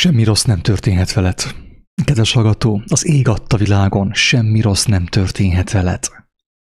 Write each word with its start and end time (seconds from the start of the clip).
Semmi 0.00 0.24
rossz 0.24 0.42
nem 0.42 0.60
történhet 0.60 1.12
veled. 1.12 1.54
Kedves 2.04 2.32
hallgató, 2.32 2.82
az 2.88 3.06
ég 3.06 3.28
adta 3.28 3.56
világon, 3.56 4.10
semmi 4.12 4.60
rossz 4.60 4.84
nem 4.84 5.06
történhet 5.06 5.70
veled. 5.70 6.04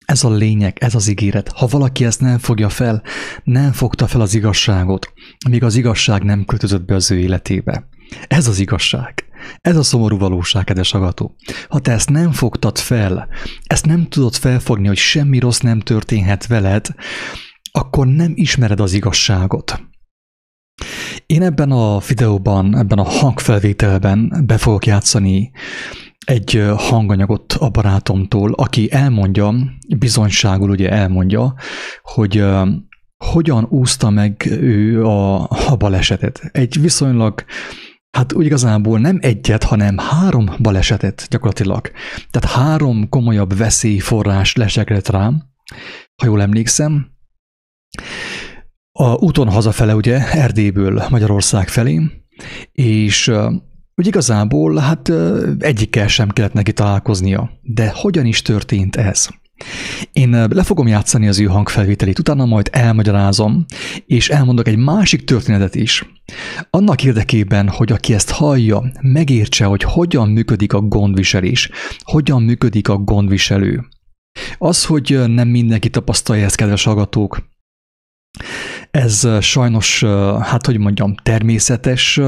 Ez 0.06 0.24
a 0.24 0.30
lényeg, 0.30 0.78
ez 0.80 0.94
az 0.94 1.08
ígéret. 1.08 1.48
Ha 1.48 1.66
valaki 1.66 2.04
ezt 2.04 2.20
nem 2.20 2.38
fogja 2.38 2.68
fel, 2.68 3.02
nem 3.44 3.72
fogta 3.72 4.06
fel 4.06 4.20
az 4.20 4.34
igazságot, 4.34 5.12
míg 5.48 5.62
az 5.62 5.76
igazság 5.76 6.22
nem 6.22 6.44
költözött 6.44 6.84
be 6.84 6.94
az 6.94 7.10
ő 7.10 7.18
életébe. 7.18 7.88
Ez 8.26 8.48
az 8.48 8.58
igazság. 8.58 9.24
Ez 9.60 9.76
a 9.76 9.82
szomorú 9.82 10.18
valóság, 10.18 10.64
kedves 10.64 10.90
hallgató. 10.90 11.36
Ha 11.68 11.78
te 11.78 11.92
ezt 11.92 12.10
nem 12.10 12.32
fogtad 12.32 12.78
fel, 12.78 13.28
ezt 13.62 13.86
nem 13.86 14.08
tudod 14.08 14.34
felfogni, 14.34 14.86
hogy 14.86 14.96
semmi 14.96 15.38
rossz 15.38 15.60
nem 15.60 15.80
történhet 15.80 16.46
veled, 16.46 16.86
akkor 17.72 18.06
nem 18.06 18.32
ismered 18.34 18.80
az 18.80 18.92
igazságot. 18.92 19.92
Én 21.26 21.42
ebben 21.42 21.70
a 21.70 21.98
videóban, 21.98 22.76
ebben 22.76 22.98
a 22.98 23.02
hangfelvételben 23.02 24.44
be 24.46 24.58
fogok 24.58 24.86
játszani 24.86 25.50
egy 26.24 26.64
hanganyagot 26.76 27.52
a 27.52 27.70
barátomtól, 27.70 28.52
aki 28.52 28.92
elmondja, 28.92 29.54
bizonyságul 29.96 30.70
ugye 30.70 30.90
elmondja, 30.90 31.54
hogy 32.02 32.44
hogyan 33.24 33.66
úszta 33.70 34.10
meg 34.10 34.46
ő 34.60 35.04
a, 35.04 35.40
a 35.42 35.76
balesetet. 35.78 36.40
Egy 36.52 36.80
viszonylag 36.80 37.44
Hát 38.14 38.32
úgy 38.32 38.44
igazából 38.44 38.98
nem 38.98 39.18
egyet, 39.20 39.64
hanem 39.64 39.98
három 39.98 40.50
balesetet 40.58 41.26
gyakorlatilag. 41.30 41.90
Tehát 42.30 42.56
három 42.56 43.08
komolyabb 43.08 43.56
veszélyforrás 43.56 44.54
lesekedett 44.54 45.08
rám, 45.08 45.42
ha 46.22 46.26
jól 46.26 46.42
emlékszem. 46.42 47.06
A 48.98 49.14
úton 49.14 49.48
hazafele 49.48 49.94
ugye 49.94 50.32
Erdélyből 50.32 51.06
Magyarország 51.10 51.68
felé, 51.68 52.00
és 52.72 53.32
úgy 53.94 54.06
igazából 54.06 54.76
hát 54.76 55.12
egyikkel 55.58 56.08
sem 56.08 56.28
kellett 56.28 56.52
neki 56.52 56.72
találkoznia. 56.72 57.50
De 57.62 57.92
hogyan 57.94 58.26
is 58.26 58.42
történt 58.42 58.96
ez? 58.96 59.28
Én 60.12 60.30
le 60.30 60.62
fogom 60.62 60.86
játszani 60.86 61.28
az 61.28 61.40
ő 61.40 61.44
hangfelvételét, 61.44 62.18
utána 62.18 62.44
majd 62.44 62.68
elmagyarázom, 62.72 63.64
és 64.06 64.28
elmondok 64.28 64.68
egy 64.68 64.76
másik 64.76 65.24
történetet 65.24 65.74
is. 65.74 66.06
Annak 66.70 67.04
érdekében, 67.04 67.68
hogy 67.68 67.92
aki 67.92 68.14
ezt 68.14 68.30
hallja, 68.30 68.92
megértse, 69.00 69.64
hogy 69.64 69.82
hogyan 69.82 70.28
működik 70.28 70.72
a 70.72 70.80
gondviselés, 70.80 71.70
hogyan 72.02 72.42
működik 72.42 72.88
a 72.88 72.96
gondviselő. 72.96 73.84
Az, 74.58 74.84
hogy 74.84 75.22
nem 75.26 75.48
mindenki 75.48 75.90
tapasztalja 75.90 76.44
ezt, 76.44 76.56
kedves 76.56 76.84
hallgatók, 76.84 77.52
ez 78.94 79.28
sajnos, 79.40 80.04
hát 80.40 80.66
hogy 80.66 80.78
mondjam, 80.78 81.14
természetes, 81.22 82.20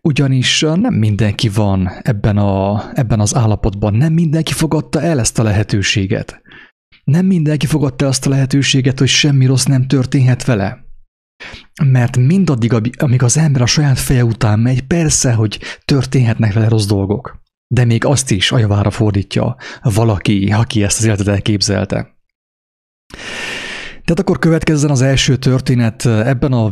ugyanis 0.00 0.60
nem 0.60 0.94
mindenki 0.94 1.48
van 1.48 1.90
ebben, 2.02 2.36
a, 2.36 2.84
ebben 2.94 3.20
az 3.20 3.34
állapotban, 3.34 3.94
nem 3.94 4.12
mindenki 4.12 4.52
fogadta 4.52 5.00
el 5.00 5.18
ezt 5.20 5.38
a 5.38 5.42
lehetőséget. 5.42 6.42
Nem 7.04 7.26
mindenki 7.26 7.66
fogadta 7.66 8.06
azt 8.06 8.26
a 8.26 8.30
lehetőséget, 8.30 8.98
hogy 8.98 9.08
semmi 9.08 9.46
rossz 9.46 9.64
nem 9.64 9.86
történhet 9.86 10.44
vele. 10.44 10.84
Mert 11.84 12.16
mindaddig, 12.16 12.72
amíg 12.98 13.22
az 13.22 13.36
ember 13.36 13.62
a 13.62 13.66
saját 13.66 13.98
feje 13.98 14.24
után 14.24 14.58
megy, 14.58 14.82
persze, 14.82 15.32
hogy 15.32 15.60
történhetnek 15.84 16.52
vele 16.52 16.68
rossz 16.68 16.86
dolgok. 16.86 17.42
De 17.66 17.84
még 17.84 18.04
azt 18.04 18.30
is 18.30 18.52
a 18.52 18.58
javára 18.58 18.90
fordítja 18.90 19.56
valaki, 19.82 20.52
aki 20.52 20.82
ezt 20.82 20.98
az 20.98 21.04
életet 21.04 21.28
elképzelte. 21.28 22.14
Tehát 24.04 24.20
akkor 24.20 24.38
következzen 24.38 24.90
az 24.90 25.02
első 25.02 25.36
történet. 25.36 26.06
Ebben 26.06 26.52
a 26.52 26.68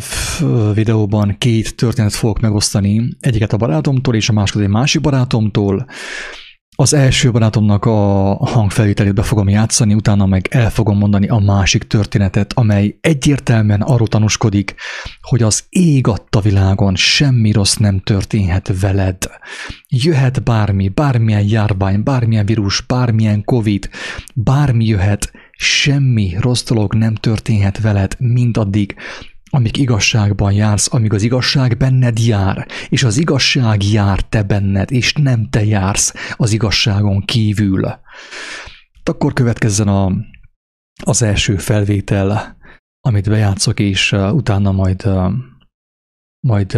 videóban 0.74 1.36
két 1.38 1.76
történet 1.76 2.12
fogok 2.12 2.40
megosztani. 2.40 3.08
Egyiket 3.20 3.52
a 3.52 3.56
barátomtól, 3.56 4.14
és 4.14 4.28
a 4.28 4.32
másikat 4.32 4.62
egy 4.62 4.68
másik 4.68 5.00
barátomtól. 5.00 5.86
Az 6.76 6.92
első 6.94 7.30
barátomnak 7.30 7.84
a 7.84 8.34
hangfelvételét 8.34 9.14
be 9.14 9.22
fogom 9.22 9.48
játszani, 9.48 9.94
utána 9.94 10.26
meg 10.26 10.48
el 10.50 10.70
fogom 10.70 10.98
mondani 10.98 11.28
a 11.28 11.38
másik 11.38 11.82
történetet, 11.82 12.52
amely 12.52 12.98
egyértelműen 13.00 13.80
arról 13.80 14.08
tanúskodik, 14.08 14.74
hogy 15.20 15.42
az 15.42 15.64
ég 15.68 16.06
adta 16.06 16.40
világon 16.40 16.94
semmi 16.94 17.52
rossz 17.52 17.74
nem 17.74 18.00
történhet 18.00 18.80
veled. 18.80 19.16
Jöhet 19.88 20.42
bármi, 20.42 20.88
bármilyen 20.88 21.46
járvány, 21.46 22.02
bármilyen 22.02 22.46
vírus, 22.46 22.80
bármilyen 22.80 23.44
covid, 23.44 23.88
bármi 24.34 24.84
jöhet, 24.84 25.32
semmi 25.58 26.36
rossz 26.38 26.64
dolog 26.64 26.94
nem 26.94 27.14
történhet 27.14 27.80
veled 27.80 28.16
mindaddig, 28.18 28.96
amíg 29.54 29.76
igazságban 29.76 30.52
jársz, 30.52 30.92
amíg 30.92 31.12
az 31.12 31.22
igazság 31.22 31.76
benned 31.76 32.18
jár, 32.18 32.66
és 32.88 33.02
az 33.02 33.16
igazság 33.16 33.82
jár 33.82 34.20
te 34.20 34.42
benned, 34.42 34.90
és 34.90 35.12
nem 35.12 35.50
te 35.50 35.64
jársz 35.64 36.14
az 36.36 36.52
igazságon 36.52 37.20
kívül. 37.20 38.00
Akkor 39.04 39.32
következzen 39.32 39.88
a, 39.88 40.12
az 41.04 41.22
első 41.22 41.56
felvétel, 41.56 42.56
amit 43.00 43.28
bejátszok, 43.28 43.80
és 43.80 44.12
utána 44.12 44.72
majd, 44.72 45.08
majd 46.40 46.74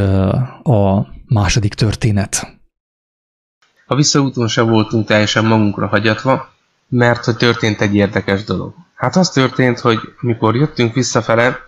a 0.63 1.09
második 1.27 1.75
történet. 1.75 2.59
A 3.87 3.95
visszaúton 3.95 4.49
se 4.49 4.63
voltunk 4.63 5.07
teljesen 5.07 5.45
magunkra 5.45 5.87
hagyatva, 5.87 6.54
mert 6.89 7.25
hogy 7.25 7.37
történt 7.37 7.81
egy 7.81 7.95
érdekes 7.95 8.45
dolog. 8.45 8.75
Hát 8.95 9.17
az 9.17 9.31
történt, 9.31 9.81
hogy 9.81 9.99
mikor 10.21 10.57
jöttünk 10.57 10.95
visszafele, 10.95 11.59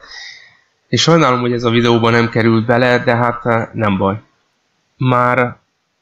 és 0.89 1.03
sajnálom, 1.03 1.41
hogy 1.41 1.53
ez 1.53 1.65
a 1.65 1.71
videóban 1.71 2.13
nem 2.13 2.29
került 2.29 2.67
bele, 2.67 2.99
de 2.99 3.17
hát 3.17 3.47
eh, 3.47 3.69
nem 3.73 3.99
baj. 3.99 4.21
Már 4.97 5.57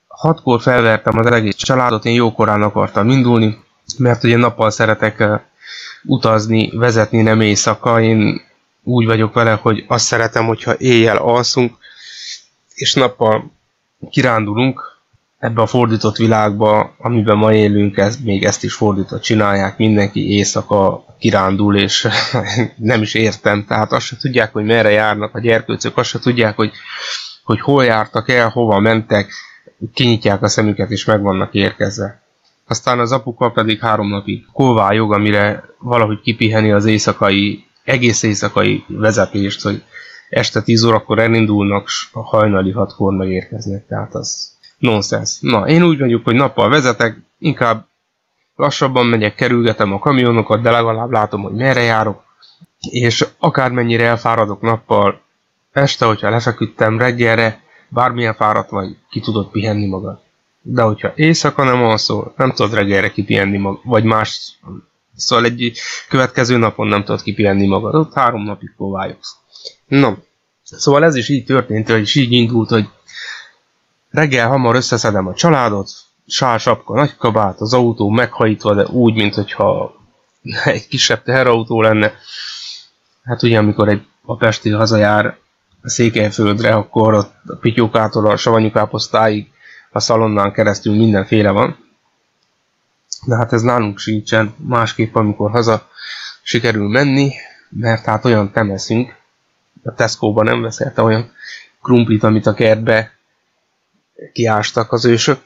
hatkor 0.06 0.60
felvertem 0.60 1.18
az 1.18 1.26
egész 1.26 1.54
családot, 1.54 2.04
én 2.04 2.14
jókorán 2.14 2.62
akartam 2.62 3.08
indulni, 3.08 3.62
mert 3.98 4.24
ugye 4.24 4.36
nappal 4.36 4.70
szeretek 4.70 5.20
eh, 5.20 5.40
utazni, 6.04 6.70
vezetni, 6.76 7.22
nem 7.22 7.40
éjszaka. 7.40 8.00
Én 8.00 8.42
úgy 8.82 9.06
vagyok 9.06 9.34
vele, 9.34 9.52
hogy 9.52 9.84
azt 9.88 10.04
szeretem, 10.04 10.46
hogyha 10.46 10.74
éjjel 10.78 11.16
alszunk, 11.16 11.76
és 12.74 12.94
nappal 12.94 13.52
kirándulunk, 14.10 14.93
ebbe 15.38 15.62
a 15.62 15.66
fordított 15.66 16.16
világba, 16.16 16.94
amiben 16.98 17.36
ma 17.36 17.52
élünk, 17.54 17.96
ez, 17.96 18.16
még 18.16 18.44
ezt 18.44 18.64
is 18.64 18.74
fordított 18.74 19.22
csinálják, 19.22 19.78
mindenki 19.78 20.30
éjszaka 20.30 21.04
kirándul, 21.18 21.76
és 21.76 22.08
nem 22.76 23.02
is 23.02 23.14
értem, 23.14 23.64
tehát 23.64 23.92
azt 23.92 24.06
se 24.06 24.16
tudják, 24.16 24.52
hogy 24.52 24.64
merre 24.64 24.90
járnak 24.90 25.34
a 25.34 25.40
gyerkőcök, 25.40 25.96
azt 25.96 26.08
se 26.08 26.18
tudják, 26.18 26.56
hogy, 26.56 26.72
hogy 27.44 27.60
hol 27.60 27.84
jártak 27.84 28.28
el, 28.30 28.48
hova 28.48 28.78
mentek, 28.80 29.32
kinyitják 29.94 30.42
a 30.42 30.48
szemüket, 30.48 30.90
és 30.90 31.04
meg 31.04 31.22
vannak 31.22 31.54
érkezve. 31.54 32.22
Aztán 32.66 32.98
az 32.98 33.12
apuka 33.12 33.50
pedig 33.50 33.80
három 33.80 34.08
napig 34.08 34.46
kolvájog, 34.52 35.12
amire 35.12 35.64
valahogy 35.78 36.20
kipiheni 36.20 36.72
az 36.72 36.84
éjszakai, 36.84 37.66
egész 37.84 38.22
éjszakai 38.22 38.84
vezetést, 38.88 39.62
hogy 39.62 39.82
este 40.28 40.62
10 40.62 40.84
órakor 40.84 41.18
elindulnak, 41.18 41.88
a 42.12 42.20
hajnali 42.20 42.70
hatkor 42.70 43.12
megérkeznek, 43.12 43.86
tehát 43.86 44.14
az 44.14 44.53
nonsens. 44.84 45.38
Na, 45.40 45.68
én 45.68 45.82
úgy 45.82 45.98
vagyok, 45.98 46.24
hogy 46.24 46.34
nappal 46.34 46.68
vezetek, 46.68 47.16
inkább 47.38 47.86
lassabban 48.56 49.06
megyek, 49.06 49.34
kerülgetem 49.34 49.92
a 49.92 49.98
kamionokat, 49.98 50.62
de 50.62 50.70
legalább 50.70 51.10
látom, 51.10 51.42
hogy 51.42 51.52
merre 51.52 51.80
járok, 51.80 52.22
és 52.90 53.26
akármennyire 53.38 54.04
elfáradok 54.04 54.60
nappal, 54.60 55.20
este, 55.72 56.06
hogyha 56.06 56.30
lefeküdtem 56.30 56.98
reggelre, 56.98 57.62
bármilyen 57.88 58.34
fáradt 58.34 58.70
vagy, 58.70 58.96
ki 59.10 59.20
tudod 59.20 59.50
pihenni 59.50 59.86
magad. 59.86 60.18
De 60.62 60.82
hogyha 60.82 61.12
éjszaka 61.14 61.64
nem 61.64 61.82
alszol, 61.82 62.34
nem 62.36 62.50
tudod 62.50 62.74
reggelre 62.74 63.10
kipihenni 63.10 63.58
magad, 63.58 63.80
vagy 63.84 64.04
más, 64.04 64.58
szóval 65.16 65.44
egy 65.44 65.78
következő 66.08 66.56
napon 66.56 66.86
nem 66.86 67.04
tudod 67.04 67.22
kipihenni 67.22 67.66
magad, 67.66 67.94
ott 67.94 68.14
három 68.14 68.42
napig 68.42 68.72
próbáljuk. 68.76 69.18
Na, 69.86 70.16
szóval 70.62 71.04
ez 71.04 71.14
is 71.14 71.28
így 71.28 71.44
történt, 71.44 71.88
és 71.88 72.14
így 72.14 72.32
indult, 72.32 72.68
hogy 72.68 72.88
Reggel 74.14 74.48
hamar 74.48 74.74
összeszedem 74.74 75.26
a 75.26 75.34
családot, 75.34 75.90
sársapka, 76.26 76.94
nagy 76.94 77.16
kabát, 77.16 77.60
az 77.60 77.74
autó 77.74 78.08
meghajítva, 78.08 78.74
de 78.74 78.86
úgy, 78.86 79.14
mintha 79.14 79.94
egy 80.64 80.88
kisebb 80.88 81.22
teherautó 81.22 81.82
lenne. 81.82 82.12
Hát 83.24 83.42
ugye, 83.42 83.58
amikor 83.58 83.88
egy 83.88 84.06
a 84.24 84.36
Pesti 84.36 84.70
hazajár 84.70 85.36
a 85.82 85.88
Székelyföldre, 85.88 86.74
akkor 86.74 87.14
ott 87.14 87.34
a 87.46 87.56
Pityókától 87.56 88.26
a 88.26 88.36
savanyúkáposztáig 88.36 89.50
a 89.90 90.00
szalonnán 90.00 90.52
keresztül 90.52 90.96
mindenféle 90.96 91.50
van. 91.50 91.76
De 93.26 93.36
hát 93.36 93.52
ez 93.52 93.62
nálunk 93.62 93.98
sincsen, 93.98 94.54
másképp 94.56 95.14
amikor 95.14 95.50
haza 95.50 95.88
sikerül 96.42 96.88
menni, 96.88 97.32
mert 97.68 98.04
hát 98.04 98.24
olyan 98.24 98.52
temeszünk, 98.52 99.16
a 99.84 99.94
Tesco-ba 99.94 100.42
nem 100.42 100.62
veszelte 100.62 101.02
olyan 101.02 101.32
krumplit, 101.82 102.22
amit 102.22 102.46
a 102.46 102.54
kertbe 102.54 103.12
kiástak 104.32 104.92
az 104.92 105.04
ősök. 105.04 105.40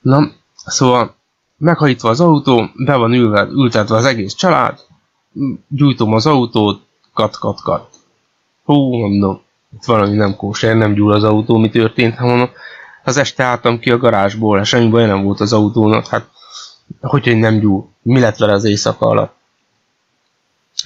Na, 0.00 0.32
szóval 0.66 1.14
meghajítva 1.56 2.08
az 2.08 2.20
autó, 2.20 2.70
be 2.74 2.96
van 2.96 3.12
ülve, 3.12 3.48
ültetve 3.50 3.96
az 3.96 4.04
egész 4.04 4.34
család, 4.34 4.78
gyújtom 5.68 6.12
az 6.12 6.26
autót, 6.26 6.82
kat, 7.14 7.38
kat, 7.38 7.60
kat. 7.62 7.88
Hú, 8.64 8.96
mondom, 8.96 9.40
itt 9.74 9.84
valami 9.84 10.16
nem 10.16 10.36
kóser, 10.36 10.76
nem 10.76 10.94
gyúl 10.94 11.12
az 11.12 11.24
autó, 11.24 11.56
mi 11.56 11.70
történt, 11.70 12.16
ha 12.16 12.26
mondom, 12.26 12.50
az 13.04 13.16
este 13.16 13.44
álltam 13.44 13.78
ki 13.78 13.90
a 13.90 13.98
garázsból, 13.98 14.64
semmi 14.64 14.88
baj 14.88 15.06
nem 15.06 15.22
volt 15.22 15.40
az 15.40 15.52
autónak, 15.52 16.06
hát 16.06 16.28
hogy, 17.00 17.24
hogy 17.24 17.36
nem 17.36 17.58
gyúl, 17.58 17.88
mi 18.02 18.20
lett 18.20 18.36
vele 18.36 18.52
az 18.52 18.64
éjszaka 18.64 19.06
alatt. 19.06 19.36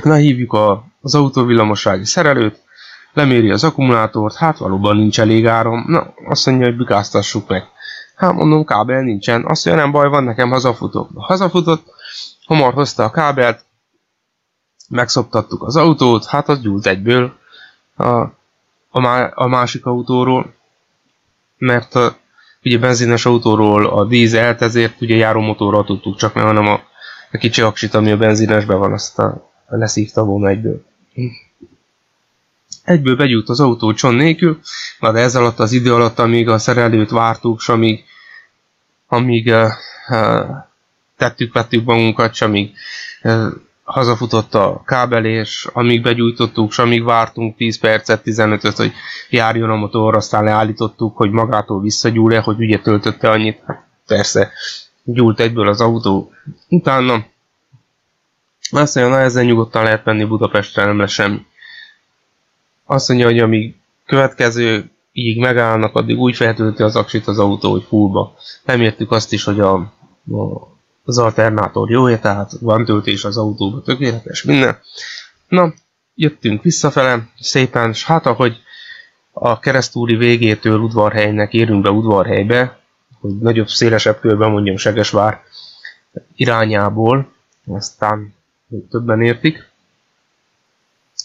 Na 0.03 0.15
hívjuk 0.15 0.53
a, 0.53 0.85
az 1.01 1.15
autóvillamossági 1.15 2.05
szerelőt, 2.05 2.62
leméri 3.13 3.51
az 3.51 3.65
akkumulátort, 3.65 4.35
hát 4.35 4.59
valóban 4.59 4.97
nincs 4.97 5.21
elég 5.21 5.47
áram, 5.47 5.85
na 5.87 6.15
azt 6.29 6.47
mondja, 6.47 6.67
hogy 6.67 6.77
bukáztassuk 6.77 7.49
meg. 7.49 7.65
Hát 8.15 8.33
mondom, 8.33 8.65
kábel 8.65 9.03
nincsen, 9.03 9.45
azt 9.47 9.65
mondja, 9.65 9.83
nem 9.83 9.93
baj 9.93 10.09
van, 10.09 10.25
nekem 10.25 10.51
hazafutok. 10.51 11.11
Hazafutott, 11.15 11.87
hamar 12.47 12.73
hozta 12.73 13.05
a 13.05 13.11
kábelt, 13.11 13.65
megszoptattuk 14.89 15.63
az 15.63 15.77
autót, 15.77 16.27
hát 16.27 16.49
az 16.49 16.61
gyúlt 16.61 16.87
egyből 16.87 17.37
a, 17.97 18.11
a, 18.91 19.01
má, 19.01 19.27
a 19.27 19.47
másik 19.47 19.87
autóról, 19.87 20.55
mert 21.59 21.95
a, 21.95 22.17
ugye 22.65 22.79
benzines 22.79 23.27
autóról 23.27 23.87
a 23.87 24.05
dízelt, 24.05 24.63
ezért 24.63 25.01
ugye 25.01 25.17
járómotorral 25.17 25.85
tudtuk 25.85 26.17
csak, 26.17 26.35
mert 26.35 26.47
hanem 26.47 26.67
a, 26.67 26.81
a 27.33 27.37
kicsi 27.37 27.61
aksit, 27.61 27.95
ami 27.95 28.11
a 28.11 28.17
benzinesben 28.17 28.79
van, 28.79 28.93
azt 28.93 29.19
a, 29.19 29.51
leszívta 29.67 30.25
volna 30.25 30.49
egyből. 30.49 30.85
Egyből 32.85 33.17
begyújt 33.17 33.49
az 33.49 33.61
autó 33.61 33.93
cson 33.93 34.15
nélkül, 34.15 34.61
de 35.01 35.09
ez 35.09 35.37
alatt 35.37 35.59
az 35.59 35.73
idő 35.73 35.95
alatt, 35.95 36.19
amíg 36.19 36.49
a 36.49 36.59
szerelőt 36.59 37.11
vártuk, 37.11 37.59
és 37.61 37.69
amíg, 37.69 38.05
amíg 39.07 39.47
uh, 39.47 39.69
uh, 40.09 40.57
tettük, 41.17 41.53
vettük 41.53 41.85
magunkat, 41.85 42.33
és 42.33 42.43
amíg 42.43 42.73
uh, 43.23 43.47
hazafutott 43.85 44.55
a 44.55 44.83
kábelés, 44.85 45.69
amíg 45.73 46.03
begyújtottuk, 46.03 46.71
és 46.71 46.79
amíg 46.79 47.05
vártunk 47.05 47.57
10 47.57 47.79
percet, 47.79 48.23
15-öt, 48.25 48.77
hogy 48.77 48.93
járjon 49.31 49.71
a 49.71 49.77
motor, 49.77 50.17
aztán 50.17 50.45
leállítottuk, 50.45 51.17
hogy 51.17 51.31
magától 51.31 51.81
visszagyúl-e, 51.81 52.41
hogy 52.41 52.59
ugye 52.59 52.79
töltötte 52.79 53.31
annyit. 53.31 53.61
Hát 53.67 53.87
persze, 54.07 54.53
gyúlt 55.05 55.41
egyből 55.41 55.69
az 55.69 55.81
autó. 55.81 56.33
Utána 56.69 57.27
azt 58.71 58.95
mondja, 58.95 59.15
na 59.15 59.21
ezzel 59.23 59.45
nyugodtan 59.45 59.83
lehet 59.83 60.05
menni 60.05 60.25
Budapestre, 60.25 60.85
nem 60.85 60.99
lesz 60.99 61.11
semmi. 61.13 61.47
Azt 62.93 63.09
mondja, 63.09 63.27
hogy 63.27 63.39
amíg 63.39 63.75
következő 64.07 64.91
így 65.13 65.39
megállnak, 65.39 65.95
addig 65.95 66.19
úgy 66.19 66.37
feltölti 66.37 66.83
az 66.83 66.97
aksit 66.97 67.27
az 67.27 67.39
autó, 67.39 67.71
hogy 67.71 67.83
fullba. 67.83 68.35
Nem 68.65 68.81
értük 68.81 69.11
azt 69.11 69.33
is, 69.33 69.45
hogy 69.45 69.61
a, 69.61 69.75
a, 69.75 70.69
az 71.05 71.19
alternátor 71.19 71.91
jó 71.91 72.17
tehát 72.17 72.53
van 72.61 72.85
töltés 72.85 73.25
az 73.25 73.37
autóba, 73.37 73.83
tökéletes, 73.83 74.43
minden. 74.43 74.79
Na, 75.49 75.73
jöttünk 76.15 76.63
visszafele, 76.63 77.29
szépen, 77.41 77.91
és 77.91 78.05
hát 78.05 78.27
ahogy 78.27 78.61
a 79.33 79.59
keresztúri 79.59 80.17
végétől 80.17 80.79
udvarhelynek 80.79 81.53
érünk 81.53 81.83
be 81.83 81.91
udvarhelybe, 81.91 82.81
hogy 83.21 83.39
nagyobb, 83.39 83.69
szélesebb 83.69 84.21
körben 84.21 84.51
mondjam 84.51 84.77
Segesvár 84.77 85.43
irányából, 86.37 87.33
aztán 87.67 88.35
többen 88.91 89.23
értik, 89.23 89.72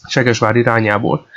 Segesvár 0.07 0.55
irányából. 0.55 1.27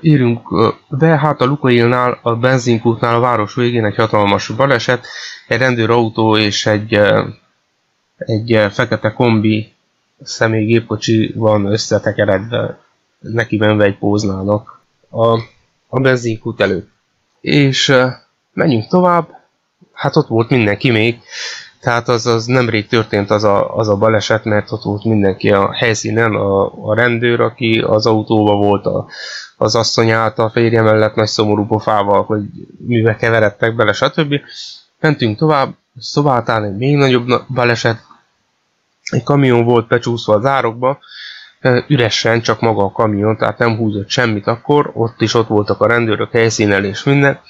Érünk 0.00 0.40
be, 0.88 1.18
hát 1.18 1.40
a 1.40 1.44
Lukailnál, 1.44 2.18
a 2.22 2.36
benzinkútnál 2.36 3.14
a 3.14 3.20
város 3.20 3.54
végén 3.54 3.84
egy 3.84 3.96
hatalmas 3.96 4.48
baleset, 4.48 5.06
egy 5.46 5.58
rendőrautó 5.58 6.36
és 6.36 6.66
egy, 6.66 7.00
egy 8.16 8.66
fekete 8.72 9.12
kombi 9.12 9.72
személygépkocsi 10.22 11.32
van 11.36 11.64
összetekeredve, 11.64 12.78
neki 13.18 13.56
menve 13.56 13.84
egy 13.84 13.98
póznának 13.98 14.80
a, 15.10 15.38
a 15.88 16.00
benzinkút 16.00 16.60
előtt. 16.60 16.90
És 17.40 17.94
menjünk 18.52 18.86
tovább, 18.86 19.28
hát 19.92 20.16
ott 20.16 20.28
volt 20.28 20.50
mindenki 20.50 20.90
még, 20.90 21.20
tehát 21.80 22.08
az, 22.08 22.26
az 22.26 22.44
nemrég 22.44 22.86
történt 22.86 23.30
az 23.30 23.44
a, 23.44 23.76
az 23.76 23.88
a 23.88 23.96
baleset, 23.96 24.44
mert 24.44 24.72
ott 24.72 24.82
volt 24.82 25.04
mindenki 25.04 25.50
a 25.50 25.72
helyszínen, 25.72 26.34
a, 26.34 26.72
a 26.88 26.94
rendőr, 26.94 27.40
aki 27.40 27.84
az 27.86 28.06
autóba 28.06 28.54
volt, 28.54 28.86
a, 28.86 29.06
az 29.56 29.74
asszony 29.74 30.10
által 30.10 30.50
férje 30.50 30.82
mellett 30.82 31.14
nagy 31.14 31.26
szomorú 31.26 31.66
pofával, 31.66 32.22
hogy 32.22 32.42
mivel 32.86 33.16
keveredtek 33.16 33.74
bele, 33.74 33.92
stb. 33.92 34.34
Mentünk 35.00 35.38
tovább, 35.38 35.74
szobáltán 35.98 36.64
egy 36.64 36.76
még 36.76 36.96
nagyobb 36.96 37.44
baleset, 37.48 38.02
egy 39.10 39.22
kamion 39.22 39.64
volt 39.64 39.88
becsúszva 39.88 40.34
az 40.34 40.44
árokba, 40.44 40.98
üresen 41.88 42.40
csak 42.40 42.60
maga 42.60 42.84
a 42.84 42.92
kamion, 42.92 43.36
tehát 43.36 43.58
nem 43.58 43.76
húzott 43.76 44.08
semmit 44.08 44.46
akkor, 44.46 44.90
ott 44.94 45.20
is 45.20 45.34
ott 45.34 45.46
voltak 45.46 45.80
a 45.80 45.86
rendőrök 45.86 46.30
helyszínen 46.30 46.84
és 46.84 47.02
minden, 47.02 47.40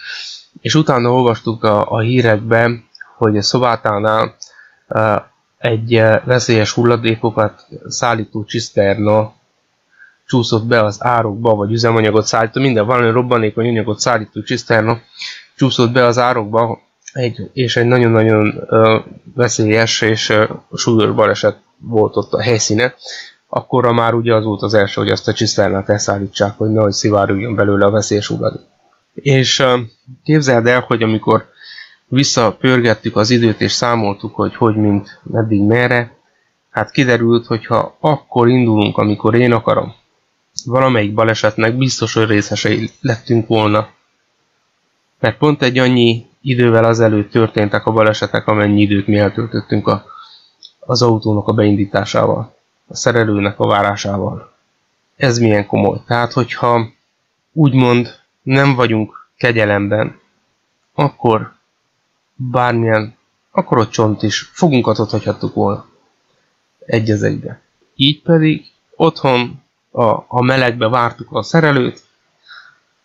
és 0.61 0.75
utána 0.75 1.12
olvastuk 1.12 1.65
a, 1.65 1.91
a 1.91 2.00
hírekben, 2.00 2.88
hogy 3.20 3.37
a 3.37 3.43
szobátánál 3.43 4.34
egy 5.58 6.02
veszélyes 6.25 6.72
hulladékokat 6.72 7.67
szállító 7.88 8.43
ciszterna 8.43 9.32
csúszott 10.26 10.64
be 10.64 10.84
az 10.84 10.96
árokba, 11.05 11.55
vagy 11.55 11.72
üzemanyagot 11.72 12.26
szállító, 12.26 12.61
minden 12.61 12.87
valami 12.87 13.11
robbanékony 13.11 13.69
anyagot 13.69 14.00
szállító 14.00 14.40
ciszterna 14.40 15.00
csúszott 15.56 15.90
be 15.90 16.05
az 16.05 16.19
árokba, 16.19 16.81
egy, 17.12 17.50
és 17.52 17.76
egy 17.76 17.87
nagyon-nagyon 17.87 18.69
veszélyes 19.34 20.00
és 20.00 20.32
súlyos 20.75 21.11
baleset 21.11 21.56
volt 21.78 22.17
ott 22.17 22.32
a 22.32 22.40
helyszíne. 22.40 22.94
Akkorra 23.49 23.93
már 23.93 24.14
ugye 24.14 24.34
az 24.34 24.44
volt 24.44 24.62
az 24.62 24.75
első, 24.75 25.00
hogy 25.00 25.11
azt 25.11 25.28
a 25.28 25.32
ciszternát 25.32 25.88
elszállítsák, 25.88 26.56
hogy 26.56 26.70
nehogy 26.70 26.93
szivárogjon 26.93 27.55
belőle 27.55 27.84
a 27.84 27.90
veszélyes 27.90 28.26
hulladék. 28.26 28.62
És 29.14 29.62
képzeld 30.25 30.67
el, 30.67 30.81
hogy 30.81 31.02
amikor 31.02 31.49
visszapörgettük 32.11 33.17
az 33.17 33.31
időt 33.31 33.61
és 33.61 33.73
számoltuk, 33.73 34.35
hogy 34.35 34.57
hogy 34.57 34.77
mint 34.77 35.21
meddig 35.23 35.62
merre, 35.62 36.17
hát 36.71 36.91
kiderült, 36.91 37.47
hogy 37.47 37.67
ha 37.67 37.97
akkor 38.01 38.49
indulunk, 38.49 38.99
amikor 38.99 39.35
én 39.35 39.53
akarom, 39.53 39.95
valamelyik 40.65 41.15
balesetnek 41.15 41.77
biztos, 41.77 42.15
hogy 42.15 42.27
részesei 42.27 42.91
lettünk 43.01 43.47
volna. 43.47 43.89
Mert 45.21 45.39
pont 45.39 45.62
egy 45.62 45.79
annyi 45.79 46.27
idővel 46.41 46.85
azelőtt 46.85 47.31
történtek 47.31 47.87
a 47.87 47.93
balesetek, 47.93 48.47
amennyi 48.47 48.81
időt 48.81 49.06
mi 49.06 49.19
eltöltöttünk 49.19 49.89
a, 49.89 50.05
az 50.81 51.03
autónak 51.03 51.49
a 51.49 51.53
beindításával, 51.53 52.55
a 52.87 52.97
szerelőnek 52.97 53.61
a 53.61 53.67
várásával. 53.67 54.53
Ez 55.17 55.39
milyen 55.39 55.67
komoly. 55.67 55.99
Tehát, 56.06 56.33
hogyha 56.33 56.89
úgymond 57.53 58.19
nem 58.43 58.75
vagyunk 58.75 59.29
kegyelemben, 59.37 60.21
akkor 60.95 61.59
bármilyen, 62.49 63.17
akkor 63.51 63.79
ott 63.79 63.91
csont 63.91 64.23
is, 64.23 64.51
fogunkat 64.53 64.97
hagyhattuk 64.97 65.55
volna. 65.55 65.87
Egy 66.87 67.11
az 67.11 67.23
egybe. 67.23 67.61
Így 67.94 68.23
pedig 68.23 68.67
otthon 68.97 69.63
a, 69.91 70.05
a 70.27 70.43
melegbe 70.43 70.89
vártuk 70.89 71.32
a 71.32 71.43
szerelőt, 71.43 72.03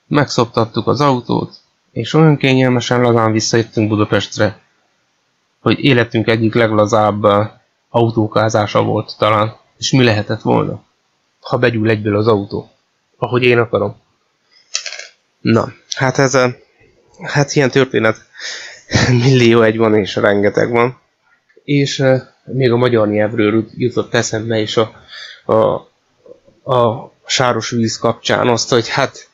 megszoptattuk 0.08 0.88
az 0.88 1.02
autót, 1.02 1.56
és 1.92 2.14
olyan 2.14 2.38
kényelmesen 2.38 3.02
lazán 3.02 3.32
visszajöttünk 3.32 3.90
Budapestre, 3.90 4.60
hogy 5.60 5.84
életünk 5.84 6.28
egyik 6.28 6.54
leglazább 6.54 7.24
autókázása 7.90 8.84
volt 8.84 9.16
talán, 9.18 9.56
és 9.78 9.92
mi 9.92 10.04
lehetett 10.04 10.42
volna, 10.42 10.84
ha 11.40 11.58
begyúl 11.58 11.90
egyből 11.90 12.16
az 12.18 12.28
autó, 12.28 12.72
ahogy 13.18 13.44
én 13.44 13.58
akarom. 13.58 13.96
Na, 15.42 15.74
hát 15.96 16.18
ez 16.18 16.34
a, 16.34 16.56
hát 17.22 17.56
ilyen 17.56 17.72
történet 17.72 18.18
millió 19.24 19.62
egy 19.62 19.78
van, 19.78 19.96
és 19.96 20.16
rengeteg 20.16 20.72
van. 20.72 21.00
És 21.64 22.00
uh, 22.00 22.22
még 22.44 22.72
a 22.72 22.78
magyar 22.78 23.08
nyelvről 23.08 23.66
jutott 23.76 24.14
eszembe 24.14 24.60
is 24.60 24.78
a, 24.78 24.92
a, 25.46 25.74
a 26.74 27.12
sáros 27.26 27.70
víz 27.70 27.98
kapcsán 27.98 28.48
azt, 28.48 28.70
hogy 28.70 28.90
hát 28.90 29.30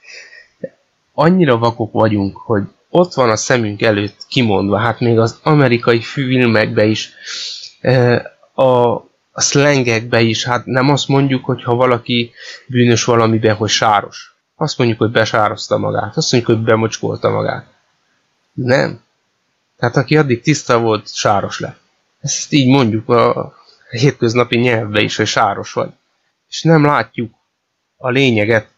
annyira 1.13 1.57
vakok 1.57 1.91
vagyunk, 1.91 2.37
hogy 2.37 2.63
ott 2.89 3.13
van 3.13 3.29
a 3.29 3.35
szemünk 3.35 3.81
előtt 3.81 4.25
kimondva, 4.27 4.77
hát 4.77 4.99
még 4.99 5.19
az 5.19 5.39
amerikai 5.43 6.01
filmekbe 6.01 6.85
is, 6.85 7.13
a, 8.53 8.95
a 9.31 9.41
szlengekbe 9.41 10.21
is, 10.21 10.43
hát 10.43 10.65
nem 10.65 10.89
azt 10.89 11.07
mondjuk, 11.07 11.45
hogy 11.45 11.63
ha 11.63 11.75
valaki 11.75 12.31
bűnös 12.67 13.03
valamiben, 13.03 13.55
hogy 13.55 13.69
sáros. 13.69 14.35
Azt 14.55 14.77
mondjuk, 14.77 14.99
hogy 14.99 15.11
besározta 15.11 15.77
magát. 15.77 16.17
Azt 16.17 16.31
mondjuk, 16.31 16.55
hogy 16.55 16.65
bemocskolta 16.65 17.29
magát. 17.29 17.65
Nem. 18.53 19.01
Tehát 19.81 19.95
aki 19.95 20.17
addig 20.17 20.41
tiszta 20.41 20.79
volt, 20.79 21.13
sáros 21.13 21.59
lett. 21.59 21.79
Ezt 22.19 22.53
így 22.53 22.67
mondjuk 22.67 23.09
a 23.09 23.53
hétköznapi 23.89 24.57
nyelvbe 24.57 25.01
is, 25.01 25.15
hogy 25.15 25.27
sáros 25.27 25.73
vagy. 25.73 25.91
És 26.47 26.61
nem 26.61 26.85
látjuk 26.85 27.33
a 27.97 28.09
lényeget. 28.09 28.69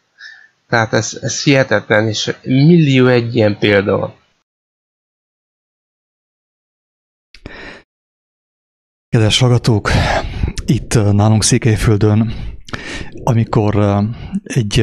Tehát 0.68 0.94
ez, 0.94 1.18
ez 1.22 1.44
hihetetlen, 1.44 2.08
és 2.08 2.36
millió 2.42 3.08
egy 3.08 3.36
ilyen 3.36 3.58
példa 3.58 3.98
van. 3.98 4.16
Kedves 9.10 9.40
hallgatók, 9.40 9.90
itt 10.66 10.94
nálunk 10.94 11.44
Székelyföldön 11.44 12.34
amikor 13.24 14.04
egy 14.44 14.80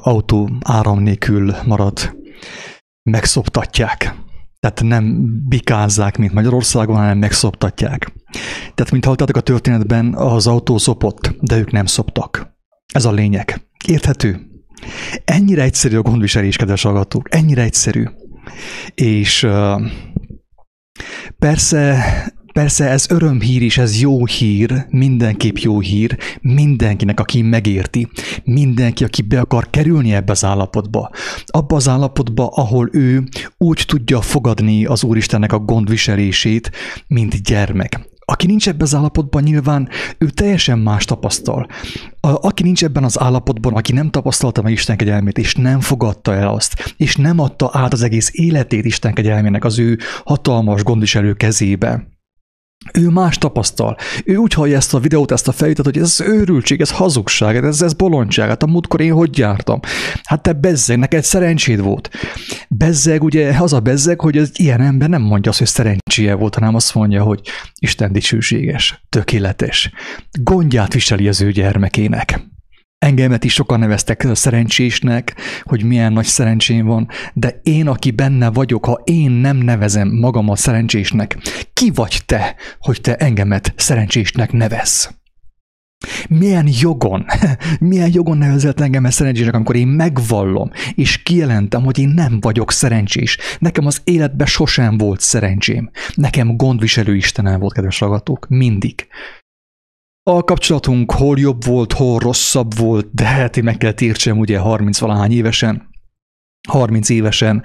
autó 0.00 0.50
áram 0.60 0.98
nélkül 0.98 1.54
marad, 1.66 2.18
megszoptatják. 3.02 4.14
Tehát 4.64 4.82
nem 4.82 5.24
bikázzák, 5.48 6.16
mint 6.16 6.32
Magyarországon, 6.32 6.96
hanem 6.96 7.18
megszoptatják. 7.18 8.12
Tehát, 8.74 8.92
mint 8.92 9.04
hallottátok 9.04 9.36
a 9.36 9.40
történetben, 9.40 10.14
az 10.14 10.46
autó 10.46 10.78
szopott, 10.78 11.36
de 11.40 11.56
ők 11.58 11.70
nem 11.70 11.86
szoptak. 11.86 12.56
Ez 12.92 13.04
a 13.04 13.12
lényeg. 13.12 13.66
Érthető? 13.86 14.40
Ennyire 15.24 15.62
egyszerű 15.62 15.96
a 15.96 16.02
gondviselés, 16.02 16.56
kedves 16.56 16.82
hallgatók. 16.82 17.34
Ennyire 17.34 17.62
egyszerű. 17.62 18.04
És 18.94 19.42
uh, 19.42 19.82
persze 21.38 22.04
Persze 22.54 22.88
ez 22.88 23.06
örömhír 23.10 23.62
is, 23.62 23.78
ez 23.78 24.00
jó 24.00 24.26
hír, 24.26 24.86
mindenképp 24.90 25.56
jó 25.56 25.80
hír, 25.80 26.16
mindenkinek, 26.40 27.20
aki 27.20 27.42
megérti, 27.42 28.08
mindenki, 28.44 29.04
aki 29.04 29.22
be 29.22 29.40
akar 29.40 29.70
kerülni 29.70 30.14
ebbe 30.14 30.32
az 30.32 30.44
állapotba. 30.44 31.10
Abba 31.46 31.76
az 31.76 31.88
állapotba, 31.88 32.46
ahol 32.46 32.88
ő 32.92 33.24
úgy 33.58 33.84
tudja 33.86 34.20
fogadni 34.20 34.84
az 34.84 35.04
Úristennek 35.04 35.52
a 35.52 35.58
gondviselését, 35.58 36.70
mint 37.06 37.42
gyermek. 37.42 38.08
Aki 38.24 38.46
nincs 38.46 38.68
ebben 38.68 38.80
az 38.82 38.94
állapotban, 38.94 39.42
nyilván 39.42 39.88
ő 40.18 40.28
teljesen 40.28 40.78
más 40.78 41.04
tapasztal. 41.04 41.66
A, 42.20 42.46
aki 42.46 42.62
nincs 42.62 42.84
ebben 42.84 43.04
az 43.04 43.20
állapotban, 43.20 43.74
aki 43.74 43.92
nem 43.92 44.10
tapasztalta 44.10 44.62
meg 44.62 44.72
Isten 44.72 44.96
kegyelmét, 44.96 45.38
és 45.38 45.54
nem 45.54 45.80
fogadta 45.80 46.34
el 46.34 46.48
azt, 46.48 46.94
és 46.96 47.16
nem 47.16 47.38
adta 47.38 47.70
át 47.72 47.92
az 47.92 48.02
egész 48.02 48.30
életét 48.32 48.84
Isten 48.84 49.14
kegyelmének 49.14 49.64
az 49.64 49.78
ő 49.78 49.98
hatalmas 50.24 50.82
gondviselő 50.82 51.32
kezébe, 51.32 52.12
ő 52.92 53.08
más 53.08 53.38
tapasztal. 53.38 53.96
Ő 54.24 54.36
úgy 54.36 54.52
hallja 54.52 54.76
ezt 54.76 54.94
a 54.94 54.98
videót, 54.98 55.32
ezt 55.32 55.48
a 55.48 55.52
feljutat, 55.52 55.84
hogy 55.84 55.98
ez 55.98 56.20
őrültség, 56.20 56.80
ez 56.80 56.90
hazugság, 56.90 57.56
ez, 57.56 57.82
ez 57.82 57.92
bolondság. 57.92 58.48
Hát 58.48 58.62
a 58.62 58.66
múltkor 58.66 59.00
én 59.00 59.12
hogy 59.12 59.38
jártam? 59.38 59.80
Hát 60.22 60.42
te 60.42 60.52
bezzeg, 60.52 60.98
neked 60.98 61.24
szerencséd 61.24 61.80
volt. 61.80 62.10
Bezzeg, 62.68 63.22
ugye 63.22 63.56
az 63.58 63.72
a 63.72 63.80
bezzeg, 63.80 64.20
hogy 64.20 64.38
az 64.38 64.50
ilyen 64.54 64.80
ember 64.80 65.08
nem 65.08 65.22
mondja 65.22 65.50
azt, 65.50 65.58
hogy 65.58 65.68
szerencséje 65.68 66.34
volt, 66.34 66.54
hanem 66.54 66.74
azt 66.74 66.94
mondja, 66.94 67.22
hogy 67.22 67.40
Isten 67.78 68.12
dicsőséges, 68.12 69.04
tökéletes. 69.08 69.90
Gondját 70.40 70.92
viseli 70.92 71.28
az 71.28 71.40
ő 71.40 71.50
gyermekének. 71.50 72.53
Engemet 73.04 73.44
is 73.44 73.52
sokan 73.52 73.78
neveztek 73.78 74.26
szerencsésnek, 74.32 75.34
hogy 75.62 75.84
milyen 75.84 76.12
nagy 76.12 76.24
szerencsém 76.24 76.86
van, 76.86 77.08
de 77.34 77.60
én, 77.62 77.88
aki 77.88 78.10
benne 78.10 78.50
vagyok, 78.50 78.84
ha 78.84 79.00
én 79.04 79.30
nem 79.30 79.56
nevezem 79.56 80.08
magamat 80.08 80.56
szerencsésnek, 80.56 81.36
ki 81.72 81.90
vagy 81.94 82.22
te, 82.26 82.54
hogy 82.78 83.00
te 83.00 83.14
engemet 83.14 83.72
szerencsésnek 83.76 84.52
nevez? 84.52 85.14
Milyen 86.28 86.68
jogon, 86.80 87.26
milyen 87.90 88.10
jogon 88.12 88.38
nevezett 88.38 88.80
engem 88.80 89.10
szerencsésnek, 89.10 89.54
amikor 89.54 89.76
én 89.76 89.88
megvallom, 89.88 90.70
és 90.94 91.22
kijelentem, 91.22 91.82
hogy 91.82 91.98
én 91.98 92.08
nem 92.08 92.40
vagyok 92.40 92.72
szerencsés. 92.72 93.38
Nekem 93.58 93.86
az 93.86 94.00
életben 94.04 94.46
sosem 94.46 94.98
volt 94.98 95.20
szerencsém. 95.20 95.90
Nekem 96.14 96.56
gondviselő 96.56 97.16
Istenem 97.16 97.60
volt, 97.60 97.72
kedves 97.72 98.00
ragatók, 98.00 98.46
mindig. 98.48 99.06
A 100.30 100.44
kapcsolatunk 100.44 101.12
hol 101.12 101.38
jobb 101.38 101.64
volt, 101.64 101.92
hol 101.92 102.18
rosszabb 102.18 102.76
volt, 102.76 103.14
de 103.14 103.24
hát 103.24 103.56
én 103.56 103.64
meg 103.64 103.76
kell 103.76 103.94
értsem 103.98 104.38
ugye 104.38 104.58
30 104.58 104.98
valahány 104.98 105.32
évesen, 105.32 105.88
30 106.68 107.08
évesen, 107.08 107.62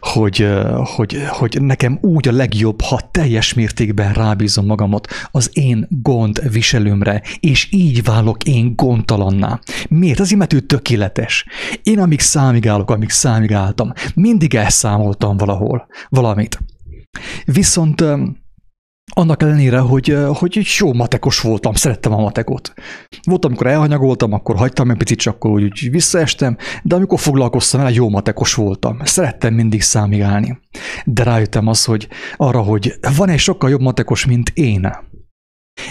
hogy, 0.00 0.48
hogy, 0.96 1.24
hogy 1.28 1.62
nekem 1.62 1.98
úgy 2.00 2.28
a 2.28 2.32
legjobb, 2.32 2.80
ha 2.80 3.00
teljes 3.10 3.54
mértékben 3.54 4.12
rábízom 4.12 4.66
magamat 4.66 5.08
az 5.30 5.50
én 5.52 5.86
gond 5.90 6.50
viselőmre, 6.50 7.22
és 7.40 7.68
így 7.70 8.02
válok 8.02 8.44
én 8.44 8.76
gondtalanná. 8.76 9.60
Miért? 9.88 10.20
Az 10.20 10.30
mert 10.30 10.52
ő 10.52 10.60
tökéletes. 10.60 11.46
Én 11.82 11.98
amíg 11.98 12.20
számigálok, 12.20 12.90
amíg 12.90 13.10
számigáltam, 13.10 13.92
mindig 14.14 14.54
elszámoltam 14.54 15.36
valahol, 15.36 15.86
valamit. 16.08 16.58
Viszont 17.44 18.04
annak 19.14 19.42
ellenére, 19.42 19.78
hogy, 19.78 20.16
hogy 20.32 20.66
jó 20.78 20.92
matekos 20.92 21.40
voltam, 21.40 21.74
szerettem 21.74 22.12
a 22.12 22.20
matekot. 22.20 22.72
Volt, 23.22 23.44
amikor 23.44 23.66
elhanyagoltam, 23.66 24.32
akkor 24.32 24.56
hagytam 24.56 24.90
egy 24.90 24.96
picit, 24.96 25.18
csak 25.18 25.34
akkor 25.34 25.50
úgy 25.50 25.90
visszaestem, 25.90 26.56
de 26.82 26.94
amikor 26.94 27.18
foglalkoztam 27.18 27.80
vele, 27.80 27.92
jó 27.92 28.08
matekos 28.08 28.54
voltam. 28.54 28.98
Szerettem 29.04 29.54
mindig 29.54 29.82
számigálni. 29.82 30.58
De 31.04 31.22
rájöttem 31.22 31.66
az, 31.66 31.84
hogy 31.84 32.08
arra, 32.36 32.60
hogy 32.60 32.94
van 33.16 33.28
egy 33.28 33.38
sokkal 33.38 33.70
jobb 33.70 33.80
matekos, 33.80 34.26
mint 34.26 34.50
én. 34.54 34.92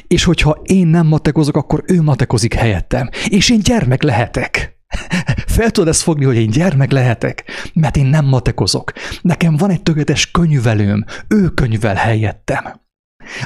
És 0.07 0.23
hogyha 0.23 0.61
én 0.63 0.87
nem 0.87 1.07
matekozok, 1.07 1.55
akkor 1.55 1.83
ő 1.87 2.01
matekozik 2.01 2.53
helyettem. 2.53 3.09
És 3.27 3.49
én 3.49 3.59
gyermek 3.59 4.03
lehetek. 4.03 4.79
Fel 5.55 5.71
tudod 5.71 5.89
ezt 5.89 6.01
fogni, 6.01 6.25
hogy 6.25 6.35
én 6.35 6.49
gyermek 6.49 6.91
lehetek, 6.91 7.43
mert 7.73 7.97
én 7.97 8.05
nem 8.05 8.25
matekozok. 8.25 8.91
Nekem 9.21 9.55
van 9.57 9.69
egy 9.69 9.83
tökéletes 9.83 10.31
könyvelőm, 10.31 11.05
ő 11.27 11.47
könyvel 11.47 11.95
helyettem. 11.95 12.81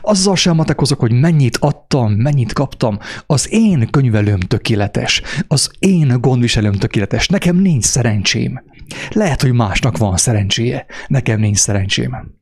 Azzal 0.02 0.36
sem 0.36 0.56
matekozok, 0.56 1.00
hogy 1.00 1.12
mennyit 1.12 1.58
adtam, 1.58 2.12
mennyit 2.12 2.54
kaptam. 2.54 3.00
Az 3.26 3.52
én 3.52 3.88
könyvelőm 3.90 4.40
tökéletes, 4.40 5.22
az 5.48 5.72
én 5.80 6.18
gondviselőm 6.22 6.74
tökéletes, 6.74 7.28
nekem 7.28 7.56
nincs 7.56 7.86
szerencsém. 7.86 8.64
Lehet, 9.12 9.42
hogy 9.42 9.54
másnak 9.54 9.98
van 9.98 10.18
szerencséje, 10.18 10.86
nekem 11.08 11.40
nincs 11.40 11.58
szerencsém. 11.58 12.34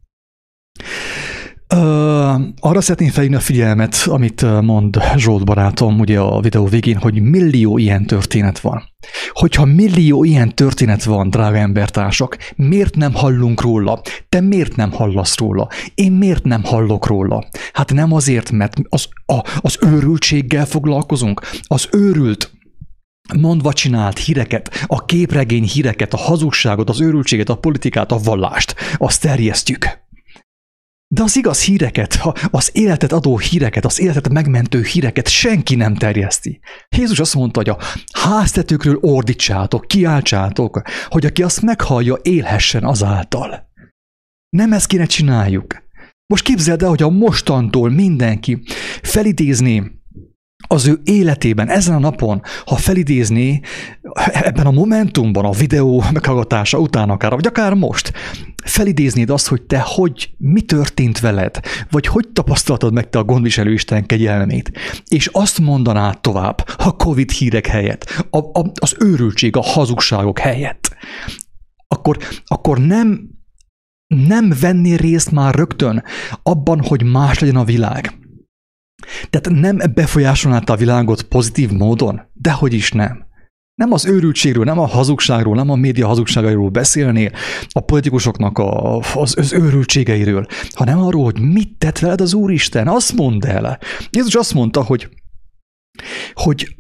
Uh, 1.74 1.80
arra 2.60 2.82
szeretném 2.82 3.10
felhívni 3.10 3.38
a 3.38 3.40
figyelmet, 3.40 3.96
amit 4.06 4.62
mond 4.62 4.98
Zsolt 5.16 5.46
barátom 5.46 6.00
ugye 6.00 6.20
a 6.20 6.40
videó 6.40 6.66
végén, 6.66 6.98
hogy 6.98 7.22
millió 7.22 7.78
ilyen 7.78 8.06
történet 8.06 8.60
van. 8.60 8.93
Hogyha 9.32 9.66
millió 9.66 10.24
ilyen 10.24 10.56
történet 10.56 11.04
van, 11.04 11.30
drága 11.30 11.58
embertársak, 11.58 12.38
miért 12.56 12.96
nem 12.96 13.14
hallunk 13.14 13.62
róla? 13.62 14.02
Te 14.30 14.42
miért 14.42 14.76
nem 14.76 14.92
hallasz 14.92 15.38
róla? 15.38 15.68
Én 15.96 16.12
miért 16.12 16.44
nem 16.44 16.64
hallok 16.64 17.08
róla? 17.08 17.46
Hát 17.74 17.94
nem 17.94 18.14
azért, 18.14 18.52
mert 18.52 18.74
az, 18.90 19.08
a, 19.26 19.40
az 19.58 19.78
őrültséggel 19.82 20.66
foglalkozunk. 20.66 21.42
Az 21.68 21.88
őrült 21.92 22.52
mondva 23.38 23.74
csinált 23.74 24.18
híreket, 24.18 24.86
a 24.88 25.06
képregény 25.06 25.64
híreket, 25.64 26.14
a 26.14 26.18
hazugságot, 26.18 26.90
az 26.90 27.02
őrültséget, 27.02 27.50
a 27.50 27.58
politikát, 27.58 28.12
a 28.12 28.18
vallást, 28.18 28.76
azt 28.98 29.22
terjesztjük. 29.22 30.03
De 31.14 31.24
az 31.24 31.38
igaz 31.38 31.62
híreket, 31.64 32.20
az 32.52 32.70
életet 32.74 33.12
adó 33.12 33.38
híreket, 33.38 33.86
az 33.86 34.00
életet 34.00 34.30
megmentő 34.30 34.82
híreket 34.82 35.28
senki 35.28 35.76
nem 35.76 35.96
terjeszti. 35.96 36.60
Jézus 36.98 37.20
azt 37.20 37.36
mondta, 37.36 37.60
hogy 37.60 37.70
a 37.70 37.78
háztetőkről 38.14 38.98
ordítsátok, 39.02 39.88
kiáltsátok, 39.88 40.82
hogy 41.08 41.26
aki 41.26 41.44
azt 41.44 41.62
meghallja, 41.62 42.18
élhessen 42.22 42.84
azáltal. 42.84 43.72
Nem 44.50 44.74
ezt 44.74 44.88
kéne 44.88 45.06
csináljuk. 45.06 45.84
Most 46.34 46.44
képzeld 46.44 46.82
el, 46.82 46.90
hogy 46.90 47.04
a 47.04 47.10
mostantól 47.10 47.90
mindenki 47.90 48.64
felidézné 49.02 49.92
az 50.74 50.88
ő 50.88 51.00
életében, 51.04 51.70
ezen 51.70 51.96
a 51.96 52.00
napon, 52.00 52.42
ha 52.66 52.76
felidézné 52.76 53.60
ebben 54.32 54.66
a 54.66 54.72
momentumban, 54.72 55.46
a 55.46 55.52
videó 55.52 56.04
meghallgatása 56.14 56.78
után 56.78 57.10
akár, 57.10 57.32
vagy 57.32 57.46
akár 57.46 57.74
most, 57.74 58.14
felidéznéd 58.64 59.30
azt, 59.30 59.48
hogy 59.48 59.62
te 59.62 59.84
hogy, 59.86 60.34
mi 60.38 60.62
történt 60.62 61.20
veled, 61.20 61.60
vagy 61.90 62.08
hogy 62.08 62.28
tapasztaltad 62.34 62.94
meg 62.94 63.10
te 63.10 63.20
a 63.20 63.24
gondviselő 63.24 63.72
Isten 63.72 64.06
kegyelmét, 64.06 64.72
és 65.08 65.28
azt 65.28 65.60
mondanád 65.60 66.22
tovább 66.22 66.64
a 66.78 66.96
Covid 66.96 67.32
hírek 67.32 67.68
helyett, 67.68 68.26
a, 68.30 68.38
a, 68.38 68.72
az 68.82 68.96
őrültség, 69.00 69.56
a 69.56 69.62
hazugságok 69.62 70.40
helyett, 70.40 70.96
akkor, 71.88 72.18
akkor 72.46 72.80
nem, 72.80 73.30
nem 74.08 74.54
venni 74.62 74.96
részt 74.96 75.32
már 75.32 75.56
rögtön 75.56 76.04
abban, 76.44 76.82
hogy 76.82 77.04
más 77.04 77.40
legyen 77.40 77.56
a 77.56 77.64
világ. 77.64 78.23
Tehát 79.30 79.62
nem 79.62 79.80
befolyásolnád 79.94 80.70
a 80.70 80.76
világot 80.76 81.24
pozitív 81.24 81.72
módon? 81.72 82.22
Dehogy 82.34 82.74
is 82.74 82.92
nem. 82.92 83.32
Nem 83.76 83.92
az 83.92 84.06
őrültségről, 84.06 84.64
nem 84.64 84.80
a 84.80 84.88
hazugságról, 84.88 85.56
nem 85.56 85.70
a 85.70 85.76
média 85.76 86.08
hazugságairól 86.08 86.70
beszélnél, 86.70 87.32
a 87.70 87.80
politikusoknak 87.80 88.58
a, 88.58 88.98
az, 88.98 89.38
az 89.38 89.54
őrültségeiről, 89.54 90.46
hanem 90.72 91.00
arról, 91.00 91.24
hogy 91.24 91.40
mit 91.40 91.78
tett 91.78 92.00
veled 92.00 92.22
az 92.22 92.34
Úristen. 92.34 92.88
Azt 92.88 93.14
mondd 93.14 93.46
el. 93.46 93.80
Jézus 94.10 94.36
azt 94.36 94.54
mondta, 94.54 94.84
hogy, 94.84 95.10
hogy 96.34 96.76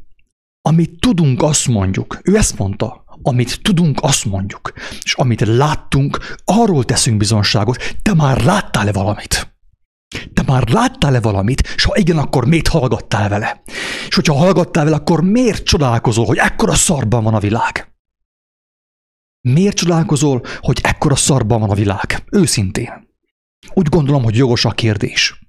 amit 0.61 0.99
tudunk, 0.99 1.41
azt 1.41 1.67
mondjuk. 1.67 2.19
Ő 2.23 2.37
ezt 2.37 2.57
mondta. 2.57 3.03
Amit 3.21 3.61
tudunk, 3.61 3.99
azt 4.01 4.25
mondjuk. 4.25 4.73
És 5.03 5.13
amit 5.13 5.41
láttunk, 5.41 6.35
arról 6.43 6.83
teszünk 6.83 7.17
bizonságot. 7.17 7.95
Te 8.01 8.13
már 8.13 8.43
láttál-e 8.43 8.91
valamit? 8.91 9.52
Te 10.33 10.43
már 10.45 10.69
láttál-e 10.69 11.19
valamit, 11.19 11.61
és 11.75 11.83
ha 11.83 11.95
igen, 11.95 12.17
akkor 12.17 12.45
miért 12.47 12.67
hallgattál 12.67 13.29
vele? 13.29 13.61
És 14.07 14.15
hogyha 14.15 14.33
hallgattál 14.33 14.83
vele, 14.83 14.95
akkor 14.95 15.23
miért 15.23 15.63
csodálkozol, 15.63 16.25
hogy 16.25 16.37
ekkora 16.37 16.73
szarban 16.73 17.23
van 17.23 17.33
a 17.33 17.39
világ? 17.39 17.93
Miért 19.41 19.75
csodálkozol, 19.75 20.41
hogy 20.59 20.79
ekkora 20.83 21.15
szarban 21.15 21.59
van 21.59 21.69
a 21.69 21.75
világ? 21.75 22.23
Őszintén. 22.31 23.07
Úgy 23.73 23.89
gondolom, 23.89 24.23
hogy 24.23 24.35
jogos 24.37 24.65
a 24.65 24.71
kérdés. 24.71 25.41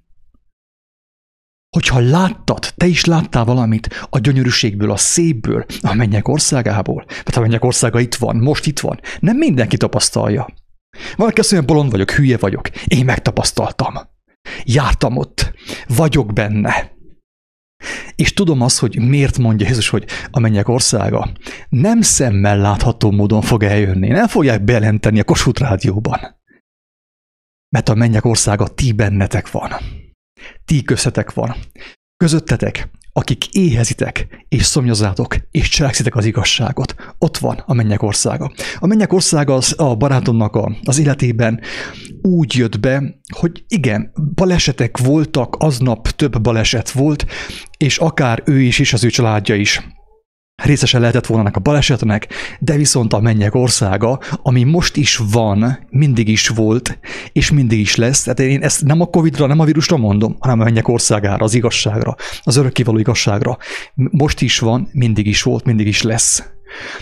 Hogyha 1.69 1.99
láttad, 1.99 2.73
te 2.75 2.85
is 2.85 3.05
láttál 3.05 3.45
valamit 3.45 4.07
a 4.09 4.19
gyönyörűségből, 4.19 4.91
a 4.91 4.97
szépből, 4.97 5.65
a 5.81 5.93
mennyek 5.93 6.27
országából, 6.27 7.05
mert 7.07 7.35
a 7.35 7.39
mennyek 7.39 7.63
országa 7.63 7.99
itt 7.99 8.15
van, 8.15 8.35
most 8.35 8.65
itt 8.65 8.79
van, 8.79 8.99
nem 9.19 9.37
mindenki 9.37 9.77
tapasztalja. 9.77 10.47
Valaki 11.15 11.39
azt 11.39 11.51
mondja, 11.51 11.73
bolond 11.73 11.91
vagyok, 11.91 12.11
hülye 12.11 12.37
vagyok. 12.37 12.69
Én 12.85 13.05
megtapasztaltam. 13.05 13.93
Jártam 14.63 15.17
ott. 15.17 15.53
Vagyok 15.87 16.33
benne. 16.33 16.93
És 18.15 18.33
tudom 18.33 18.61
azt, 18.61 18.79
hogy 18.79 18.99
miért 18.99 19.37
mondja 19.37 19.67
Jézus, 19.67 19.89
hogy 19.89 20.07
a 20.31 20.39
mennyek 20.39 20.67
országa 20.67 21.31
nem 21.69 22.01
szemmel 22.01 22.57
látható 22.57 23.11
módon 23.11 23.41
fog 23.41 23.63
eljönni. 23.63 24.07
Nem 24.07 24.27
fogják 24.27 24.63
bejelenteni 24.63 25.19
a 25.19 25.23
Kossuth 25.23 25.61
rádióban. 25.61 26.19
Mert 27.69 27.89
a 27.89 27.95
mennyek 27.95 28.25
országa 28.25 28.67
ti 28.67 28.91
bennetek 28.91 29.51
van. 29.51 29.71
Ti 30.65 30.83
köztetek 30.83 31.33
van. 31.33 31.55
Közöttetek 32.17 32.89
akik 33.17 33.47
éhezitek, 33.47 34.27
és 34.49 34.63
szomjazátok, 34.63 35.35
és 35.51 35.69
cselekszitek 35.69 36.15
az 36.15 36.25
igazságot. 36.25 36.95
Ott 37.17 37.37
van 37.37 37.63
a 37.65 37.73
mennyek 37.73 38.01
országa. 38.01 38.51
A 38.79 38.87
mennyek 38.87 39.13
országa 39.13 39.53
az 39.53 39.73
a 39.77 39.95
barátomnak 39.95 40.55
a, 40.55 40.71
az 40.83 40.99
életében 40.99 41.61
úgy 42.21 42.55
jött 42.55 42.79
be, 42.79 43.19
hogy 43.37 43.63
igen, 43.67 44.11
balesetek 44.35 44.97
voltak, 44.97 45.55
aznap 45.59 46.07
több 46.07 46.41
baleset 46.41 46.91
volt, 46.91 47.25
és 47.77 47.97
akár 47.97 48.41
ő 48.45 48.61
is, 48.61 48.79
és 48.79 48.93
az 48.93 49.03
ő 49.03 49.09
családja 49.09 49.55
is 49.55 49.81
részesen 50.63 51.01
lehetett 51.01 51.25
volna 51.25 51.49
a 51.53 51.59
balesetnek, 51.59 52.27
de 52.59 52.75
viszont 52.75 53.13
a 53.13 53.19
mennyek 53.19 53.55
országa, 53.55 54.19
ami 54.41 54.63
most 54.63 54.95
is 54.95 55.17
van, 55.31 55.87
mindig 55.89 56.27
is 56.27 56.47
volt, 56.47 56.99
és 57.31 57.51
mindig 57.51 57.79
is 57.79 57.95
lesz. 57.95 58.23
Tehát 58.23 58.39
én 58.39 58.61
ezt 58.61 58.83
nem 58.83 59.01
a 59.01 59.05
Covid-ra, 59.05 59.47
nem 59.47 59.59
a 59.59 59.65
vírusra 59.65 59.97
mondom, 59.97 60.35
hanem 60.39 60.59
a 60.59 60.63
mennyek 60.63 60.87
országára, 60.87 61.43
az 61.43 61.53
igazságra, 61.53 62.15
az 62.43 62.55
örökkévaló 62.55 62.97
igazságra. 62.97 63.57
Most 63.93 64.41
is 64.41 64.59
van, 64.59 64.89
mindig 64.91 65.27
is 65.27 65.41
volt, 65.41 65.65
mindig 65.65 65.87
is 65.87 66.01
lesz. 66.01 66.43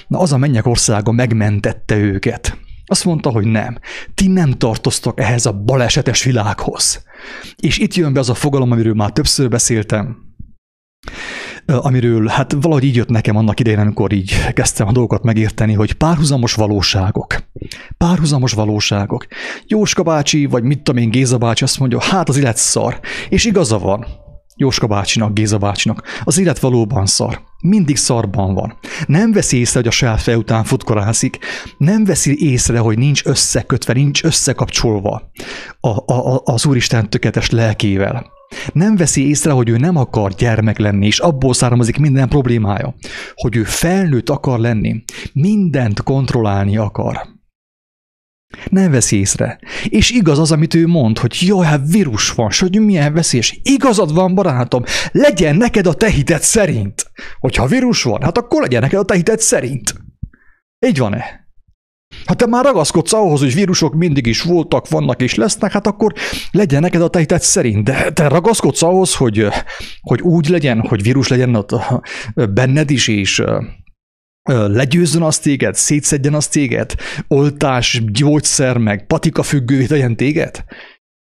Na 0.07 0.19
az 0.19 0.33
a 0.33 0.38
mennyek 0.38 0.67
országa 0.67 1.12
megmentette 1.12 1.95
őket. 1.95 2.57
Azt 2.86 3.05
mondta, 3.05 3.29
hogy 3.29 3.45
nem. 3.45 3.77
Ti 4.13 4.27
nem 4.27 4.51
tartoztok 4.51 5.19
ehhez 5.19 5.45
a 5.45 5.53
balesetes 5.53 6.24
világhoz. 6.24 7.03
És 7.55 7.77
itt 7.77 7.93
jön 7.93 8.13
be 8.13 8.19
az 8.19 8.29
a 8.29 8.33
fogalom, 8.33 8.72
amiről 8.72 8.93
már 8.93 9.12
többször 9.12 9.50
beszéltem, 9.50 10.17
amiről 11.65 12.27
hát 12.27 12.55
valahogy 12.62 12.84
így 12.84 12.96
jött 12.96 13.10
nekem 13.10 13.36
annak 13.36 13.60
idején, 13.60 13.79
amikor 13.79 14.12
így 14.12 14.53
kezdtem 14.53 14.88
a 14.88 14.91
dolgokat 14.91 15.24
megérteni, 15.24 15.74
hogy 15.74 15.93
párhuzamos 15.93 16.53
valóságok. 16.53 17.36
Párhuzamos 17.98 18.53
valóságok. 18.53 19.25
Jóska 19.67 20.03
bácsi, 20.03 20.46
vagy 20.46 20.63
mit 20.63 20.82
tudom 20.82 21.01
én, 21.01 21.10
Géza 21.10 21.38
bácsi 21.38 21.63
azt 21.63 21.79
mondja, 21.79 22.01
hát 22.01 22.29
az 22.29 22.38
élet 22.38 22.58
szar. 22.58 23.00
És 23.29 23.46
igaza 23.46 23.79
van. 23.79 24.05
Jóska 24.55 24.88
bácsinak, 24.88 25.33
Géza 25.33 25.57
bácsinak. 25.57 26.03
Az 26.24 26.38
élet 26.38 26.60
valóban 26.60 27.05
szar. 27.05 27.41
Mindig 27.62 27.98
szarban 27.98 28.53
van. 28.53 28.77
Nem 29.07 29.31
veszi 29.31 29.57
észre, 29.57 29.79
hogy 29.79 29.88
a 29.88 29.91
saját 29.91 30.22
fej 30.22 30.36
után 30.36 30.63
futkorászik. 30.63 31.38
Nem 31.77 32.03
veszi 32.03 32.51
észre, 32.51 32.79
hogy 32.79 32.98
nincs 32.98 33.25
összekötve, 33.25 33.93
nincs 33.93 34.24
összekapcsolva 34.24 35.31
a, 35.79 36.13
a, 36.13 36.41
az 36.43 36.65
Úristen 36.65 37.10
tökéletes 37.10 37.50
lelkével. 37.50 38.31
Nem 38.74 38.95
veszi 38.95 39.27
észre, 39.27 39.51
hogy 39.51 39.69
ő 39.69 39.77
nem 39.77 39.95
akar 39.95 40.31
gyermek 40.31 40.77
lenni, 40.77 41.05
és 41.05 41.19
abból 41.19 41.53
származik 41.53 41.98
minden 41.98 42.29
problémája, 42.29 42.95
hogy 43.36 43.55
ő 43.55 43.63
felnőtt 43.63 44.29
akar 44.29 44.60
lenni, 44.60 45.03
mindent 45.33 46.03
kontrollálni 46.03 46.77
akar. 46.77 47.33
Nem 48.69 48.91
veszi 48.91 49.19
észre. 49.19 49.60
És 49.83 50.10
igaz 50.10 50.39
az, 50.39 50.51
amit 50.51 50.74
ő 50.74 50.88
mond, 50.88 51.17
hogy 51.17 51.38
jaj, 51.41 51.65
hát 51.65 51.81
vírus 51.88 52.31
van, 52.31 52.50
s 52.50 52.60
hogy 52.60 52.79
milyen 52.79 53.13
veszélyes. 53.13 53.60
Igazad 53.63 54.13
van, 54.13 54.36
barátom, 54.36 54.83
legyen 55.12 55.55
neked 55.55 55.88
a 55.88 55.93
te 55.93 56.10
hited 56.10 56.41
szerint. 56.41 57.12
Hogyha 57.39 57.67
vírus 57.67 58.03
van, 58.03 58.22
hát 58.22 58.38
akkor 58.38 58.62
legyen 58.62 58.81
neked 58.81 59.00
a 59.00 59.03
te 59.03 59.15
hited 59.15 59.39
szerint. 59.39 59.93
Így 60.86 60.98
van-e? 60.98 61.41
Ha 62.25 62.33
te 62.33 62.45
már 62.45 62.63
ragaszkodsz 62.63 63.13
ahhoz, 63.13 63.39
hogy 63.39 63.53
vírusok 63.53 63.93
mindig 63.93 64.25
is 64.25 64.41
voltak, 64.41 64.89
vannak 64.89 65.22
és 65.22 65.36
lesznek, 65.36 65.72
hát 65.72 65.88
akkor 65.88 66.13
legyen 66.51 66.81
neked 66.81 67.01
a 67.01 67.07
tehitet 67.07 67.41
szerint. 67.41 67.83
De 67.83 68.12
te 68.12 68.27
ragaszkodsz 68.27 68.81
ahhoz, 68.81 69.15
hogy, 69.15 69.47
hogy 70.01 70.21
úgy 70.21 70.47
legyen, 70.47 70.80
hogy 70.80 71.01
vírus 71.01 71.28
legyen 71.28 71.56
ott 71.56 71.75
benned 72.34 72.89
is, 72.89 73.08
és 73.08 73.43
legyőzzön 74.51 75.21
azt 75.21 75.41
téged, 75.41 75.75
szétszedjen 75.75 76.34
azt 76.34 76.51
téged, 76.51 76.93
oltás, 77.27 78.01
gyógyszer, 78.06 78.77
meg 78.77 79.08
patika 79.08 79.43
függővé 79.43 79.86
tegyen 79.86 80.15
téged? 80.15 80.63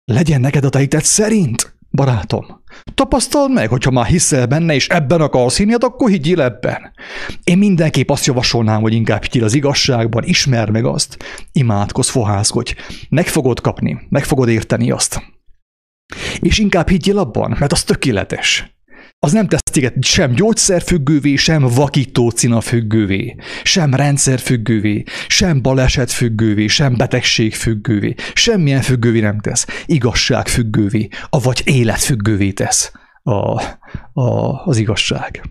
Legyen 0.06 0.41
neked 0.41 0.63
a 0.63 0.69
tehitet 0.69 1.03
szerint, 1.03 1.77
barátom. 1.91 2.45
Tapasztald 2.93 3.51
meg, 3.51 3.69
hogyha 3.69 3.91
már 3.91 4.06
hiszel 4.06 4.45
benne, 4.45 4.73
és 4.73 4.88
ebben 4.88 5.21
akarsz 5.21 5.58
hinni, 5.58 5.73
akkor 5.73 6.10
higgyél 6.10 6.41
ebben. 6.41 6.93
Én 7.43 7.58
mindenképp 7.58 8.10
azt 8.10 8.25
javasolnám, 8.25 8.82
hogy 8.82 8.93
inkább 8.93 9.21
higgyél 9.21 9.43
az 9.43 9.53
igazságban, 9.53 10.23
ismer 10.23 10.69
meg 10.69 10.86
azt, 10.86 11.17
imádkozz, 11.51 12.10
fohászkodj. 12.10 12.73
Meg 13.10 13.27
fogod 13.27 13.62
kapni, 13.62 13.99
meg 14.10 14.23
fogod 14.23 14.49
érteni 14.49 14.91
azt. 14.91 15.21
És 16.39 16.58
inkább 16.58 16.89
higgyél 16.89 17.17
abban, 17.17 17.56
mert 17.60 17.71
az 17.71 17.84
tökéletes. 17.84 18.77
Az 19.19 19.32
nem 19.32 19.47
tesz 19.47 19.62
téged 19.71 20.03
sem 20.03 20.32
gyógyszerfüggővé, 20.32 21.36
sem 21.36 21.62
vakítócina 21.62 22.62
függővé, 22.62 23.36
sem 23.63 23.93
rendszerfüggővé, 23.93 25.03
sem 25.27 25.62
baleset 25.62 26.12
függővé, 26.12 26.67
sem 26.67 26.95
betegség 26.95 27.53
függővé. 27.53 28.13
Semmilyen 28.34 28.82
függővé 28.82 29.19
nem 29.19 29.39
tesz. 29.39 29.65
Igazság 29.86 30.47
függővé, 30.47 31.08
avagy 31.30 31.62
élet 31.65 31.99
függővé 31.99 32.51
tesz 32.51 32.91
a, 33.23 33.62
a, 34.13 34.65
az 34.65 34.77
igazság. 34.77 35.43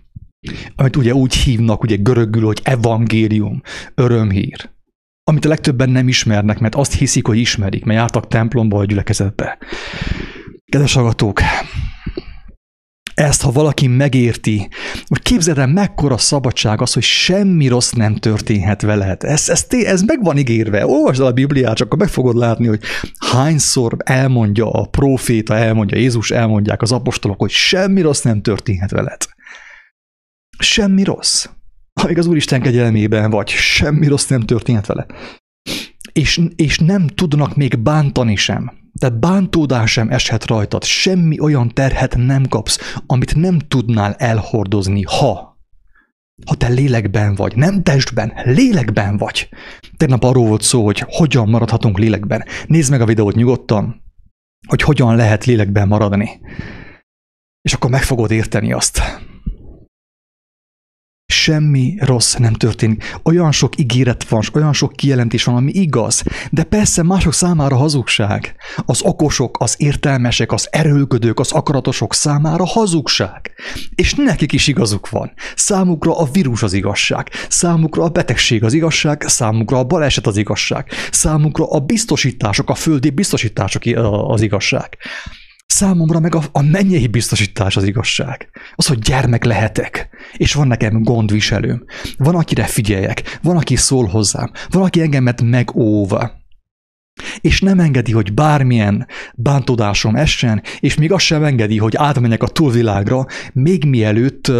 Amit 0.76 0.96
ugye 0.96 1.14
úgy 1.14 1.34
hívnak, 1.34 1.82
ugye 1.82 1.96
görögül, 1.96 2.44
hogy 2.44 2.60
evangélium, 2.62 3.62
örömhír. 3.94 4.70
Amit 5.24 5.44
a 5.44 5.48
legtöbben 5.48 5.90
nem 5.90 6.08
ismernek, 6.08 6.58
mert 6.58 6.74
azt 6.74 6.94
hiszik, 6.94 7.26
hogy 7.26 7.38
ismerik, 7.38 7.84
mert 7.84 7.98
jártak 7.98 8.28
templomba 8.28 8.76
vagy 8.76 8.88
gyülekezetbe. 8.88 9.58
Kedves 10.64 10.94
hallgatók, 10.94 11.40
ezt, 13.16 13.42
ha 13.42 13.50
valaki 13.50 13.86
megérti, 13.86 14.68
hogy 15.06 15.22
képzeld 15.22 15.58
el, 15.58 15.66
mekkora 15.66 16.18
szabadság 16.18 16.80
az, 16.80 16.92
hogy 16.92 17.02
semmi 17.02 17.68
rossz 17.68 17.90
nem 17.90 18.16
történhet 18.16 18.82
veled. 18.82 19.24
Ez, 19.24 19.48
ez, 19.48 19.66
ez 19.68 20.02
meg 20.02 20.22
van 20.22 20.38
ígérve. 20.38 20.86
Olvasd 20.86 21.20
el 21.20 21.26
a 21.26 21.32
Bibliát, 21.32 21.76
csak 21.76 21.86
akkor 21.86 21.98
meg 21.98 22.08
fogod 22.08 22.36
látni, 22.36 22.66
hogy 22.66 22.80
hányszor 23.18 23.96
elmondja 24.04 24.70
a 24.70 24.86
proféta, 24.86 25.56
elmondja 25.56 25.98
Jézus, 25.98 26.30
elmondják 26.30 26.82
az 26.82 26.92
apostolok, 26.92 27.38
hogy 27.38 27.50
semmi 27.50 28.00
rossz 28.00 28.22
nem 28.22 28.42
történhet 28.42 28.90
veled. 28.90 29.26
Semmi 30.58 31.04
rossz. 31.04 31.46
Amíg 32.02 32.18
az 32.18 32.26
Úristen 32.26 32.60
kegyelmében 32.60 33.30
vagy, 33.30 33.48
semmi 33.48 34.06
rossz 34.06 34.26
nem 34.26 34.40
történhet 34.40 34.86
vele. 34.86 35.06
És, 36.12 36.40
és 36.56 36.78
nem 36.78 37.06
tudnak 37.06 37.56
még 37.56 37.78
bántani 37.78 38.36
sem. 38.36 38.72
Tehát 38.98 39.18
bántódás 39.18 39.92
sem 39.92 40.10
eshet 40.10 40.46
rajtad, 40.46 40.84
semmi 40.84 41.40
olyan 41.40 41.68
terhet 41.68 42.16
nem 42.16 42.46
kapsz, 42.48 42.94
amit 43.06 43.34
nem 43.34 43.58
tudnál 43.58 44.14
elhordozni, 44.14 45.02
ha 45.02 45.54
ha 46.46 46.54
te 46.54 46.68
lélekben 46.68 47.34
vagy, 47.34 47.56
nem 47.56 47.82
testben, 47.82 48.32
lélekben 48.44 49.16
vagy. 49.16 49.48
Tegnap 49.96 50.22
arról 50.24 50.46
volt 50.46 50.62
szó, 50.62 50.84
hogy 50.84 51.04
hogyan 51.06 51.48
maradhatunk 51.48 51.98
lélekben. 51.98 52.44
Nézd 52.66 52.90
meg 52.90 53.00
a 53.00 53.06
videót 53.06 53.34
nyugodtan, 53.34 54.02
hogy 54.68 54.82
hogyan 54.82 55.16
lehet 55.16 55.44
lélekben 55.44 55.88
maradni. 55.88 56.40
És 57.62 57.72
akkor 57.72 57.90
meg 57.90 58.02
fogod 58.02 58.30
érteni 58.30 58.72
azt 58.72 59.00
semmi 61.46 61.94
rossz 61.98 62.34
nem 62.34 62.52
történik. 62.52 63.18
Olyan 63.22 63.52
sok 63.52 63.78
ígéret 63.78 64.28
van, 64.28 64.42
olyan 64.54 64.72
sok 64.72 64.92
kijelentés 64.92 65.44
van, 65.44 65.56
ami 65.56 65.70
igaz, 65.74 66.22
de 66.50 66.62
persze 66.62 67.02
mások 67.02 67.32
számára 67.32 67.76
hazugság. 67.76 68.54
Az 68.86 69.02
okosok, 69.02 69.56
az 69.60 69.74
értelmesek, 69.78 70.52
az 70.52 70.68
erőlködők, 70.70 71.40
az 71.40 71.52
akaratosok 71.52 72.14
számára 72.14 72.64
hazugság. 72.66 73.50
És 73.94 74.14
nekik 74.14 74.52
is 74.52 74.66
igazuk 74.66 75.08
van. 75.08 75.32
Számukra 75.56 76.18
a 76.18 76.28
vírus 76.32 76.62
az 76.62 76.72
igazság, 76.72 77.30
számukra 77.48 78.02
a 78.02 78.08
betegség 78.08 78.64
az 78.64 78.72
igazság, 78.72 79.22
számukra 79.26 79.78
a 79.78 79.84
baleset 79.84 80.26
az 80.26 80.36
igazság, 80.36 80.90
számukra 81.10 81.70
a 81.70 81.80
biztosítások, 81.80 82.70
a 82.70 82.74
földi 82.74 83.10
biztosítások 83.10 83.82
az 84.28 84.40
igazság. 84.40 84.98
Számomra 85.76 86.20
meg 86.20 86.34
a, 86.34 86.42
a 86.52 86.62
mennyei 86.62 87.06
biztosítás 87.06 87.76
az 87.76 87.84
igazság. 87.84 88.50
Az, 88.74 88.86
hogy 88.86 88.98
gyermek 88.98 89.44
lehetek, 89.44 90.08
és 90.36 90.54
van 90.54 90.66
nekem 90.66 91.02
gondviselőm. 91.02 91.84
Van, 92.16 92.34
akire 92.34 92.64
figyeljek, 92.64 93.38
van, 93.42 93.56
aki 93.56 93.76
szól 93.76 94.06
hozzám, 94.06 94.50
van, 94.70 94.82
aki 94.82 95.00
engemet 95.00 95.42
megóva. 95.42 96.32
És 97.40 97.60
nem 97.60 97.80
engedi, 97.80 98.12
hogy 98.12 98.34
bármilyen 98.34 99.06
bántódásom 99.34 100.16
essen, 100.16 100.62
és 100.80 100.94
még 100.94 101.12
azt 101.12 101.24
sem 101.24 101.44
engedi, 101.44 101.78
hogy 101.78 101.96
átmenjek 101.96 102.42
a 102.42 102.48
túlvilágra, 102.48 103.26
még 103.52 103.84
mielőtt 103.84 104.52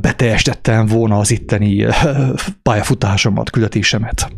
beteljesítettem 0.00 0.86
volna 0.86 1.18
az 1.18 1.30
itteni 1.30 1.86
pályafutásomat, 2.62 3.50
küldetésemet. 3.50 4.32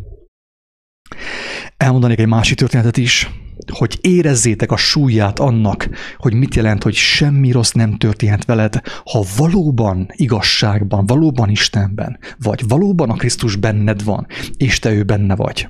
Elmondanék 1.77 2.19
egy 2.19 2.27
másik 2.27 2.57
történetet 2.57 2.97
is, 2.97 3.29
hogy 3.69 3.97
érezzétek 4.01 4.71
a 4.71 4.77
súlyát 4.77 5.39
annak, 5.39 5.89
hogy 6.17 6.33
mit 6.33 6.55
jelent, 6.55 6.83
hogy 6.83 6.93
semmi 6.93 7.51
rossz 7.51 7.71
nem 7.71 7.97
történhet 7.97 8.45
veled, 8.45 8.81
ha 9.03 9.23
valóban 9.37 10.07
igazságban, 10.15 11.05
valóban 11.05 11.49
Istenben, 11.49 12.19
vagy 12.37 12.67
valóban 12.67 13.09
a 13.09 13.15
Krisztus 13.15 13.55
benned 13.55 14.03
van, 14.03 14.27
és 14.57 14.79
te 14.79 14.91
ő 14.91 15.03
benne 15.03 15.35
vagy. 15.35 15.67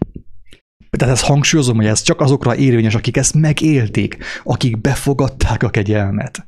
Tehát 0.98 1.14
ezt 1.14 1.26
hangsúlyozom, 1.26 1.76
hogy 1.76 1.86
ez 1.86 2.02
csak 2.02 2.22
azokra 2.22 2.56
érvényes, 2.56 2.96
akik 2.96 3.18
ezt 3.18 3.34
megélték, 3.34 4.18
akik 4.44 4.82
befogadták 4.82 5.64
a 5.64 5.70
kegyelmet. 5.70 6.46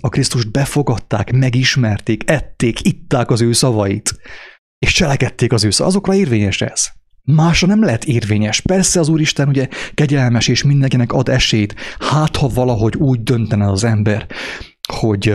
A 0.00 0.08
Krisztust 0.08 0.50
befogadták, 0.50 1.32
megismerték, 1.32 2.30
ették, 2.30 2.84
itták 2.84 3.30
az 3.30 3.40
ő 3.40 3.52
szavait, 3.52 4.14
és 4.78 4.92
cselekedték 4.92 5.52
az 5.52 5.64
ő 5.64 5.70
szavait. 5.70 5.94
Azokra 5.94 6.14
érvényes 6.14 6.60
ez. 6.60 6.88
Másra 7.24 7.66
nem 7.66 7.82
lehet 7.82 8.04
érvényes. 8.04 8.60
Persze 8.60 9.00
az 9.00 9.08
Úristen 9.08 9.48
ugye 9.48 9.68
kegyelmes 9.94 10.48
és 10.48 10.62
mindenkinek 10.62 11.12
ad 11.12 11.28
esélyt, 11.28 11.74
hát 11.98 12.36
ha 12.36 12.48
valahogy 12.48 12.96
úgy 12.96 13.22
döntene 13.22 13.70
az 13.70 13.84
ember, 13.84 14.26
hogy 14.96 15.34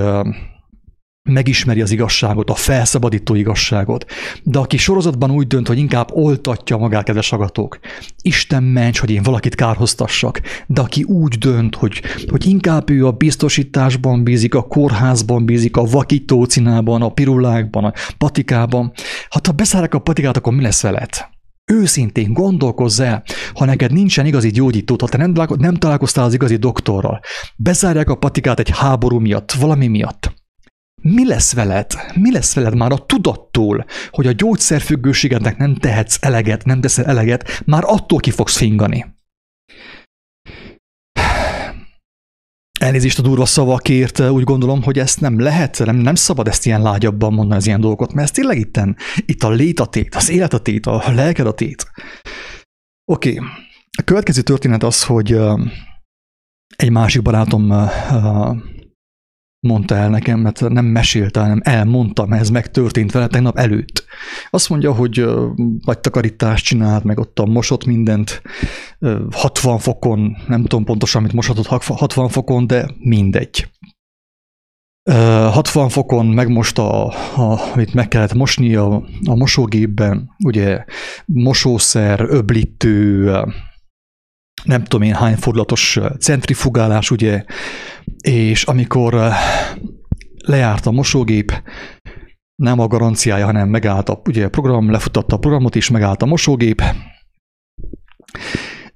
megismeri 1.28 1.82
az 1.82 1.92
igazságot, 1.92 2.50
a 2.50 2.56
felszabadító 2.56 3.36
igazságot. 3.36 4.06
De 4.44 4.60
aki 4.60 4.78
sorozatban 4.78 5.32
úgy 5.32 5.48
dönt, 5.48 5.68
hogy 5.68 5.78
inkább 5.78 6.08
oltatja 6.12 6.78
magát, 6.78 7.04
kedves 7.04 7.32
agatók, 7.32 7.80
Isten 8.22 8.64
ments, 8.64 9.00
hogy 9.00 9.10
én 9.10 9.24
valakit 9.24 9.56
kárhoztassak, 9.56 10.42
de 10.68 10.82
aki 10.82 11.04
úgy 11.04 11.38
dönt, 11.38 11.76
hogy, 11.76 12.02
hogy 12.28 12.46
inkább 12.46 12.90
ő 12.90 13.06
a 13.06 13.12
biztosításban 13.12 14.24
bízik, 14.24 14.56
a 14.56 14.68
kórházban 14.68 15.46
bízik, 15.46 15.78
a 15.78 15.84
vakítócinában, 15.84 17.02
a 17.02 17.10
pirulákban, 17.10 17.84
a 17.84 17.94
patikában, 18.18 18.92
hát 19.30 19.48
ha 19.48 19.52
beszállják 19.52 19.94
a 19.94 20.00
patikát, 20.00 20.38
akkor 20.38 20.54
mi 20.54 20.62
lesz 20.62 20.82
veled? 20.82 21.10
Őszintén 21.72 22.34
gondolkozz 22.34 23.00
el, 23.00 23.24
ha 23.54 23.66
neked 23.66 23.92
nincsen 23.92 24.26
igazi 24.26 24.50
gyógyítót, 24.50 25.02
ha 25.02 25.08
te 25.08 25.18
nem, 25.18 25.34
nem 25.58 25.74
találkoztál 25.74 26.26
az 26.26 26.34
igazi 26.34 26.56
doktorral, 26.56 27.20
bezárják 27.56 28.10
a 28.10 28.16
patikát 28.16 28.60
egy 28.60 28.70
háború 28.70 29.20
miatt, 29.20 29.52
valami 29.52 29.88
miatt, 29.88 30.36
mi 31.02 31.28
lesz 31.28 31.54
veled? 31.54 31.92
Mi 32.14 32.32
lesz 32.32 32.54
veled 32.54 32.76
már 32.76 32.92
a 32.92 33.06
tudattól, 33.06 33.86
hogy 34.10 34.28
a 34.28 34.32
gyógyszerfüggőségednek 34.32 35.58
nem 35.58 35.76
tehetsz 35.76 36.18
eleget, 36.20 36.66
nem 36.66 36.82
teszel 36.82 37.06
eleget, 37.06 37.62
már 37.66 37.84
attól 37.86 38.20
ki 38.20 38.32
fogsz 38.32 38.58
fingani. 38.58 39.17
Elnézést 42.80 43.20
a 43.20 43.22
durva 43.22 43.46
szavakért, 43.46 44.20
úgy 44.20 44.44
gondolom, 44.44 44.84
hogy 44.84 45.00
ezt 45.00 45.22
nem 45.22 45.40
lehet, 45.40 45.82
nem, 45.86 45.96
nem 45.96 46.16
szabad 46.16 46.48
ezt 46.48 46.66
ilyen 46.66 46.82
lágyabban 46.82 47.34
mondani 47.34 47.60
az 47.60 47.68
ilyen 47.68 47.82
dolgokat, 47.82 48.14
mert 48.14 48.28
ez 48.28 48.34
tényleg 48.34 48.58
itten, 48.58 48.96
itt 49.26 49.44
a 49.44 49.50
létatét, 49.50 50.16
az 50.16 50.30
életatét, 50.30 50.86
a 50.86 51.04
lelkedatét. 51.12 51.92
Oké, 53.12 53.32
okay. 53.32 53.48
a 53.98 54.02
következő 54.02 54.42
történet 54.42 54.84
az, 54.84 55.04
hogy 55.04 55.40
egy 56.76 56.90
másik 56.90 57.22
barátom 57.22 57.90
mondta 59.60 59.96
el 59.96 60.10
nekem, 60.10 60.40
mert 60.40 60.70
nem 60.70 60.86
mesélte, 60.86 61.40
hanem 61.40 61.62
elmondta, 61.64 62.26
mert 62.26 62.42
ez 62.42 62.50
megtörtént 62.50 63.12
vele 63.12 63.28
tegnap 63.28 63.58
előtt. 63.58 64.06
Azt 64.50 64.70
mondja, 64.70 64.94
hogy 64.94 65.26
vagy 65.86 66.00
takarítást 66.00 66.66
csinált, 66.66 67.04
meg 67.04 67.20
ott 67.20 67.40
a 67.40 67.46
mosott 67.46 67.86
mindent 67.86 68.42
60 69.32 69.80
fokon, 69.80 70.38
nem 70.48 70.62
tudom 70.62 70.86
pontosan, 70.86 71.22
mit 71.22 71.34
moshatott 71.34 71.84
60 71.86 72.30
fokon, 72.30 72.68
de 72.68 72.90
mindegy. 73.00 73.70
60 75.12 75.90
fokon 75.90 76.26
megmosta, 76.26 77.06
a, 77.06 77.14
a, 77.42 77.72
amit 77.74 77.94
meg 77.94 78.08
kellett 78.08 78.34
mosni 78.34 78.76
a, 78.76 78.96
a 79.26 79.36
mosógépben, 79.36 80.30
ugye 80.44 80.86
mosószer, 81.26 82.26
öblítő, 82.30 83.32
nem 84.64 84.84
tudom 84.84 85.02
én 85.02 85.14
hány 85.14 85.36
fordulatos 85.36 86.00
centrifugálás, 86.20 87.12
ugye, 87.12 87.44
és 88.22 88.64
amikor 88.64 89.32
lejárt 90.46 90.86
a 90.86 90.92
mosógép, 90.92 91.64
nem 92.56 92.80
a 92.80 92.88
garanciája, 92.88 93.46
hanem 93.46 93.70
megállt 93.70 94.10
a, 94.10 94.22
ugye 94.26 94.46
a 94.46 94.50
program, 94.50 94.92
lefutatta 94.92 95.36
a 95.36 95.40
programot, 95.40 95.76
és 95.76 95.90
megállt 95.90 96.22
a 96.22 96.26
mosógép, 96.26 96.82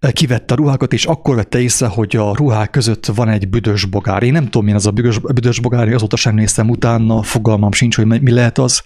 kivette 0.10 0.54
a 0.54 0.58
ruhákat, 0.58 0.94
és 0.94 1.06
akkor 1.06 1.36
vette 1.36 1.62
észre, 1.62 1.88
hogy 1.88 2.16
a 2.16 2.36
ruhák 2.36 2.70
között 2.70 3.06
van 3.06 3.30
egy 3.30 3.50
büdös 3.50 3.86
bogár. 3.86 4.24
Én 4.24 4.32
nem 4.32 4.44
tudom, 4.44 4.64
milyen 4.64 4.78
az 4.78 4.86
a 4.86 4.92
büdös, 4.92 5.20
büdös 5.20 5.60
bogár, 5.60 5.88
azóta 5.88 6.16
sem 6.16 6.36
néztem 6.36 6.70
utána, 6.70 7.22
fogalmam 7.22 7.72
sincs, 7.72 7.96
hogy 7.96 8.06
mi 8.06 8.32
lehet 8.32 8.58
az. 8.58 8.82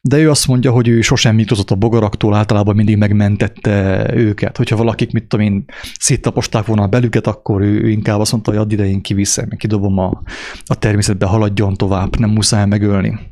De 0.00 0.16
ő 0.16 0.30
azt 0.30 0.46
mondja, 0.46 0.72
hogy 0.72 0.88
ő 0.88 1.00
sosem 1.00 1.34
mitozott 1.34 1.70
a 1.70 1.74
bogaraktól, 1.74 2.34
általában 2.34 2.74
mindig 2.74 2.96
megmentette 2.96 4.06
őket. 4.14 4.56
Hogyha 4.56 4.76
valakik, 4.76 5.12
mit 5.12 5.24
tudom 5.26 5.46
én, 5.46 5.64
széttaposták 5.98 6.66
volna 6.66 6.82
a 6.82 6.88
belüket, 6.88 7.26
akkor 7.26 7.60
ő, 7.60 7.82
ő 7.82 7.88
inkább 7.90 8.20
azt 8.20 8.32
mondta, 8.32 8.50
hogy 8.50 8.60
add 8.60 8.72
ide, 8.72 8.86
én 8.86 9.00
kiviszem, 9.00 9.48
kidobom 9.48 9.98
a, 9.98 10.22
a 10.66 10.74
természetbe, 10.74 11.26
haladjon 11.26 11.74
tovább, 11.74 12.18
nem 12.18 12.30
muszáj 12.30 12.66
megölni. 12.66 13.31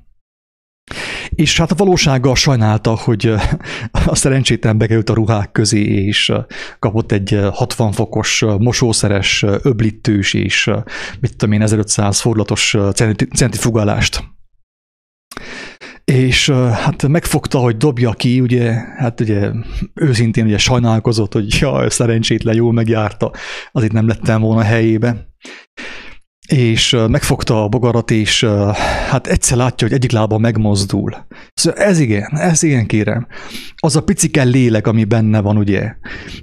És 1.28 1.58
hát 1.58 1.70
a 1.70 1.74
valósággal 1.74 2.34
sajnálta, 2.34 2.96
hogy 2.96 3.34
a 4.06 4.14
szerencsétlen 4.14 4.78
bekerült 4.78 5.10
a 5.10 5.14
ruhák 5.14 5.52
közé, 5.52 5.82
és 5.82 6.32
kapott 6.78 7.12
egy 7.12 7.40
60 7.52 7.92
fokos 7.92 8.44
mosószeres, 8.58 9.44
öblítős 9.62 10.34
és 10.34 10.70
mit 11.20 11.36
tudom 11.36 11.54
én, 11.54 11.62
1500 11.62 12.20
fordulatos 12.20 12.76
centrifugálást. 13.34 14.24
És 16.04 16.50
hát 16.50 17.08
megfogta, 17.08 17.58
hogy 17.58 17.76
dobja 17.76 18.12
ki, 18.12 18.40
ugye, 18.40 18.72
hát 18.96 19.20
ugye 19.20 19.50
őszintén 19.94 20.44
ugye 20.44 20.58
sajnálkozott, 20.58 21.32
hogy 21.32 21.56
ja, 21.60 21.90
szerencsétlen, 21.90 22.54
jól 22.54 22.72
megjárta, 22.72 23.32
az 23.72 23.84
itt 23.84 23.92
nem 23.92 24.06
lettem 24.06 24.40
volna 24.40 24.62
helyébe 24.62 25.28
és 26.52 26.96
megfogta 27.08 27.62
a 27.62 27.68
bogarat, 27.68 28.10
és 28.10 28.46
hát 29.08 29.26
egyszer 29.26 29.56
látja, 29.56 29.86
hogy 29.86 29.96
egyik 29.96 30.10
lába 30.10 30.38
megmozdul. 30.38 31.16
Szóval 31.54 31.80
ez 31.80 31.98
igen, 31.98 32.36
ez 32.36 32.62
igen 32.62 32.86
kérem. 32.86 33.26
Az 33.76 33.96
a 33.96 34.02
picike 34.02 34.42
lélek, 34.42 34.86
ami 34.86 35.04
benne 35.04 35.40
van, 35.40 35.56
ugye, 35.56 35.94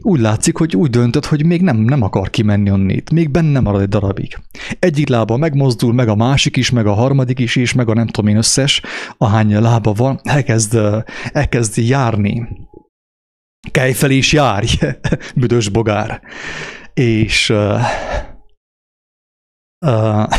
úgy 0.01 0.19
látszik, 0.19 0.57
hogy 0.57 0.75
úgy 0.75 0.89
döntött, 0.89 1.25
hogy 1.25 1.45
még 1.45 1.61
nem, 1.61 1.77
nem 1.77 2.01
akar 2.01 2.29
kimenni 2.29 2.71
onnét, 2.71 3.11
még 3.11 3.29
benne 3.29 3.59
marad 3.59 3.81
egy 3.81 3.87
darabig. 3.87 4.37
Egyik 4.79 5.07
lába 5.07 5.37
megmozdul, 5.37 5.93
meg 5.93 6.07
a 6.07 6.15
másik 6.15 6.57
is, 6.57 6.69
meg 6.69 6.85
a 6.85 6.93
harmadik 6.93 7.39
is, 7.39 7.55
és 7.55 7.73
meg 7.73 7.89
a 7.89 7.93
nem 7.93 8.07
tudom 8.07 8.31
én 8.31 8.37
összes, 8.37 8.81
ahány 9.17 9.61
lába 9.61 9.93
van, 9.93 10.19
elkezd, 10.23 10.79
elkezd 11.31 11.77
járni. 11.77 12.47
Kelj 13.71 13.93
fel 13.93 14.11
is 14.11 14.33
járj, 14.33 14.67
büdös 15.35 15.69
bogár. 15.69 16.21
És 16.93 17.53
Uh, 19.85 20.33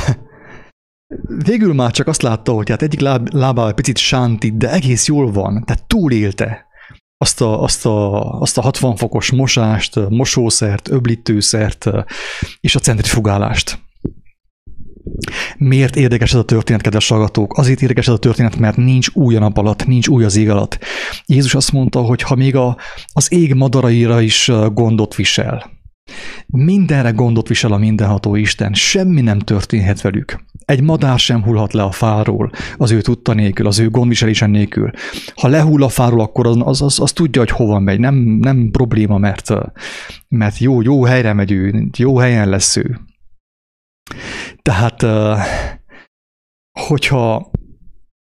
végül 1.44 1.74
már 1.74 1.90
csak 1.90 2.06
azt 2.06 2.22
látta, 2.22 2.52
hogy 2.52 2.70
hát 2.70 2.82
egyik 2.82 3.00
láb, 3.00 3.34
lábával 3.34 3.74
picit 3.74 3.98
sántít, 3.98 4.56
de 4.56 4.70
egész 4.70 5.06
jól 5.06 5.32
van, 5.32 5.64
tehát 5.64 5.86
túlélte 5.86 6.66
azt 7.20 7.40
a, 7.40 7.62
azt, 7.62 7.86
a, 7.86 8.22
azt 8.40 8.58
a 8.58 8.62
60 8.62 8.96
fokos 8.96 9.30
mosást, 9.30 10.08
mosószert, 10.08 10.88
öblítőszert 10.90 11.90
és 12.60 12.74
a 12.74 12.80
centrifugálást. 12.80 13.78
Miért 15.56 15.96
érdekes 15.96 16.32
ez 16.32 16.38
a 16.38 16.44
történet, 16.44 16.82
kedves 16.82 17.08
hallgatók? 17.08 17.58
Azért 17.58 17.82
érdekes 17.82 18.06
ez 18.06 18.14
a 18.14 18.18
történet, 18.18 18.56
mert 18.56 18.76
nincs 18.76 19.08
új 19.12 19.36
a 19.36 19.38
nap 19.38 19.58
alatt, 19.58 19.86
nincs 19.86 20.08
új 20.08 20.24
az 20.24 20.36
ég 20.36 20.50
alatt. 20.50 20.78
Jézus 21.26 21.54
azt 21.54 21.72
mondta, 21.72 22.00
hogy 22.00 22.22
ha 22.22 22.34
még 22.34 22.56
a, 22.56 22.76
az 23.12 23.32
ég 23.32 23.54
madaraira 23.54 24.20
is 24.20 24.50
gondot 24.72 25.14
visel, 25.14 25.70
Mindenre 26.46 27.10
gondot 27.10 27.48
visel 27.48 27.72
a 27.72 27.76
mindenható 27.76 28.34
Isten, 28.34 28.74
semmi 28.74 29.20
nem 29.20 29.38
történhet 29.38 30.00
velük. 30.00 30.44
Egy 30.64 30.82
madár 30.82 31.18
sem 31.18 31.42
hullhat 31.42 31.72
le 31.72 31.82
a 31.82 31.90
fáról 31.90 32.50
az 32.76 32.90
ő 32.90 33.00
tudta 33.00 33.34
nélkül, 33.34 33.66
az 33.66 33.78
ő 33.78 33.90
gondviselése 33.90 34.46
nélkül. 34.46 34.90
Ha 35.34 35.48
lehull 35.48 35.82
a 35.82 35.88
fáról, 35.88 36.20
akkor 36.20 36.46
az, 36.46 36.56
az, 36.60 36.82
az, 36.82 37.00
az 37.00 37.12
tudja, 37.12 37.40
hogy 37.40 37.50
hova 37.50 37.78
megy. 37.78 37.98
Nem, 38.00 38.14
nem 38.14 38.70
probléma, 38.70 39.18
mert, 39.18 39.50
mert 40.28 40.58
jó, 40.58 40.82
jó 40.82 41.04
helyre 41.04 41.32
megy 41.32 41.52
ő, 41.52 41.88
jó 41.96 42.18
helyen 42.18 42.48
lesz 42.48 42.76
ő. 42.76 43.00
Tehát, 44.62 45.06
hogyha 46.88 47.50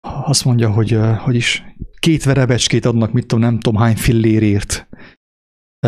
azt 0.01 0.45
mondja, 0.45 0.69
hogy, 0.69 0.99
hogy 1.17 1.35
is 1.35 1.63
két 1.99 2.23
verebecskét 2.23 2.85
adnak, 2.85 3.11
mit 3.11 3.25
tudom, 3.25 3.43
nem 3.43 3.59
tudom 3.59 3.81
hány 3.81 3.95
fillérért, 3.95 4.88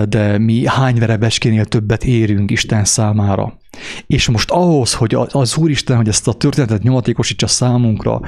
de 0.09 0.37
mi 0.37 0.67
hány 0.67 0.99
verebeskénél 0.99 1.65
többet 1.65 2.03
érünk 2.03 2.51
Isten 2.51 2.85
számára. 2.85 3.57
És 4.07 4.29
most 4.29 4.51
ahhoz, 4.51 4.93
hogy 4.93 5.17
az 5.31 5.57
Úristen, 5.57 5.97
hogy 5.97 6.07
ezt 6.07 6.27
a 6.27 6.33
történetet 6.33 6.83
nyomatékosítsa 6.83 7.47
számunkra, 7.47 8.19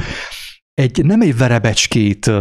egy, 0.73 1.06
nem 1.06 1.21
egy 1.21 1.38
verebecskét 1.38 2.32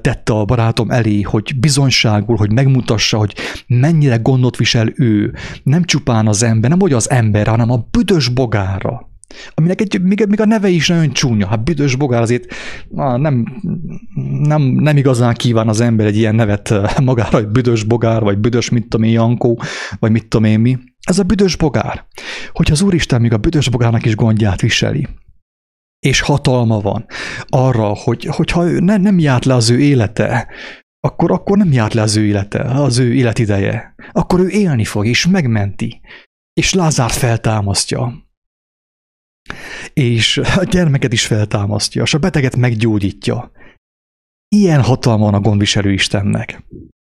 tette 0.00 0.32
a 0.32 0.44
barátom 0.44 0.90
elé, 0.90 1.20
hogy 1.20 1.52
bizonyságul, 1.60 2.36
hogy 2.36 2.52
megmutassa, 2.52 3.18
hogy 3.18 3.34
mennyire 3.66 4.16
gondot 4.16 4.56
visel 4.56 4.92
ő. 4.94 5.34
Nem 5.62 5.84
csupán 5.84 6.26
az 6.26 6.42
ember, 6.42 6.70
nem 6.70 6.80
hogy 6.80 6.92
az 6.92 7.10
ember, 7.10 7.46
hanem 7.46 7.70
a 7.70 7.86
büdös 7.90 8.28
bogára 8.28 9.09
aminek 9.54 9.80
egy, 9.80 10.02
még, 10.02 10.26
még 10.28 10.40
a 10.40 10.44
neve 10.44 10.68
is 10.68 10.88
nagyon 10.88 11.12
csúnya. 11.12 11.46
Hát 11.46 11.64
büdös 11.64 11.94
bogár 11.94 12.22
azért 12.22 12.54
nem, 12.88 13.62
nem, 14.42 14.62
nem 14.62 14.96
igazán 14.96 15.34
kíván 15.34 15.68
az 15.68 15.80
ember 15.80 16.06
egy 16.06 16.16
ilyen 16.16 16.34
nevet 16.34 16.74
magára, 17.02 17.36
hogy 17.36 17.48
büdös 17.48 17.84
bogár, 17.84 18.22
vagy 18.22 18.38
büdös 18.38 18.68
mit 18.68 18.88
tudom 18.88 19.06
én, 19.06 19.12
Jankó, 19.12 19.60
vagy 19.98 20.10
mit 20.10 20.28
tudom 20.28 20.46
én 20.46 20.60
mi. 20.60 20.78
Ez 21.06 21.18
a 21.18 21.22
büdös 21.22 21.56
bogár. 21.56 22.06
Hogyha 22.52 22.72
az 22.72 22.82
Úristen 22.82 23.20
még 23.20 23.32
a 23.32 23.38
büdös 23.38 23.68
bogárnak 23.68 24.04
is 24.04 24.14
gondját 24.14 24.60
viseli, 24.60 25.08
és 26.06 26.20
hatalma 26.20 26.80
van 26.80 27.06
arra, 27.48 27.94
hogy, 27.94 28.24
hogyha 28.24 28.64
ne, 28.64 28.96
nem 28.96 29.18
járt 29.18 29.44
le 29.44 29.54
az 29.54 29.70
ő 29.70 29.80
élete, 29.80 30.48
akkor, 31.00 31.30
akkor 31.30 31.56
nem 31.56 31.72
járt 31.72 31.94
le 31.94 32.02
az 32.02 32.16
ő 32.16 32.24
élete, 32.24 32.60
az 32.60 32.98
ő 32.98 33.14
életideje. 33.14 33.94
Akkor 34.12 34.40
ő 34.40 34.48
élni 34.48 34.84
fog, 34.84 35.06
és 35.06 35.26
megmenti. 35.26 36.00
És 36.52 36.74
Lázár 36.74 37.10
feltámasztja. 37.10 38.28
És 39.92 40.38
a 40.38 40.64
gyermeket 40.64 41.12
is 41.12 41.26
feltámasztja, 41.26 42.02
és 42.02 42.14
a 42.14 42.18
beteget 42.18 42.56
meggyógyítja. 42.56 43.50
Ilyen 44.48 44.82
hatalma 44.82 45.24
van 45.24 45.34
a 45.34 45.40
gondviselő 45.40 45.92
Istennek. 45.92 46.62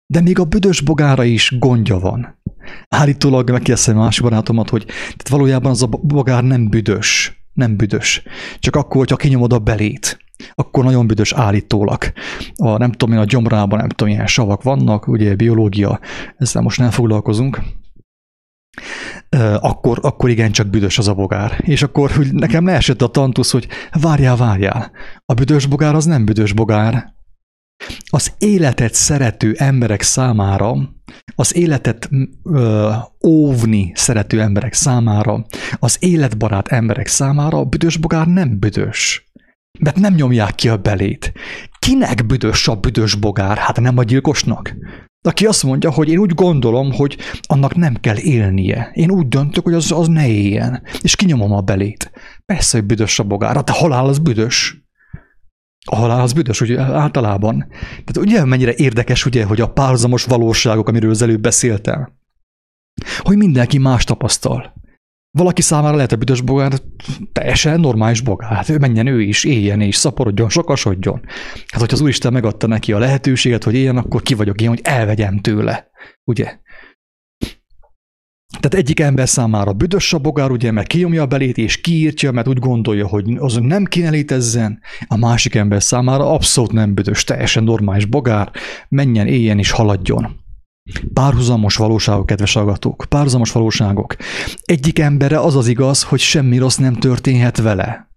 De 0.06 0.20
még 0.20 0.38
a 0.38 0.44
büdös 0.44 0.80
bogára 0.80 1.24
is 1.24 1.54
gondja 1.58 1.98
van. 1.98 2.42
Állítólag 2.88 3.50
megkérdeztem 3.50 3.96
másik 3.96 4.22
barátomat, 4.22 4.70
hogy 4.70 4.84
tehát 4.84 5.28
valójában 5.28 5.70
az 5.70 5.82
a 5.82 5.86
bogár 5.86 6.44
nem 6.44 6.68
büdös, 6.68 7.42
nem 7.52 7.76
büdös. 7.76 8.22
Csak 8.58 8.76
akkor, 8.76 8.96
hogyha 8.96 9.16
kinyomod 9.16 9.52
a 9.52 9.58
belét, 9.58 10.18
akkor 10.54 10.84
nagyon 10.84 11.06
büdös 11.06 11.32
állítólag. 11.32 12.12
A, 12.54 12.76
nem 12.76 12.92
tudom 12.92 13.14
én, 13.14 13.20
a 13.20 13.24
gyomrában 13.24 13.78
nem 13.78 13.88
tudom, 13.88 14.12
ilyen 14.12 14.26
savak 14.26 14.62
vannak, 14.62 15.06
ugye 15.06 15.34
biológia, 15.34 16.00
ezzel 16.36 16.62
most 16.62 16.78
nem 16.78 16.90
foglalkozunk. 16.90 17.60
Akkor, 19.60 19.98
akkor 20.02 20.30
igen, 20.30 20.52
csak 20.52 20.66
büdös 20.66 20.98
az 20.98 21.08
a 21.08 21.14
bogár. 21.14 21.60
És 21.60 21.82
akkor 21.82 22.10
hogy 22.10 22.32
nekem 22.32 22.66
leesett 22.66 23.02
a 23.02 23.08
tantusz, 23.08 23.50
hogy 23.50 23.68
várjál, 24.00 24.36
várjál. 24.36 24.90
A 25.24 25.34
büdös 25.34 25.66
bogár 25.66 25.94
az 25.94 26.04
nem 26.04 26.24
büdös 26.24 26.52
bogár, 26.52 27.14
az 28.10 28.32
életet 28.38 28.94
szerető 28.94 29.54
emberek 29.58 30.02
számára, 30.02 30.76
az 31.34 31.56
életet 31.56 32.08
ö, 32.42 32.90
óvni 33.26 33.92
szerető 33.94 34.40
emberek 34.40 34.72
számára, 34.72 35.44
az 35.78 35.96
életbarát 36.00 36.68
emberek 36.68 37.06
számára 37.06 37.58
a 37.58 37.64
büdös 37.64 37.96
bogár 37.96 38.26
nem 38.26 38.58
büdös. 38.58 39.32
Mert 39.80 39.98
nem 39.98 40.14
nyomják 40.14 40.54
ki 40.54 40.68
a 40.68 40.76
belét. 40.76 41.32
Kinek 41.78 42.26
büdös 42.26 42.68
a 42.68 42.74
büdös 42.74 43.14
bogár? 43.14 43.56
Hát 43.56 43.80
nem 43.80 43.98
a 43.98 44.02
gyilkosnak? 44.02 44.74
Aki 45.28 45.46
azt 45.46 45.62
mondja, 45.62 45.90
hogy 45.90 46.08
én 46.08 46.18
úgy 46.18 46.34
gondolom, 46.34 46.92
hogy 46.92 47.16
annak 47.42 47.74
nem 47.74 47.94
kell 47.94 48.16
élnie. 48.16 48.90
Én 48.92 49.10
úgy 49.10 49.28
döntök, 49.28 49.64
hogy 49.64 49.74
az, 49.74 49.92
az 49.92 50.08
ne 50.08 50.28
éljen. 50.28 50.82
És 51.00 51.16
kinyomom 51.16 51.52
a 51.52 51.60
belét. 51.60 52.10
Persze, 52.46 52.78
hogy 52.78 52.86
büdös 52.86 53.18
a 53.18 53.22
bogár. 53.22 53.54
Hát 53.54 53.70
a 53.70 53.72
halál 53.72 54.06
az 54.06 54.18
büdös. 54.18 54.82
A 55.86 55.96
halál 55.96 56.20
az 56.20 56.32
büdös, 56.32 56.60
ugye 56.60 56.80
általában. 56.80 57.66
Tehát 57.88 58.16
ugye 58.16 58.44
mennyire 58.44 58.74
érdekes, 58.74 59.26
ugye, 59.26 59.44
hogy 59.44 59.60
a 59.60 59.72
párhuzamos 59.72 60.24
valóságok, 60.24 60.88
amiről 60.88 61.10
az 61.10 61.22
előbb 61.22 61.40
beszéltem, 61.40 62.18
hogy 63.18 63.36
mindenki 63.36 63.78
más 63.78 64.04
tapasztal. 64.04 64.74
Valaki 65.36 65.62
számára 65.62 65.94
lehet 65.94 66.12
a 66.12 66.16
büdös 66.16 66.40
bogár 66.40 66.72
teljesen 67.32 67.80
normális 67.80 68.20
bogár. 68.20 68.52
Hát 68.52 68.68
ő 68.68 68.78
menjen 68.78 69.06
ő 69.06 69.22
is, 69.22 69.44
éljen 69.44 69.80
és 69.80 69.96
szaporodjon, 69.96 70.48
sokasodjon. 70.48 71.20
Hát, 71.66 71.80
hogyha 71.80 71.96
az 71.96 72.00
Úristen 72.00 72.32
megadta 72.32 72.66
neki 72.66 72.92
a 72.92 72.98
lehetőséget, 72.98 73.64
hogy 73.64 73.74
éljen, 73.74 73.96
akkor 73.96 74.22
ki 74.22 74.34
vagyok 74.34 74.60
én, 74.60 74.68
hogy 74.68 74.80
elvegyem 74.82 75.38
tőle. 75.38 75.90
Ugye? 76.24 76.58
Tehát 78.60 78.74
egyik 78.74 79.00
ember 79.00 79.28
számára 79.28 79.72
büdös 79.72 80.12
a 80.12 80.18
bogár, 80.18 80.50
ugye, 80.50 80.70
mert 80.70 80.86
kinyomja 80.86 81.22
a 81.22 81.26
belét 81.26 81.58
és 81.58 81.80
kiírtja, 81.80 82.32
mert 82.32 82.48
úgy 82.48 82.58
gondolja, 82.58 83.06
hogy 83.06 83.36
az 83.38 83.54
nem 83.54 83.84
kéne 83.84 84.10
létezzen. 84.10 84.80
A 85.06 85.16
másik 85.16 85.54
ember 85.54 85.82
számára 85.82 86.32
abszolút 86.32 86.72
nem 86.72 86.94
büdös, 86.94 87.24
teljesen 87.24 87.64
normális 87.64 88.04
bogár, 88.04 88.50
menjen, 88.88 89.26
éljen 89.26 89.58
és 89.58 89.70
haladjon. 89.70 90.43
Párhuzamos 91.12 91.76
valóságok, 91.76 92.26
kedves 92.26 92.56
agatók, 92.56 93.04
párhuzamos 93.08 93.52
valóságok. 93.52 94.16
Egyik 94.62 94.98
emberre 94.98 95.40
az 95.40 95.56
az 95.56 95.66
igaz, 95.66 96.02
hogy 96.02 96.20
semmi 96.20 96.58
rossz 96.58 96.76
nem 96.76 96.94
történhet 96.94 97.56
vele. 97.56 98.08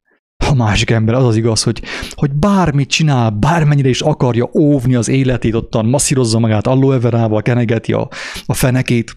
A 0.45 0.53
másik 0.53 0.89
ember 0.89 1.15
az 1.15 1.23
az 1.23 1.35
igaz, 1.35 1.63
hogy, 1.63 1.81
hogy 2.11 2.31
bármit 2.31 2.89
csinál, 2.89 3.29
bármennyire 3.29 3.89
is 3.89 4.01
akarja 4.01 4.49
óvni 4.53 4.95
az 4.95 5.07
életét, 5.07 5.53
ottan 5.53 5.85
masszírozza 5.85 6.39
magát 6.39 6.67
aloe 6.67 6.99
verával, 6.99 7.41
kenegeti 7.41 7.93
a, 7.93 8.09
a 8.45 8.53
fenekét, 8.53 9.13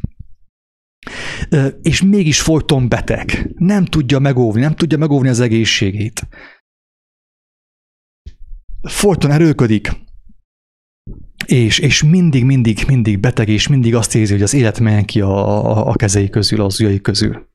és 1.82 2.02
mégis 2.02 2.40
folyton 2.40 2.88
beteg. 2.88 3.54
Nem 3.56 3.84
tudja 3.84 4.18
megóvni, 4.18 4.60
nem 4.60 4.74
tudja 4.74 4.98
megóvni 4.98 5.28
az 5.28 5.40
egészségét. 5.40 6.28
Folyton 8.82 9.30
erőködik, 9.30 9.90
és, 11.46 11.78
és 11.78 12.02
mindig, 12.02 12.44
mindig, 12.44 12.84
mindig 12.86 13.18
beteg, 13.18 13.48
és 13.48 13.68
mindig 13.68 13.94
azt 13.94 14.14
érzi, 14.14 14.32
hogy 14.32 14.42
az 14.42 14.54
élet 14.54 14.80
menjen 14.80 15.04
ki 15.04 15.20
a, 15.20 15.48
a, 15.48 15.88
a 15.88 15.92
kezei 15.92 16.28
közül, 16.28 16.60
az 16.60 16.80
ujjai 16.80 17.00
közül. 17.00 17.48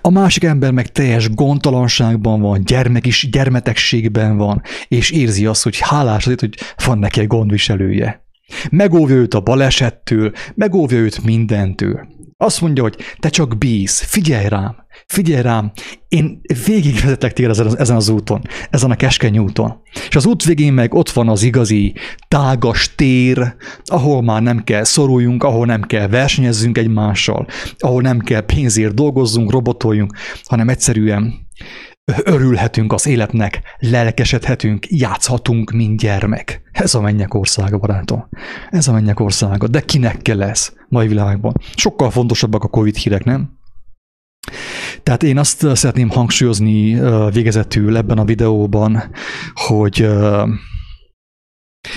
A 0.00 0.10
másik 0.10 0.44
ember 0.44 0.72
meg 0.72 0.92
teljes 0.92 1.30
gondtalanságban 1.30 2.40
van, 2.40 2.64
gyermek 2.64 3.06
is, 3.06 3.28
gyermetegségben 3.30 4.36
van, 4.36 4.62
és 4.88 5.10
érzi 5.10 5.46
azt, 5.46 5.62
hogy 5.62 5.78
hálás 5.80 6.24
azért, 6.24 6.40
hogy 6.40 6.58
van 6.84 6.98
neki 6.98 7.20
egy 7.20 7.26
gondviselője. 7.26 8.26
Megóvja 8.70 9.16
őt 9.16 9.34
a 9.34 9.40
balesettől, 9.40 10.32
megóvja 10.54 10.98
őt 10.98 11.24
mindentől. 11.24 12.08
Azt 12.36 12.60
mondja, 12.60 12.82
hogy 12.82 12.96
te 13.18 13.28
csak 13.28 13.58
bíz, 13.58 14.02
figyelj 14.02 14.48
rám, 14.48 14.76
figyelj 15.08 15.42
rám, 15.42 15.72
én 16.08 16.40
végigvezetek 16.66 17.32
téged 17.32 17.50
ezen, 17.50 17.78
ezen 17.78 17.96
az 17.96 18.08
úton, 18.08 18.42
ezen 18.70 18.90
a 18.90 18.96
keskeny 18.96 19.38
úton. 19.38 19.80
És 20.08 20.16
az 20.16 20.26
út 20.26 20.44
végén 20.44 20.72
meg 20.72 20.94
ott 20.94 21.10
van 21.10 21.28
az 21.28 21.42
igazi 21.42 21.94
tágas 22.28 22.94
tér, 22.94 23.54
ahol 23.84 24.22
már 24.22 24.42
nem 24.42 24.64
kell 24.64 24.84
szoruljunk, 24.84 25.42
ahol 25.42 25.66
nem 25.66 25.82
kell 25.82 26.08
versenyezzünk 26.08 26.78
egymással, 26.78 27.46
ahol 27.78 28.02
nem 28.02 28.18
kell 28.18 28.40
pénzért 28.40 28.94
dolgozzunk, 28.94 29.50
robotoljunk, 29.50 30.12
hanem 30.44 30.68
egyszerűen 30.68 31.46
örülhetünk 32.24 32.92
az 32.92 33.06
életnek, 33.06 33.62
lelkesedhetünk, 33.78 34.86
játszhatunk, 34.90 35.70
mint 35.70 36.00
gyermek. 36.00 36.62
Ez 36.72 36.94
a 36.94 37.00
mennyek 37.00 37.34
országa, 37.34 37.78
barátom. 37.78 38.28
Ez 38.70 38.88
a 38.88 38.92
mennyek 38.92 39.20
országa. 39.20 39.68
De 39.68 39.80
kinek 39.80 40.22
kell 40.22 40.42
ez 40.42 40.72
mai 40.88 41.08
világban? 41.08 41.52
Sokkal 41.74 42.10
fontosabbak 42.10 42.64
a 42.64 42.68
Covid 42.68 42.96
hírek, 42.96 43.24
nem? 43.24 43.57
Tehát 45.08 45.22
én 45.22 45.38
azt 45.38 45.66
szeretném 45.76 46.08
hangsúlyozni 46.08 47.00
végezetül 47.30 47.96
ebben 47.96 48.18
a 48.18 48.24
videóban, 48.24 49.02
hogy 49.54 50.08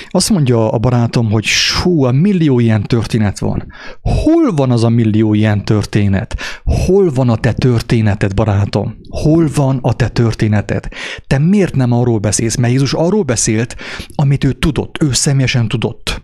azt 0.09 0.29
mondja 0.29 0.71
a 0.71 0.77
barátom, 0.77 1.31
hogy 1.31 1.47
hú, 1.81 2.03
a 2.03 2.11
millió 2.11 2.59
ilyen 2.59 2.83
történet 2.83 3.39
van. 3.39 3.67
Hol 4.01 4.53
van 4.55 4.71
az 4.71 4.83
a 4.83 4.89
millió 4.89 5.33
ilyen 5.33 5.65
történet? 5.65 6.35
Hol 6.63 7.09
van 7.09 7.29
a 7.29 7.35
te 7.35 7.53
történeted, 7.53 8.33
barátom? 8.33 8.95
Hol 9.09 9.49
van 9.55 9.79
a 9.81 9.93
te 9.93 10.07
történeted? 10.07 10.87
Te 11.27 11.37
miért 11.37 11.75
nem 11.75 11.91
arról 11.91 12.19
beszélsz? 12.19 12.55
Mert 12.55 12.73
Jézus 12.73 12.93
arról 12.93 13.23
beszélt, 13.23 13.75
amit 14.15 14.43
ő 14.43 14.51
tudott, 14.51 15.01
ő 15.01 15.11
személyesen 15.11 15.67
tudott 15.67 16.20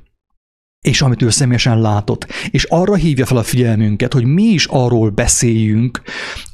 és 0.81 1.01
amit 1.01 1.21
ő 1.21 1.29
személyesen 1.29 1.81
látott. 1.81 2.27
És 2.49 2.63
arra 2.63 2.95
hívja 2.95 3.25
fel 3.25 3.37
a 3.37 3.43
figyelmünket, 3.43 4.13
hogy 4.13 4.25
mi 4.25 4.43
is 4.43 4.65
arról 4.65 5.09
beszéljünk, 5.09 6.01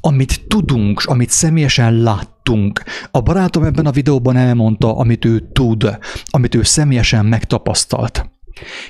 amit 0.00 0.46
tudunk, 0.48 1.02
amit 1.04 1.30
személyesen 1.30 1.94
láttunk. 1.94 2.82
A 3.10 3.20
barátom 3.20 3.64
ebben 3.64 3.86
a 3.86 3.90
videóban 3.90 4.36
elmondta, 4.36 4.96
amit 4.96 5.24
ő 5.24 5.48
tud, 5.52 5.98
amit 6.24 6.54
ő 6.54 6.62
személyesen 6.62 7.26
megtapasztalt. 7.26 8.28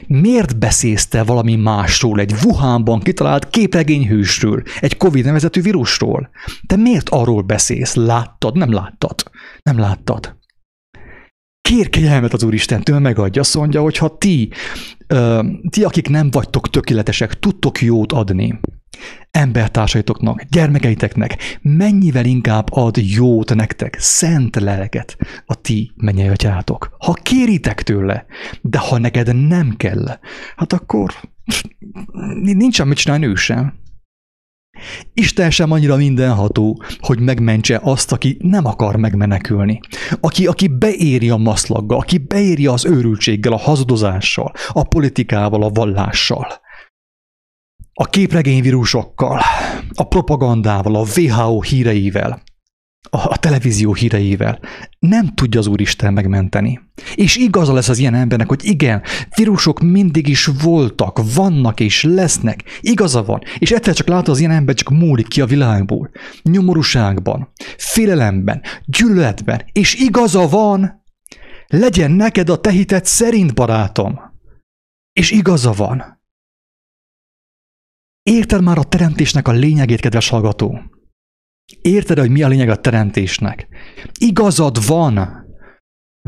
Miért 0.06 0.58
beszélsz 0.58 1.06
te 1.06 1.22
valami 1.22 1.56
másról, 1.56 2.20
egy 2.20 2.34
Wuhanban 2.44 3.00
kitalált 3.00 3.50
képregényhősről, 3.50 4.62
egy 4.80 4.96
Covid 4.96 5.24
nevezetű 5.24 5.60
vírusról? 5.60 6.30
Te 6.66 6.76
miért 6.76 7.08
arról 7.08 7.42
beszélsz? 7.42 7.94
Láttad? 7.94 8.56
Nem 8.56 8.72
láttad. 8.72 9.14
Nem 9.62 9.78
láttad. 9.78 10.36
Kér 11.68 11.88
kegyelmet 11.88 12.32
az 12.32 12.42
Úristentől, 12.42 12.98
megadja, 12.98 13.40
azt 13.40 13.54
mondja, 13.54 13.80
hogy 13.80 13.96
ha 13.96 14.18
ti 14.18 14.50
ti, 15.70 15.84
akik 15.84 16.08
nem 16.08 16.30
vagytok 16.30 16.70
tökéletesek, 16.70 17.38
tudtok 17.38 17.82
jót 17.82 18.12
adni 18.12 18.60
embertársaitoknak, 19.30 20.42
gyermekeiteknek, 20.42 21.58
mennyivel 21.62 22.24
inkább 22.24 22.66
ad 22.70 22.96
jót 22.96 23.54
nektek, 23.54 23.96
szent 23.98 24.56
lelket 24.56 25.16
a 25.46 25.60
ti 25.60 25.92
mennyei 25.96 26.28
atyátok. 26.28 26.96
Ha 26.98 27.12
kéritek 27.12 27.82
tőle, 27.82 28.26
de 28.60 28.78
ha 28.78 28.98
neked 28.98 29.46
nem 29.48 29.76
kell, 29.76 30.18
hát 30.56 30.72
akkor 30.72 31.14
nincs 32.42 32.78
amit 32.78 32.96
csinálni 32.96 33.26
ő 33.26 33.34
sem. 33.34 33.74
Isten 35.14 35.50
sem 35.50 35.70
annyira 35.70 35.96
mindenható, 35.96 36.82
hogy 36.98 37.20
megmentse 37.20 37.80
azt, 37.82 38.12
aki 38.12 38.36
nem 38.40 38.66
akar 38.66 38.96
megmenekülni. 38.96 39.80
Aki, 40.20 40.46
aki 40.46 40.68
beéri 40.68 41.30
a 41.30 41.36
maszlaggal, 41.36 41.98
aki 41.98 42.18
beéri 42.18 42.66
az 42.66 42.84
őrültséggel, 42.84 43.52
a 43.52 43.58
hazudozással, 43.58 44.52
a 44.68 44.82
politikával, 44.82 45.62
a 45.62 45.68
vallással. 45.68 46.46
A 47.92 48.04
képregényvírusokkal, 48.04 49.40
a 49.94 50.02
propagandával, 50.08 50.94
a 50.94 51.06
WHO 51.16 51.60
híreivel. 51.60 52.42
A, 53.10 53.38
televízió 53.38 53.94
híreivel. 53.94 54.60
Nem 54.98 55.34
tudja 55.34 55.60
az 55.60 55.66
Úristen 55.66 56.12
megmenteni. 56.12 56.80
És 57.14 57.36
igaza 57.36 57.72
lesz 57.72 57.88
az 57.88 57.98
ilyen 57.98 58.14
embernek, 58.14 58.48
hogy 58.48 58.64
igen, 58.64 59.02
vírusok 59.36 59.80
mindig 59.80 60.28
is 60.28 60.46
voltak, 60.62 61.20
vannak 61.34 61.80
és 61.80 62.02
lesznek. 62.02 62.62
Igaza 62.80 63.24
van. 63.24 63.40
És 63.58 63.70
egyszer 63.70 63.94
csak 63.94 64.06
látod 64.06 64.28
az 64.28 64.38
ilyen 64.38 64.50
ember 64.50 64.74
csak 64.74 64.90
múlik 64.90 65.28
ki 65.28 65.40
a 65.40 65.46
világból. 65.46 66.10
Nyomorúságban, 66.42 67.52
félelemben, 67.76 68.62
gyűlöletben. 68.84 69.62
És 69.72 69.94
igaza 69.94 70.48
van. 70.48 71.02
Legyen 71.66 72.10
neked 72.10 72.48
a 72.48 72.60
te 72.60 72.70
hited 72.70 73.04
szerint, 73.04 73.54
barátom. 73.54 74.20
És 75.12 75.30
igaza 75.30 75.72
van. 75.72 76.22
Érted 78.22 78.62
már 78.62 78.78
a 78.78 78.84
teremtésnek 78.84 79.48
a 79.48 79.52
lényegét, 79.52 80.00
kedves 80.00 80.28
hallgató? 80.28 80.93
Érted, 81.82 82.18
hogy 82.18 82.30
mi 82.30 82.42
a 82.42 82.48
lényeg 82.48 82.68
a 82.68 82.80
teremtésnek? 82.80 83.68
Igazad 84.18 84.86
van! 84.86 85.44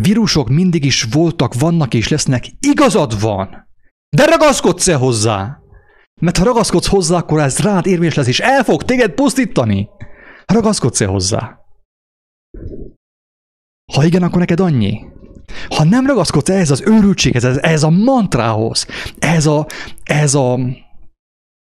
Vírusok 0.01 0.49
mindig 0.49 0.85
is 0.85 1.03
voltak, 1.03 1.55
vannak 1.55 1.95
és 1.95 2.09
lesznek. 2.09 2.45
Igazad 2.61 3.21
van! 3.21 3.69
De 4.17 4.25
ragaszkodsz-e 4.25 4.95
hozzá? 4.95 5.59
Mert 6.21 6.37
ha 6.37 6.45
ragaszkodsz 6.45 6.87
hozzá, 6.87 7.17
akkor 7.17 7.41
ez 7.41 7.59
rád 7.59 7.87
érvényes 7.87 8.15
lesz, 8.15 8.27
és 8.27 8.41
el 8.41 8.65
fog 8.65 8.83
téged 8.83 9.13
pusztítani. 9.13 9.89
Ragaszkodsz-e 10.45 11.07
hozzá? 11.07 11.59
Ha 13.93 14.05
igen, 14.05 14.23
akkor 14.23 14.39
neked 14.39 14.61
annyi. 14.61 15.05
Ha 15.69 15.85
nem 15.85 16.07
ragaszkodsz 16.07 16.49
ehhez 16.49 16.71
az 16.71 16.83
őrültséghez, 16.87 17.45
ez, 17.45 17.57
ez 17.57 17.83
a 17.83 17.91
mantrához, 17.91 18.87
ez 19.19 19.47
a, 19.47 19.67
ez 20.03 20.35
a, 20.35 20.59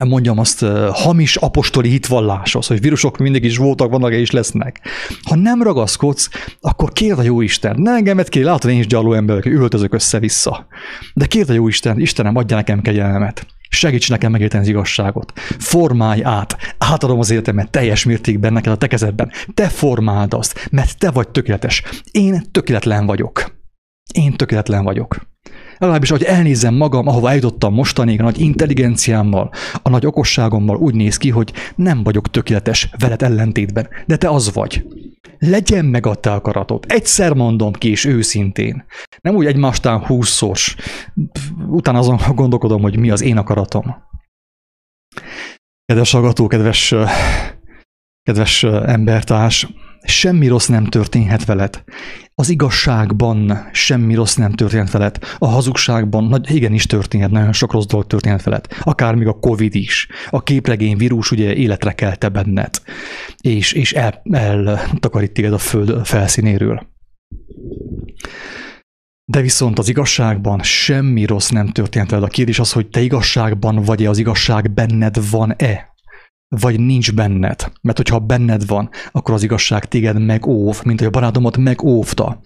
mondjam 0.07 0.39
azt, 0.39 0.65
hamis 0.93 1.37
apostoli 1.37 1.89
hitvalláshoz, 1.89 2.67
hogy 2.67 2.81
vírusok 2.81 3.19
mindig 3.19 3.45
is 3.45 3.57
voltak, 3.57 3.91
vannak 3.91 4.13
és 4.13 4.31
lesznek. 4.31 4.81
Ha 5.23 5.37
nem 5.37 5.63
ragaszkodsz, 5.63 6.29
akkor 6.61 6.93
kérd 6.93 7.19
a 7.19 7.23
jó 7.23 7.41
Isten. 7.41 7.81
Ne 7.81 7.93
engemet 7.93 8.29
kér, 8.29 8.45
látod, 8.45 8.71
én 8.71 8.79
is 8.79 8.87
gyarló 8.87 9.13
emberek, 9.13 9.45
öltözök 9.45 9.95
össze-vissza. 9.95 10.67
De 11.15 11.27
kérd 11.27 11.51
a 11.51 11.53
jó 11.53 11.69
Isten, 11.69 12.01
Istenem, 12.01 12.37
adja 12.37 12.57
nekem 12.57 12.81
kegyelmet. 12.81 13.47
Segíts 13.71 14.11
nekem 14.11 14.31
megérteni 14.31 14.63
az 14.63 14.69
igazságot. 14.69 15.33
Formálj 15.59 16.25
át. 16.25 16.57
Átadom 16.79 17.19
az 17.19 17.31
életemet 17.31 17.71
teljes 17.71 18.05
mértékben 18.05 18.53
neked 18.53 18.73
a 18.73 18.77
te 18.77 18.87
kezedben. 18.87 19.31
Te 19.55 19.69
formáld 19.69 20.35
azt, 20.35 20.69
mert 20.71 20.99
te 20.99 21.11
vagy 21.11 21.29
tökéletes. 21.29 21.83
Én 22.11 22.43
tökéletlen 22.51 23.07
vagyok. 23.07 23.57
Én 24.13 24.33
tökéletlen 24.33 24.85
vagyok 24.85 25.17
legalábbis, 25.79 26.11
hogy 26.11 26.23
elnézem 26.23 26.75
magam, 26.75 27.09
ahova 27.09 27.29
eljutottam 27.29 27.75
mostanig, 27.75 28.21
a 28.21 28.23
nagy 28.23 28.41
intelligenciámmal, 28.41 29.51
a 29.83 29.91
nagy 29.91 30.07
okosságommal 30.07 30.77
úgy 30.77 30.95
néz 30.95 31.17
ki, 31.17 31.31
hogy 31.31 31.53
nem 31.77 32.03
vagyok 32.03 32.31
tökéletes 32.31 32.91
veled 32.99 33.23
ellentétben, 33.23 33.89
de 34.07 34.17
te 34.17 34.31
az 34.31 34.53
vagy. 34.53 34.87
Legyen 35.39 35.85
meg 35.85 36.07
a 36.07 36.15
te 36.15 36.33
akaratod. 36.33 36.85
Egyszer 36.89 37.33
mondom 37.33 37.73
ki, 37.73 37.91
és 37.91 38.05
őszintén. 38.05 38.85
Nem 39.21 39.35
úgy 39.35 39.47
egymástán 39.47 40.05
húszszor. 40.07 40.57
Utána 41.69 41.99
azon 41.99 42.19
gondolkodom, 42.35 42.83
hogy 42.83 42.99
mi 42.99 43.11
az 43.11 43.23
én 43.23 43.37
akaratom. 43.37 43.97
Kedves 45.85 46.13
hallgató, 46.13 46.47
kedves, 46.47 46.95
kedves 48.29 48.63
embertárs, 48.63 49.69
semmi 50.03 50.47
rossz 50.49 50.67
nem 50.67 50.85
történhet 50.85 51.45
veled. 51.45 51.85
Az 52.35 52.49
igazságban 52.49 53.69
semmi 53.73 54.15
rossz 54.15 54.35
nem 54.35 54.53
történhet 54.53 54.91
veled. 54.91 55.19
A 55.39 55.47
hazugságban 55.47 56.25
nagy, 56.25 56.55
igenis 56.55 56.87
történhet, 56.87 57.31
nagyon 57.31 57.53
sok 57.53 57.73
rossz 57.73 57.87
dolog 57.87 58.07
történhet 58.07 58.43
veled. 58.43 58.67
Akár 58.81 59.15
még 59.15 59.27
a 59.27 59.39
Covid 59.39 59.75
is. 59.75 60.09
A 60.31 60.43
képregény 60.43 60.97
vírus 60.97 61.31
ugye 61.31 61.55
életre 61.55 61.93
kelte 61.93 62.29
benned, 62.29 62.75
és, 63.41 63.73
és 63.73 63.93
el, 63.93 64.23
eltakarít 64.31 65.33
téged 65.33 65.53
a 65.53 65.59
föld 65.59 66.07
felszínéről. 66.07 66.87
De 69.25 69.41
viszont 69.41 69.79
az 69.79 69.89
igazságban 69.89 70.63
semmi 70.63 71.25
rossz 71.25 71.49
nem 71.49 71.69
történt 71.69 72.11
veled. 72.11 72.25
A 72.25 72.29
kérdés 72.29 72.59
az, 72.59 72.73
hogy 72.73 72.89
te 72.89 73.01
igazságban 73.01 73.83
vagy-e, 73.83 74.09
az 74.09 74.19
igazság 74.19 74.71
benned 74.71 75.31
van-e 75.31 75.97
vagy 76.49 76.81
nincs 76.81 77.15
benned. 77.15 77.73
Mert 77.83 77.97
hogyha 77.97 78.19
benned 78.19 78.67
van, 78.67 78.91
akkor 79.13 79.35
az 79.35 79.43
igazság 79.43 79.85
téged 79.85 80.25
megóv, 80.25 80.81
mint 80.85 80.99
hogy 80.99 81.09
a 81.09 81.11
barátomat 81.11 81.57
megóvta. 81.57 82.41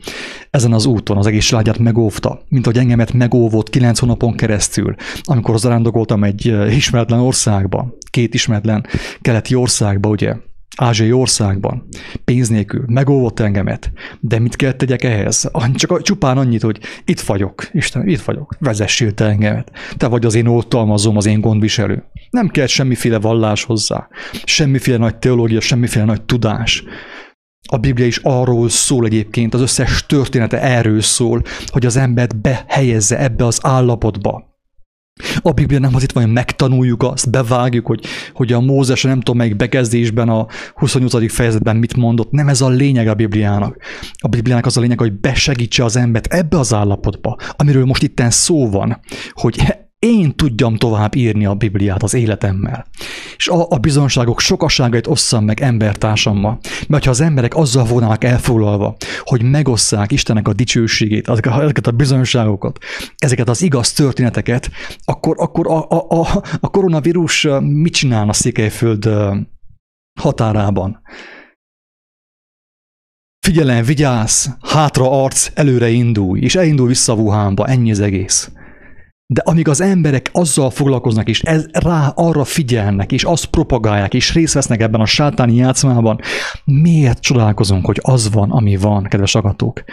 Ezen 0.51 0.73
az 0.73 0.87
úton 0.87 1.17
az 1.17 1.27
egész 1.27 1.47
családját 1.47 1.79
megóvta, 1.79 2.43
mint 2.49 2.65
hogy 2.65 2.79
engemet 2.79 3.13
megóvott 3.13 3.71
kilenc 3.71 3.99
hónapon 3.99 4.37
keresztül, 4.37 4.95
amikor 5.23 5.59
zarándokoltam 5.59 6.25
egy 6.25 6.49
eh, 6.49 6.77
ismeretlen 6.77 7.21
országba, 7.21 7.95
két 8.11 8.35
ismeretlen 8.35 8.87
keleti 9.21 9.55
országba, 9.55 10.09
ugye, 10.09 10.35
ázsiai 10.77 11.13
országban, 11.13 11.89
pénz 12.25 12.49
nélkül, 12.49 12.85
megóvott 12.87 13.41
engemet, 13.41 13.93
de 14.21 14.39
mit 14.39 14.57
kell 14.57 14.73
tegyek 14.73 15.05
ehhez? 15.05 15.51
Csak 15.75 16.03
csupán 16.03 16.39
annyit, 16.39 16.63
hogy 16.63 16.79
itt 17.05 17.21
vagyok, 17.21 17.69
Isten, 17.73 18.09
itt 18.09 18.21
vagyok, 18.21 18.57
vezessél 18.59 19.15
te 19.15 19.25
engemet. 19.25 19.73
Te 19.97 20.07
vagy 20.07 20.25
az 20.25 20.35
én 20.35 20.47
oltalmazom, 20.47 21.17
az 21.17 21.27
én 21.27 21.41
gondviselő. 21.41 22.05
Nem 22.33 22.49
kell 22.49 22.67
semmiféle 22.67 23.19
vallás 23.19 23.65
hozzá, 23.65 24.09
semmiféle 24.45 24.97
nagy 24.97 25.17
teológia, 25.17 25.61
semmiféle 25.61 26.05
nagy 26.05 26.23
tudás. 26.23 26.85
A 27.69 27.77
Biblia 27.77 28.07
is 28.07 28.21
arról 28.23 28.69
szól 28.69 29.07
egyébként, 29.07 29.55
az 29.55 29.61
összes 29.61 30.07
története 30.07 30.61
erről 30.61 31.01
szól, 31.01 31.43
hogy 31.67 31.87
az 31.87 31.97
embert 31.97 32.41
behelyezze 32.41 33.19
ebbe 33.19 33.47
az 33.47 33.59
állapotba, 33.63 34.53
a 35.43 35.53
Biblia 35.53 35.79
nem 35.79 35.95
az 35.95 36.03
itt 36.03 36.13
van, 36.13 36.25
hogy 36.25 36.33
megtanuljuk 36.33 37.03
azt, 37.03 37.31
bevágjuk, 37.31 37.87
hogy, 37.87 38.05
hogy 38.35 38.53
a 38.53 38.61
Mózes 38.61 39.03
nem 39.03 39.19
tudom 39.19 39.37
melyik 39.37 39.57
bekezdésben 39.57 40.29
a 40.29 40.47
28. 40.75 41.33
fejezetben 41.33 41.77
mit 41.77 41.97
mondott. 41.97 42.31
Nem 42.31 42.49
ez 42.49 42.61
a 42.61 42.69
lényeg 42.69 43.09
a 43.09 43.15
Bibliának. 43.15 43.77
A 44.19 44.29
Bibliának 44.29 44.67
az 44.67 44.77
a 44.77 44.81
lényeg, 44.81 44.99
hogy 44.99 45.13
besegítse 45.13 45.85
az 45.85 45.97
embert 45.97 46.27
ebbe 46.27 46.59
az 46.59 46.75
állapotba, 46.75 47.37
amiről 47.57 47.85
most 47.85 48.03
itten 48.03 48.31
szó 48.31 48.71
van, 48.71 49.01
hogy 49.31 49.75
én 50.07 50.35
tudjam 50.37 50.77
tovább 50.77 51.15
írni 51.15 51.47
a 51.47 51.55
Bibliát 51.55 52.03
az 52.03 52.15
életemmel. 52.15 52.87
És 53.37 53.49
a, 53.49 53.67
a 53.69 53.79
bizonságok 53.79 54.41
sokaságait 54.41 55.07
osszam 55.07 55.45
meg 55.45 55.61
embertársammal. 55.61 56.59
Mert 56.89 57.05
ha 57.05 57.11
az 57.11 57.21
emberek 57.21 57.57
azzal 57.57 57.85
volnának 57.85 58.25
elfoglalva, 58.25 58.97
hogy 59.21 59.43
megosszák 59.43 60.13
Istennek 60.13 60.49
a 60.49 60.53
dicsőségét, 60.53 61.29
ezeket 61.29 61.87
a 61.87 61.91
bizonságokat, 61.91 62.79
ezeket 63.17 63.49
az 63.49 63.63
igaz 63.63 63.93
történeteket, 63.93 64.71
akkor, 65.05 65.37
akkor 65.39 65.67
a, 65.67 65.89
a, 65.91 66.07
a, 66.09 66.43
a 66.61 66.71
koronavírus 66.71 67.49
mit 67.61 67.93
csinálna 67.93 68.33
Székelyföld 68.33 69.09
határában? 70.21 71.03
Figyelem, 73.47 73.85
vigyázz, 73.85 74.49
hátra 74.61 75.23
arc, 75.23 75.51
előre 75.55 75.89
indulj, 75.89 76.41
és 76.41 76.55
elindul 76.55 76.87
vissza 76.87 77.15
Wuhanba, 77.15 77.67
ennyi 77.67 77.91
az 77.91 78.01
egész. 78.01 78.51
De 79.33 79.43
amíg 79.45 79.69
az 79.69 79.81
emberek 79.81 80.31
azzal 80.33 80.71
foglalkoznak, 80.71 81.29
és 81.29 81.41
ez, 81.41 81.67
rá 81.73 82.13
arra 82.15 82.45
figyelnek, 82.45 83.13
és 83.13 83.25
azt 83.25 83.45
propagálják, 83.45 84.15
és 84.15 84.35
részt 84.35 84.55
vesznek 84.55 84.81
ebben 84.81 85.01
a 85.01 85.07
sátáni 85.07 85.55
játszmában, 85.55 86.21
miért 86.65 87.21
csodálkozunk, 87.21 87.87
hogy 87.87 87.99
az 88.03 88.31
van, 88.31 88.51
ami 88.51 88.77
van, 88.77 89.03
kedves 89.03 89.35
agatók? 89.35 89.85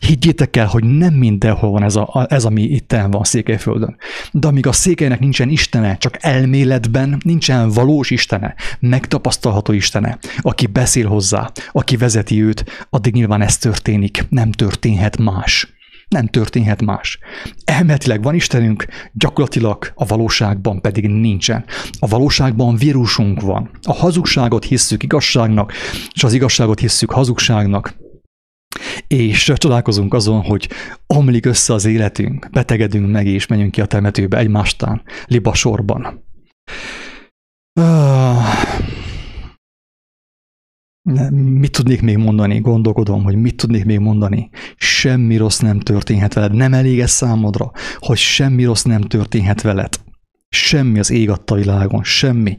Higgyétek 0.00 0.56
el, 0.56 0.66
hogy 0.66 0.84
nem 0.84 1.14
mindenhol 1.14 1.70
van 1.70 1.82
ez, 1.82 1.96
a, 1.96 2.26
ez 2.28 2.44
ami 2.44 2.62
itt 2.62 2.96
van 3.10 3.24
Székelyföldön. 3.24 3.96
De 4.32 4.48
amíg 4.48 4.66
a 4.66 4.72
székelynek 4.72 5.20
nincsen 5.20 5.48
istene, 5.48 5.96
csak 5.96 6.16
elméletben 6.20 7.18
nincsen 7.24 7.70
valós 7.70 8.10
istene, 8.10 8.54
megtapasztalható 8.80 9.72
istene, 9.72 10.18
aki 10.38 10.66
beszél 10.66 11.08
hozzá, 11.08 11.50
aki 11.72 11.96
vezeti 11.96 12.42
őt, 12.42 12.86
addig 12.90 13.14
nyilván 13.14 13.42
ez 13.42 13.58
történik, 13.58 14.26
nem 14.28 14.52
történhet 14.52 15.18
más. 15.18 15.77
Nem 16.08 16.26
történhet 16.26 16.82
más. 16.82 17.18
Elméletileg 17.64 18.22
van 18.22 18.34
Istenünk, 18.34 18.86
gyakorlatilag 19.12 19.92
a 19.94 20.06
valóságban 20.06 20.80
pedig 20.80 21.08
nincsen. 21.08 21.64
A 21.98 22.06
valóságban 22.06 22.76
vírusunk 22.76 23.40
van. 23.40 23.70
A 23.82 23.92
hazugságot 23.92 24.64
hisszük 24.64 25.02
igazságnak, 25.02 25.72
és 26.12 26.24
az 26.24 26.32
igazságot 26.32 26.80
hisszük 26.80 27.10
hazugságnak. 27.10 27.96
És 29.06 29.52
csodálkozunk 29.54 30.14
azon, 30.14 30.42
hogy 30.42 30.68
omlik 31.06 31.46
össze 31.46 31.72
az 31.72 31.84
életünk, 31.84 32.50
betegedünk 32.50 33.10
meg, 33.10 33.26
és 33.26 33.46
menjünk 33.46 33.70
ki 33.70 33.80
a 33.80 33.86
temetőbe 33.86 34.38
egymástán, 34.38 35.02
libasorban. 35.26 36.26
Uh, 41.08 41.30
Mit 41.30 41.72
tudnék 41.72 42.02
még 42.02 42.16
mondani? 42.16 42.60
Gondolkodom, 42.60 43.22
hogy 43.22 43.36
mit 43.36 43.56
tudnék 43.56 43.84
még 43.84 43.98
mondani. 43.98 44.50
Semmi 44.76 45.36
rossz 45.36 45.58
nem 45.58 45.80
történhet 45.80 46.34
veled. 46.34 46.54
Nem 46.54 46.74
elég 46.74 47.00
ez 47.00 47.10
számodra, 47.10 47.70
hogy 47.98 48.16
semmi 48.16 48.64
rossz 48.64 48.82
nem 48.82 49.00
történhet 49.00 49.62
veled. 49.62 50.00
Semmi 50.48 50.98
az 50.98 51.10
ég 51.10 51.30
adta 51.30 51.54
világon. 51.54 52.02
Semmi. 52.04 52.58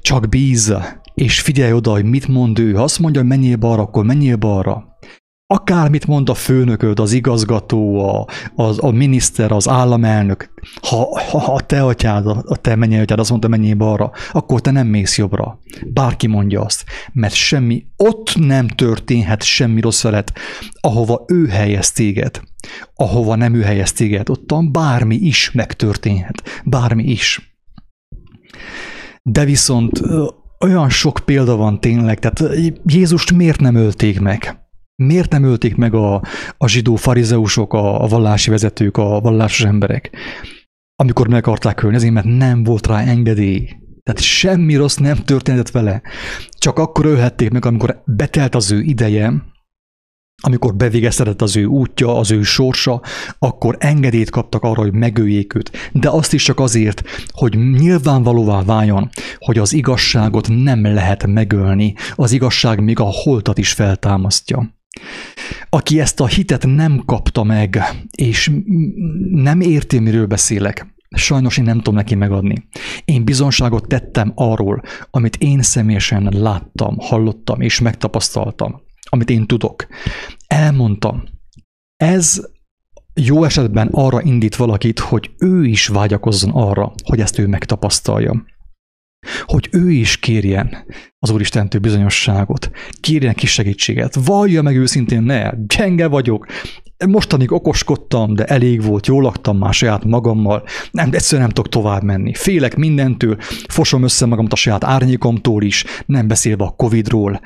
Csak 0.00 0.28
bízz, 0.28 0.72
és 1.14 1.40
figyelj 1.40 1.72
oda, 1.72 1.90
hogy 1.90 2.04
mit 2.04 2.28
mond 2.28 2.58
ő. 2.58 2.72
Ha 2.72 2.82
azt 2.82 2.98
mondja, 2.98 3.20
hogy 3.20 3.30
menjél 3.30 3.56
balra, 3.56 3.82
akkor 3.82 4.04
menjél 4.04 4.36
balra. 4.36 4.97
Akármit 5.50 6.06
mond 6.06 6.28
a 6.28 6.34
főnököd, 6.34 7.00
az 7.00 7.12
igazgató, 7.12 8.08
a, 8.08 8.26
az, 8.54 8.78
a 8.80 8.90
miniszter, 8.90 9.52
az 9.52 9.68
államelnök, 9.68 10.50
ha, 10.82 11.20
ha 11.20 11.52
a 11.54 11.60
te 11.60 11.82
atyád, 11.84 12.26
a 12.26 12.56
te 12.60 12.72
atyád 12.72 13.18
azt 13.18 13.30
mondta, 13.30 13.48
menjél 13.48 13.74
balra, 13.74 14.10
akkor 14.32 14.60
te 14.60 14.70
nem 14.70 14.86
mész 14.86 15.18
jobbra. 15.18 15.58
Bárki 15.86 16.26
mondja 16.26 16.60
azt, 16.60 16.84
mert 17.12 17.34
semmi, 17.34 17.86
ott 17.96 18.36
nem 18.36 18.68
történhet 18.68 19.42
semmi 19.42 19.80
rossz 19.80 20.02
veled, 20.02 20.32
ahova 20.80 21.24
ő 21.26 21.46
helyez 21.46 21.92
téged, 21.92 22.40
ahova 22.94 23.34
nem 23.34 23.54
ő 23.54 23.62
helyez 23.62 23.92
téged, 23.92 24.28
ottan 24.28 24.72
bármi 24.72 25.16
is 25.16 25.50
megtörténhet, 25.50 26.42
bármi 26.64 27.04
is. 27.04 27.56
De 29.22 29.44
viszont 29.44 30.00
olyan 30.60 30.88
sok 30.90 31.20
példa 31.24 31.56
van 31.56 31.80
tényleg, 31.80 32.18
tehát 32.18 32.56
Jézust 32.84 33.32
miért 33.32 33.60
nem 33.60 33.74
ölték 33.74 34.20
meg? 34.20 34.67
Miért 35.02 35.30
nem 35.30 35.44
ölték 35.44 35.76
meg 35.76 35.94
a, 35.94 36.22
a 36.56 36.68
zsidó 36.68 36.96
farizeusok, 36.96 37.72
a, 37.72 38.02
a 38.02 38.06
vallási 38.06 38.50
vezetők, 38.50 38.96
a 38.96 39.20
vallásos 39.20 39.64
emberek, 39.64 40.10
amikor 40.96 41.28
meg 41.28 41.46
akarták 41.46 41.82
ölni? 41.82 41.96
Ezért, 41.96 42.12
mert 42.12 42.26
nem 42.26 42.62
volt 42.62 42.86
rá 42.86 43.00
engedély. 43.00 43.68
Tehát 44.02 44.20
semmi 44.20 44.74
rossz 44.74 44.96
nem 44.96 45.16
történt 45.16 45.70
vele. 45.70 46.02
Csak 46.58 46.78
akkor 46.78 47.06
ölhették 47.06 47.50
meg, 47.50 47.64
amikor 47.64 48.02
betelt 48.06 48.54
az 48.54 48.70
ő 48.70 48.80
ideje, 48.80 49.32
amikor 50.42 50.74
bevégeztetett 50.74 51.42
az 51.42 51.56
ő 51.56 51.64
útja, 51.64 52.16
az 52.16 52.30
ő 52.30 52.42
sorsa, 52.42 53.02
akkor 53.38 53.76
engedélyt 53.78 54.30
kaptak 54.30 54.62
arra, 54.62 54.80
hogy 54.80 54.92
megöljék 54.92 55.54
őt. 55.54 55.90
De 55.92 56.08
azt 56.10 56.32
is 56.32 56.42
csak 56.42 56.60
azért, 56.60 57.02
hogy 57.28 57.56
nyilvánvalóvá 57.56 58.62
váljon, 58.62 59.08
hogy 59.38 59.58
az 59.58 59.72
igazságot 59.72 60.48
nem 60.48 60.82
lehet 60.82 61.26
megölni, 61.26 61.94
az 62.14 62.32
igazság 62.32 62.80
még 62.80 63.00
a 63.00 63.08
holtat 63.10 63.58
is 63.58 63.72
feltámasztja. 63.72 64.76
Aki 65.70 66.00
ezt 66.00 66.20
a 66.20 66.26
hitet 66.26 66.66
nem 66.66 67.02
kapta 67.06 67.42
meg, 67.42 67.82
és 68.16 68.50
nem 69.30 69.60
érti, 69.60 69.98
miről 69.98 70.26
beszélek, 70.26 70.86
sajnos 71.16 71.56
én 71.56 71.64
nem 71.64 71.76
tudom 71.76 71.94
neki 71.94 72.14
megadni. 72.14 72.68
Én 73.04 73.24
bizonságot 73.24 73.88
tettem 73.88 74.32
arról, 74.34 74.82
amit 75.10 75.36
én 75.36 75.62
személyesen 75.62 76.28
láttam, 76.32 76.96
hallottam 76.98 77.60
és 77.60 77.80
megtapasztaltam, 77.80 78.80
amit 79.08 79.30
én 79.30 79.46
tudok. 79.46 79.86
Elmondtam. 80.46 81.22
Ez 81.96 82.40
jó 83.14 83.44
esetben 83.44 83.88
arra 83.92 84.22
indít 84.22 84.56
valakit, 84.56 84.98
hogy 84.98 85.30
ő 85.38 85.64
is 85.64 85.86
vágyakozzon 85.86 86.50
arra, 86.50 86.92
hogy 87.04 87.20
ezt 87.20 87.38
ő 87.38 87.46
megtapasztalja 87.46 88.44
hogy 89.44 89.68
ő 89.72 89.90
is 89.90 90.16
kérjen 90.16 90.84
az 91.18 91.30
Úristentől 91.30 91.80
bizonyosságot, 91.80 92.70
kérjen 93.00 93.34
kis 93.34 93.52
segítséget, 93.52 94.14
vallja 94.24 94.62
meg 94.62 94.76
őszintén, 94.76 95.22
ne, 95.22 95.50
gyenge 95.66 96.06
vagyok, 96.06 96.46
mostanig 97.06 97.52
okoskodtam, 97.52 98.34
de 98.34 98.44
elég 98.44 98.82
volt, 98.82 99.06
jól 99.06 99.22
laktam 99.22 99.58
már 99.58 99.74
saját 99.74 100.04
magammal, 100.04 100.64
nem, 100.90 101.08
egyszerűen 101.12 101.46
nem 101.46 101.54
tudok 101.54 101.70
tovább 101.70 102.02
menni. 102.02 102.34
Félek 102.34 102.76
mindentől, 102.76 103.36
fosom 103.68 104.02
össze 104.02 104.26
magamat 104.26 104.52
a 104.52 104.56
saját 104.56 104.84
árnyékomtól 104.84 105.62
is, 105.62 105.84
nem 106.06 106.28
beszélve 106.28 106.64
a 106.64 106.70
Covidról. 106.70 107.40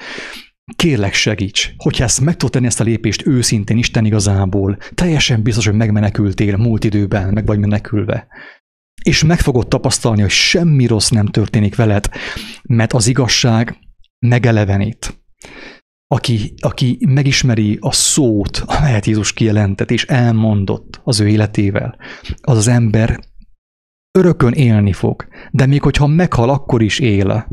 Kérlek 0.77 1.15
segíts, 1.15 1.71
hogyha 1.77 2.05
ezt 2.05 2.21
meg 2.21 2.37
tudod 2.37 2.53
tenni 2.53 2.67
ezt 2.67 2.81
a 2.81 2.85
lépést 2.85 3.27
őszintén 3.27 3.77
Isten 3.77 4.05
igazából, 4.05 4.79
teljesen 4.95 5.43
biztos, 5.43 5.67
hogy 5.67 5.75
megmenekültél 5.75 6.57
múlt 6.57 6.85
időben, 6.85 7.33
meg 7.33 7.47
vagy 7.47 7.59
menekülve 7.59 8.27
és 9.03 9.25
meg 9.25 9.41
fogod 9.41 9.69
tapasztalni, 9.69 10.21
hogy 10.21 10.31
semmi 10.31 10.87
rossz 10.87 11.09
nem 11.09 11.27
történik 11.27 11.77
veled, 11.77 12.09
mert 12.63 12.93
az 12.93 13.07
igazság 13.07 13.77
megelevenít. 14.19 15.21
Aki, 16.07 16.55
aki 16.61 16.99
megismeri 17.09 17.79
a 17.81 17.93
szót, 17.93 18.63
amelyet 18.67 19.07
Jézus 19.07 19.33
kijelentett 19.33 19.91
és 19.91 20.05
elmondott 20.05 21.01
az 21.05 21.21
ő 21.21 21.29
életével, 21.29 21.97
az 22.41 22.57
az 22.57 22.69
ember 22.69 23.21
örökön 24.19 24.53
élni 24.53 24.93
fog, 24.93 25.29
de 25.51 25.67
még 25.67 25.83
hogyha 25.83 26.07
meghal, 26.07 26.51
akkor 26.51 26.83
is 26.83 26.99
él. 26.99 27.49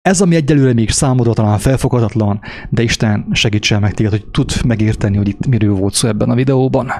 Ez, 0.00 0.20
ami 0.20 0.34
egyelőre 0.34 0.72
még 0.72 0.90
számodra 0.90 1.32
talán 1.32 1.58
felfoghatatlan, 1.58 2.40
de 2.70 2.82
Isten 2.82 3.28
segítsen 3.32 3.80
meg 3.80 3.94
téged, 3.94 4.12
hogy 4.12 4.26
tud 4.30 4.64
megérteni, 4.64 5.16
hogy 5.16 5.28
itt 5.28 5.46
miről 5.46 5.74
volt 5.74 5.94
szó 5.94 6.08
ebben 6.08 6.30
a 6.30 6.34
videóban. 6.34 6.90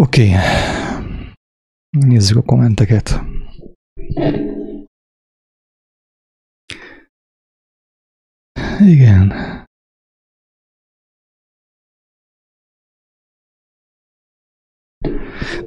Oké. 0.00 0.28
Okay. 0.28 0.40
Nézzük 1.90 2.36
a 2.36 2.42
kommenteket. 2.42 3.20
Igen. 8.80 9.32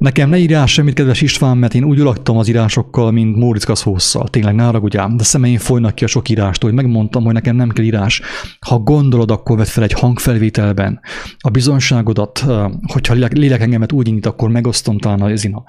Nekem 0.01 0.29
ne 0.29 0.37
írjál 0.37 0.65
semmit, 0.65 0.93
kedves 0.93 1.21
István, 1.21 1.57
mert 1.57 1.73
én 1.73 1.83
úgy 1.83 1.97
laktam 1.97 2.37
az 2.37 2.47
írásokkal, 2.47 3.11
mint 3.11 3.35
Móricz 3.35 3.81
hosszal. 3.81 4.27
Tényleg, 4.27 4.55
ne 4.55 4.63
haragudjál, 4.63 5.13
de 5.15 5.23
szemeim 5.23 5.57
folynak 5.57 5.95
ki 5.95 6.03
a 6.03 6.07
sok 6.07 6.29
írástól, 6.29 6.69
hogy 6.69 6.79
megmondtam, 6.83 7.23
hogy 7.23 7.33
nekem 7.33 7.55
nem 7.55 7.69
kell 7.69 7.85
írás. 7.85 8.21
Ha 8.59 8.79
gondolod, 8.79 9.31
akkor 9.31 9.57
vedd 9.57 9.65
fel 9.65 9.83
egy 9.83 9.91
hangfelvételben 9.91 10.99
a 11.39 11.49
bizonságodat, 11.49 12.45
hogyha 12.93 13.13
lélek 13.13 13.61
engemet 13.61 13.91
úgy 13.91 14.07
indít, 14.07 14.25
akkor 14.25 14.49
megosztom 14.49 14.97
talán 14.97 15.21
az 15.21 15.49
a 15.53 15.63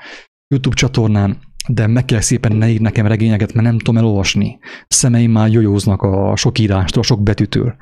YouTube 0.49 0.77
csatornán, 0.77 1.39
de 1.69 1.87
meg 1.87 2.05
kell 2.05 2.21
szépen 2.21 2.57
ne 2.57 2.69
ír 2.69 2.81
nekem 2.81 3.07
regényeket, 3.07 3.53
mert 3.53 3.67
nem 3.67 3.79
tudom 3.79 3.97
elolvasni. 3.97 4.59
Szemeim 4.89 5.31
már 5.31 5.51
jojóznak 5.51 6.03
a 6.03 6.37
sok 6.37 6.59
írástól, 6.59 7.03
a 7.03 7.07
sok 7.07 7.23
betűtől. 7.23 7.75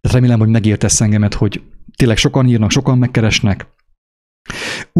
Tehát 0.00 0.16
remélem, 0.16 0.38
hogy 0.38 0.48
megértesz 0.48 1.00
engemet, 1.00 1.34
hogy 1.34 1.62
tényleg 1.96 2.16
sokan 2.16 2.48
írnak, 2.48 2.70
sokan 2.70 2.98
megkeresnek, 2.98 3.66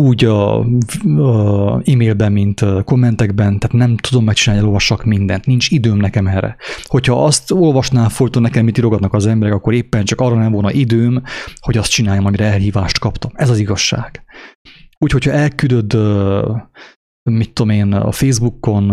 úgy 0.01 0.24
a, 0.24 0.59
a 0.59 1.80
e-mailben, 1.84 2.32
mint 2.32 2.61
a 2.61 2.82
kommentekben, 2.82 3.59
tehát 3.59 3.76
nem 3.76 3.97
tudom 3.97 4.24
megcsinálni, 4.24 4.62
elolvassak 4.62 5.05
mindent, 5.05 5.47
nincs 5.47 5.70
időm 5.70 5.97
nekem 5.97 6.26
erre. 6.26 6.57
Hogyha 6.82 7.24
azt 7.24 7.51
olvasnál 7.51 8.09
folyton 8.09 8.42
nekem, 8.42 8.64
mit 8.64 8.78
írogatnak 8.78 9.12
az 9.12 9.26
emberek, 9.26 9.55
akkor 9.55 9.74
éppen 9.74 10.05
csak 10.05 10.20
arra 10.20 10.34
nem 10.34 10.53
volna 10.53 10.72
időm, 10.72 11.22
hogy 11.61 11.76
azt 11.76 11.90
csináljam, 11.90 12.26
amire 12.26 12.45
elhívást 12.45 12.99
kaptam. 12.99 13.30
Ez 13.34 13.51
az 13.51 13.59
igazság. 13.59 14.24
Úgyhogy, 14.99 15.24
ha 15.24 15.30
elküldöd, 15.30 15.97
mit 17.30 17.53
tudom 17.53 17.72
én, 17.72 17.92
a 17.92 18.12
Facebookon 18.12 18.90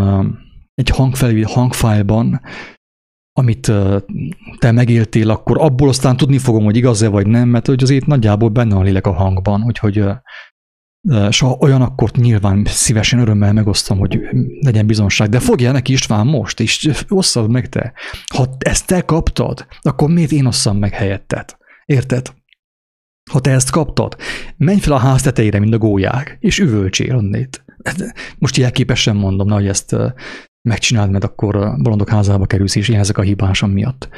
egy 0.74 0.89
hangfelvé, 0.89 1.41
hangfájlban, 1.41 2.41
amit 3.39 3.72
te 4.58 4.72
megéltél, 4.72 5.30
akkor 5.30 5.62
abból 5.62 5.89
aztán 5.89 6.18
tudni 6.18 6.38
fogom, 6.38 6.64
hogy 6.64 6.76
igaz-e 6.76 7.08
vagy 7.08 7.28
nem, 7.28 7.49
mert 7.49 7.68
hogy 7.68 7.84
azért 7.84 8.06
nagyjából 8.06 8.49
benne 8.49 8.76
a 8.76 8.82
lélek 8.82 9.08
a 9.08 9.14
hangban, 9.14 9.64
úgyhogy 9.64 10.04
és 11.30 11.39
ha 11.39 11.58
olyan, 11.60 11.82
akkor 11.82 12.12
nyilván 12.12 12.66
szívesen 12.66 13.20
örömmel 13.20 13.54
megosztom, 13.54 13.97
hogy 13.97 14.20
legyen 14.60 14.88
bizonság. 14.88 15.30
De 15.30 15.39
fogja 15.39 15.72
neki 15.72 15.91
István 15.93 16.28
most, 16.28 16.60
és 16.60 16.89
osszad 17.10 17.49
meg 17.49 17.70
te. 17.70 17.93
Ha 18.34 18.49
ezt 18.58 18.88
te 18.88 19.02
kaptad, 19.02 19.68
akkor 19.82 20.10
miért 20.10 20.32
én 20.32 20.45
osszam 20.45 20.78
meg 20.78 20.93
helyetted? 20.93 21.56
Érted? 21.86 22.34
Ha 23.32 23.39
te 23.39 23.52
ezt 23.52 23.72
kaptad, 23.72 24.16
menj 24.58 24.80
fel 24.80 24.93
a 24.93 24.97
ház 24.97 25.22
tetejére, 25.22 25.60
mint 25.60 25.74
a 25.74 25.78
gólyák, 25.78 26.38
és 26.39 26.60
üvölcsél 26.60 27.16
onnét. 27.16 27.66
Most 28.38 28.58
jelképesen 28.58 29.16
mondom, 29.16 29.47
na, 29.47 29.54
hogy 29.54 29.68
ezt 29.68 29.95
megcsináld, 30.62 31.12
mert 31.12 31.24
akkor 31.24 31.76
bolondok 31.78 32.09
házába 32.09 32.45
kerülsz, 32.45 32.76
és 32.76 32.89
ezek 32.89 33.18
a 33.18 33.22
hibásom 33.22 33.72
miatt. 33.72 34.09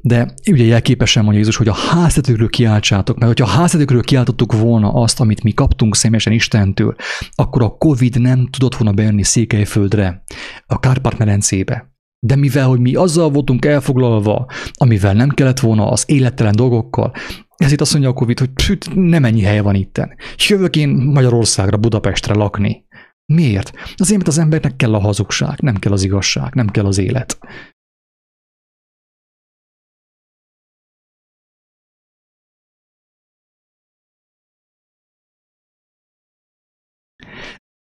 De 0.00 0.34
ugye 0.50 0.64
jelképesen 0.64 1.22
mondja 1.22 1.40
Jézus, 1.40 1.56
hogy 1.56 1.68
a 1.68 1.74
háztetőkről 1.74 2.48
kiáltsátok, 2.48 3.18
mert 3.18 3.38
hogyha 3.38 3.52
a 3.52 3.58
háztetőkről 3.58 4.02
kiáltottuk 4.02 4.52
volna 4.52 4.92
azt, 4.92 5.20
amit 5.20 5.42
mi 5.42 5.52
kaptunk 5.52 5.96
személyesen 5.96 6.32
Istentől, 6.32 6.94
akkor 7.34 7.62
a 7.62 7.76
Covid 7.76 8.20
nem 8.20 8.48
tudott 8.50 8.74
volna 8.74 8.94
bejönni 8.94 9.22
Székelyföldre, 9.22 10.22
a 10.66 10.78
Kárpát-medencébe. 10.78 11.88
De 12.26 12.36
mivel, 12.36 12.66
hogy 12.66 12.80
mi 12.80 12.94
azzal 12.94 13.30
voltunk 13.30 13.64
elfoglalva, 13.64 14.46
amivel 14.72 15.12
nem 15.12 15.28
kellett 15.28 15.60
volna 15.60 15.90
az 15.90 16.04
élettelen 16.06 16.56
dolgokkal, 16.56 17.12
ezért 17.56 17.80
azt 17.80 17.92
mondja 17.92 18.10
a 18.10 18.14
Covid, 18.14 18.38
hogy 18.38 18.78
nem 18.94 19.24
ennyi 19.24 19.42
hely 19.42 19.60
van 19.60 19.74
itten. 19.74 20.14
Jövök 20.48 20.76
én 20.76 20.88
Magyarországra, 20.88 21.76
Budapestre 21.76 22.34
lakni. 22.34 22.84
Miért? 23.32 23.72
Azért, 23.96 24.16
mert 24.16 24.28
az 24.28 24.38
embernek 24.38 24.76
kell 24.76 24.94
a 24.94 24.98
hazugság, 24.98 25.60
nem 25.60 25.76
kell 25.76 25.92
az 25.92 26.02
igazság, 26.02 26.54
nem 26.54 26.68
kell 26.68 26.86
az 26.86 26.98
élet. 26.98 27.38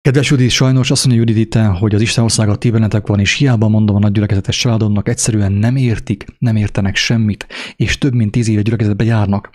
Kedves 0.00 0.30
Judit, 0.30 0.50
sajnos 0.50 0.90
azt 0.90 1.06
mondja 1.06 1.24
Judit 1.26 1.54
hogy 1.54 1.94
az 1.94 2.00
Isten 2.00 2.24
országa 2.24 2.56
ti 2.56 2.70
van, 2.70 3.20
és 3.20 3.34
hiába 3.34 3.68
mondom 3.68 3.96
a 3.96 3.98
nagy 3.98 4.12
gyülekezetes 4.12 4.58
családomnak, 4.58 5.08
egyszerűen 5.08 5.52
nem 5.52 5.76
értik, 5.76 6.24
nem 6.38 6.56
értenek 6.56 6.96
semmit, 6.96 7.46
és 7.76 7.98
több 7.98 8.14
mint 8.14 8.30
tíz 8.30 8.48
éve 8.48 8.62
gyülekezetbe 8.62 9.04
járnak. 9.04 9.50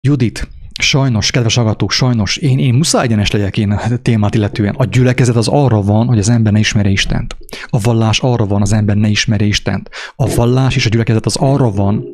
Judit, 0.00 0.48
Sajnos, 0.80 1.30
kedves 1.30 1.54
hallgatók, 1.54 1.90
sajnos, 1.90 2.36
én, 2.36 2.58
én 2.58 2.74
muszáj 2.74 3.04
egyenes 3.04 3.30
legyek 3.30 3.58
én 3.58 3.70
a 3.70 3.96
témát 4.02 4.34
illetően. 4.34 4.74
A 4.74 4.84
gyülekezet 4.84 5.36
az 5.36 5.48
arra 5.48 5.82
van, 5.82 6.06
hogy 6.06 6.18
az 6.18 6.28
ember 6.28 6.52
ne 6.52 6.58
ismeri 6.58 6.90
Istent. 6.90 7.36
A 7.66 7.78
vallás 7.78 8.20
arra 8.20 8.46
van, 8.46 8.60
az 8.62 8.72
ember 8.72 8.96
ne 8.96 9.08
ismeri 9.08 9.46
Istent. 9.46 9.90
A 10.16 10.34
vallás 10.34 10.76
és 10.76 10.86
a 10.86 10.88
gyülekezet 10.88 11.26
az 11.26 11.36
arra 11.36 11.70
van, 11.70 12.04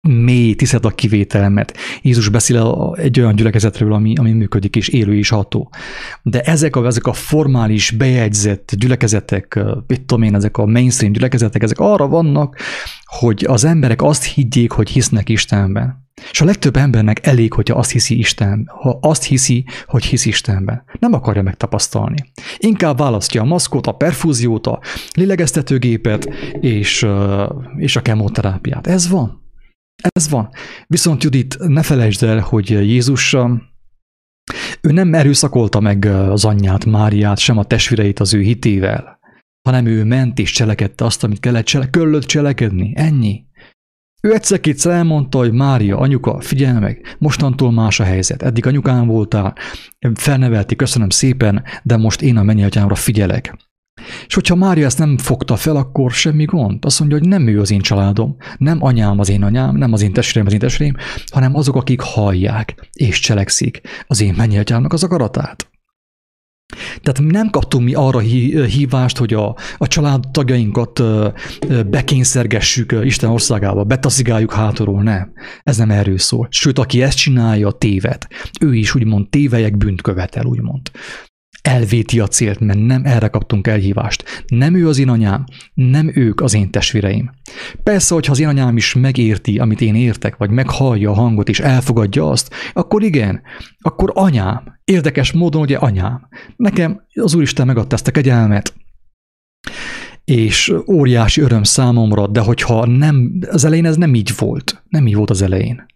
mély 0.00 0.54
tisztelt 0.54 0.84
a 0.84 0.90
kivételmet. 0.90 1.76
Jézus 2.02 2.28
beszél 2.28 2.94
egy 2.96 3.20
olyan 3.20 3.34
gyülekezetről, 3.34 3.92
ami, 3.92 4.16
ami 4.16 4.32
működik 4.32 4.76
és 4.76 4.88
élő 4.88 5.16
és 5.16 5.28
ható. 5.28 5.72
De 6.22 6.40
ezek 6.40 6.76
a, 6.76 6.86
ezek 6.86 7.06
a 7.06 7.12
formális, 7.12 7.90
bejegyzett 7.90 8.74
gyülekezetek, 8.76 9.60
mit 9.86 10.00
tudom 10.00 10.22
én, 10.22 10.34
ezek 10.34 10.56
a 10.56 10.66
mainstream 10.66 11.12
gyülekezetek, 11.12 11.62
ezek 11.62 11.78
arra 11.78 12.08
vannak, 12.08 12.56
hogy 13.04 13.44
az 13.48 13.64
emberek 13.64 14.02
azt 14.02 14.24
higgyék, 14.24 14.70
hogy 14.72 14.90
hisznek 14.90 15.28
Istenben. 15.28 16.06
És 16.30 16.40
a 16.40 16.44
legtöbb 16.44 16.76
embernek 16.76 17.26
elég, 17.26 17.52
hogyha 17.52 17.78
azt 17.78 17.90
hiszi 17.90 18.18
Isten, 18.18 18.70
ha 18.80 18.98
azt 19.00 19.24
hiszi, 19.24 19.64
hogy 19.86 20.04
hisz 20.04 20.26
Istenben. 20.26 20.84
Nem 20.98 21.12
akarja 21.12 21.42
megtapasztalni. 21.42 22.16
Inkább 22.58 22.98
választja 22.98 23.42
a 23.42 23.44
maszkot, 23.44 23.86
a 23.86 23.92
perfúziót, 23.92 24.66
a 24.66 24.80
lélegeztetőgépet 25.14 26.28
és, 26.60 27.06
és 27.76 27.96
a 27.96 28.02
kemoterápiát. 28.02 28.86
Ez 28.86 29.08
van. 29.08 29.46
Ez 30.02 30.28
van. 30.28 30.48
Viszont 30.86 31.22
Judit, 31.22 31.58
ne 31.58 31.82
felejtsd 31.82 32.22
el, 32.22 32.40
hogy 32.40 32.70
Jézus 32.70 33.34
ő 34.80 34.92
nem 34.92 35.14
erőszakolta 35.14 35.80
meg 35.80 36.04
az 36.04 36.44
anyját, 36.44 36.84
Máriát, 36.84 37.38
sem 37.38 37.58
a 37.58 37.64
testvéreit 37.64 38.20
az 38.20 38.34
ő 38.34 38.40
hitével, 38.40 39.18
hanem 39.68 39.86
ő 39.86 40.04
ment 40.04 40.38
és 40.38 40.50
cselekedte 40.50 41.04
azt, 41.04 41.24
amit 41.24 41.40
kellett 41.40 41.64
csele- 41.64 41.90
köllött 41.90 42.24
cselekedni. 42.24 42.92
Ennyi. 42.96 43.46
Ő 44.22 44.32
egyszer-kétszer 44.34 44.92
elmondta, 44.92 45.38
hogy 45.38 45.52
Mária, 45.52 45.98
anyuka, 45.98 46.40
figyelj 46.40 46.78
meg, 46.78 47.16
mostantól 47.18 47.72
más 47.72 48.00
a 48.00 48.04
helyzet. 48.04 48.42
Eddig 48.42 48.66
anyukám 48.66 49.06
voltál, 49.06 49.54
felnevelti, 50.14 50.76
köszönöm 50.76 51.08
szépen, 51.08 51.64
de 51.82 51.96
most 51.96 52.22
én 52.22 52.36
a 52.36 52.42
mennyatyámra 52.42 52.94
figyelek. 52.94 53.67
És 54.26 54.34
hogyha 54.34 54.54
Mária 54.54 54.86
ezt 54.86 54.98
nem 54.98 55.18
fogta 55.18 55.56
fel, 55.56 55.76
akkor 55.76 56.10
semmi 56.10 56.44
gond. 56.44 56.84
Azt 56.84 56.98
mondja, 57.00 57.18
hogy 57.18 57.28
nem 57.28 57.46
ő 57.46 57.60
az 57.60 57.70
én 57.70 57.80
családom, 57.80 58.36
nem 58.58 58.82
anyám 58.82 59.18
az 59.18 59.28
én 59.28 59.42
anyám, 59.42 59.76
nem 59.76 59.92
az 59.92 60.02
én 60.02 60.12
testvérem 60.12 60.46
az 60.46 60.52
én 60.52 60.58
testvérem, 60.58 60.96
hanem 61.32 61.54
azok, 61.54 61.76
akik 61.76 62.00
hallják 62.00 62.88
és 62.92 63.20
cselekszik 63.20 63.80
az 64.06 64.20
én 64.20 64.34
mennyatyámnak 64.36 64.92
az 64.92 65.04
akaratát. 65.04 65.70
Tehát 67.02 67.32
nem 67.32 67.50
kaptunk 67.50 67.84
mi 67.84 67.94
arra 67.94 68.18
hívást, 68.18 69.16
hogy 69.16 69.34
a, 69.34 69.56
a 69.76 69.86
családtagjainkat 69.86 71.02
bekényszergessük 71.86 72.96
Isten 73.02 73.30
országába, 73.30 73.84
betaszigáljuk 73.84 74.52
hátulról, 74.52 75.02
nem. 75.02 75.32
Ez 75.62 75.76
nem 75.76 75.90
erről 75.90 76.18
szól. 76.18 76.48
Sőt, 76.50 76.78
aki 76.78 77.02
ezt 77.02 77.16
csinálja, 77.16 77.70
téved. 77.70 78.26
Ő 78.60 78.74
is 78.74 78.94
úgymond 78.94 79.28
tévelyek 79.28 79.76
bűnt 79.76 80.02
követel, 80.02 80.44
úgymond 80.44 80.90
elvéti 81.68 82.20
a 82.20 82.26
célt, 82.26 82.60
mert 82.60 82.78
nem 82.78 83.04
erre 83.04 83.28
kaptunk 83.28 83.66
elhívást. 83.66 84.44
Nem 84.46 84.74
ő 84.74 84.88
az 84.88 84.98
én 84.98 85.08
anyám, 85.08 85.44
nem 85.74 86.10
ők 86.14 86.40
az 86.40 86.54
én 86.54 86.70
testvéreim. 86.70 87.30
Persze, 87.82 88.14
hogyha 88.14 88.32
az 88.32 88.40
én 88.40 88.48
anyám 88.48 88.76
is 88.76 88.94
megérti, 88.94 89.58
amit 89.58 89.80
én 89.80 89.94
értek, 89.94 90.36
vagy 90.36 90.50
meghallja 90.50 91.10
a 91.10 91.14
hangot 91.14 91.48
és 91.48 91.60
elfogadja 91.60 92.30
azt, 92.30 92.54
akkor 92.72 93.02
igen, 93.02 93.42
akkor 93.78 94.10
anyám. 94.14 94.62
Érdekes 94.84 95.32
módon 95.32 95.60
ugye 95.60 95.76
anyám. 95.76 96.28
Nekem 96.56 97.00
az 97.14 97.34
Úristen 97.34 97.66
megadta 97.66 97.94
ezt 97.94 98.08
a 98.08 98.10
kegyelmet, 98.10 98.74
és 100.24 100.72
óriási 100.90 101.40
öröm 101.40 101.62
számomra, 101.62 102.26
de 102.26 102.40
hogyha 102.40 102.86
nem, 102.86 103.38
az 103.50 103.64
elején 103.64 103.84
ez 103.84 103.96
nem 103.96 104.14
így 104.14 104.32
volt. 104.38 104.82
Nem 104.88 105.06
így 105.06 105.14
volt 105.14 105.30
az 105.30 105.42
elején. 105.42 105.86